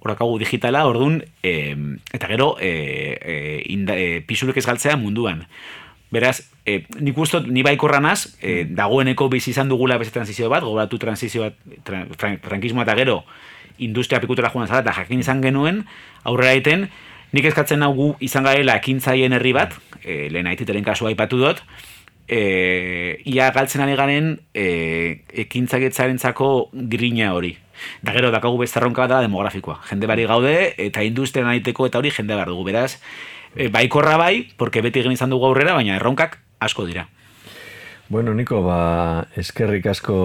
horakagu 0.00 0.38
digitala, 0.40 0.86
ordun 0.88 1.20
e, 1.42 1.76
eta 2.12 2.28
gero 2.30 2.54
e, 2.60 2.70
e, 3.20 3.34
inda, 3.72 3.96
e, 3.98 4.24
ez 4.26 4.66
galtzea 4.66 4.96
munduan. 4.96 5.44
Beraz, 6.10 6.50
e, 6.66 6.86
nik 6.98 7.18
uste, 7.18 7.40
ni 7.46 7.62
baikorranaz, 7.62 8.36
e, 8.42 8.64
dagoeneko 8.64 9.28
bizi 9.28 9.52
izan 9.52 9.68
dugula 9.68 9.98
beste 9.98 10.12
transizio 10.12 10.48
bat, 10.50 10.64
gogoratu 10.64 10.98
transizio 10.98 11.42
bat, 11.42 11.54
tra, 11.84 12.02
frankismo 12.42 12.82
eta 12.82 12.96
gero, 12.98 13.22
industria 13.78 14.20
pikutura 14.20 14.50
joan 14.50 14.66
zara, 14.66 14.82
eta 14.82 14.96
jakin 14.96 15.22
izan 15.22 15.40
genuen, 15.44 15.84
aurrera 16.24 16.56
egiten, 16.56 16.88
nik 17.32 17.46
eskatzen 17.46 17.84
hau 17.86 17.92
gu 17.94 18.08
izan 18.26 18.48
garela 18.48 18.74
ekintzaien 18.80 19.36
herri 19.36 19.54
bat, 19.54 19.76
e, 20.02 20.26
lehen 20.32 20.50
aititelen 20.50 20.84
kasua 20.84 21.12
aipatu 21.12 21.38
dut, 21.38 21.62
e, 22.26 23.20
ia 23.26 23.50
galtzen 23.54 23.82
ari 23.84 23.96
garen 23.98 24.32
e, 24.54 24.66
ekintzagetzaren 25.46 26.18
grina 26.90 27.34
hori. 27.34 27.56
Da 28.02 28.12
gero, 28.16 28.30
dakagu 28.30 28.58
bezarronka 28.60 29.06
da 29.10 29.20
demografikoa. 29.24 29.80
Jende 29.88 30.08
bari 30.10 30.26
gaude, 30.26 30.74
eta 30.78 31.04
industria 31.06 31.44
nahiteko 31.44 31.86
eta 31.86 31.98
hori 31.98 32.12
jende 32.14 32.34
behar 32.34 32.52
dugu. 32.52 32.64
Beraz, 32.68 32.98
e, 33.54 33.68
baikorra 33.68 34.16
bai, 34.16 34.48
porque 34.56 34.82
beti 34.82 35.00
egin 35.00 35.16
izan 35.16 35.30
dugu 35.30 35.48
aurrera, 35.48 35.74
baina 35.74 35.96
erronkak 35.96 36.38
asko 36.60 36.86
dira. 36.86 37.08
Bueno, 38.10 38.34
Niko, 38.34 38.62
ba, 38.66 39.26
eskerrik 39.38 39.86
asko 39.86 40.16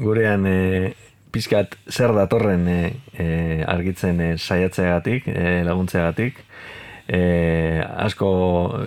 gurean 0.00 0.46
e, 0.48 0.94
pizkat 1.32 1.76
zer 1.90 2.14
datorren 2.16 2.68
e, 2.68 2.78
e, 3.12 3.26
argitzen 3.68 4.20
e, 4.20 4.30
saiatzeagatik, 4.38 5.28
e, 5.28 5.60
laguntzeagatik. 5.68 6.40
E, 7.12 7.82
asko, 8.00 8.30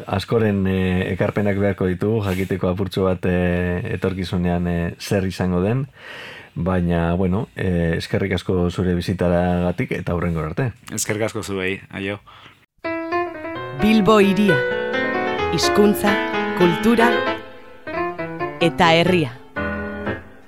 askoren 0.10 0.64
e, 0.72 0.80
ekarpenak 1.12 1.60
beharko 1.62 1.90
ditu, 1.92 2.16
jakiteko 2.26 2.72
apurtxo 2.72 3.06
bat 3.06 3.28
e, 3.30 3.38
etorkizunean 3.98 4.72
e, 4.72 4.80
zer 4.98 5.28
izango 5.30 5.62
den 5.62 5.86
baina, 6.56 7.14
bueno, 7.14 7.48
eh, 7.56 7.96
eskerrik 7.98 8.34
asko 8.40 8.70
zure 8.72 8.96
bizitara 8.96 9.62
gatik 9.68 9.92
eta 9.92 10.16
aurrengo 10.16 10.42
arte. 10.42 10.72
Eskerrik 10.92 11.28
asko 11.30 11.44
zuei, 11.44 11.80
aio. 11.92 12.20
Bilbo 13.82 14.20
iria, 14.24 14.58
hizkuntza, 15.54 16.16
kultura 16.58 17.12
eta 18.62 18.94
herria. 18.96 19.45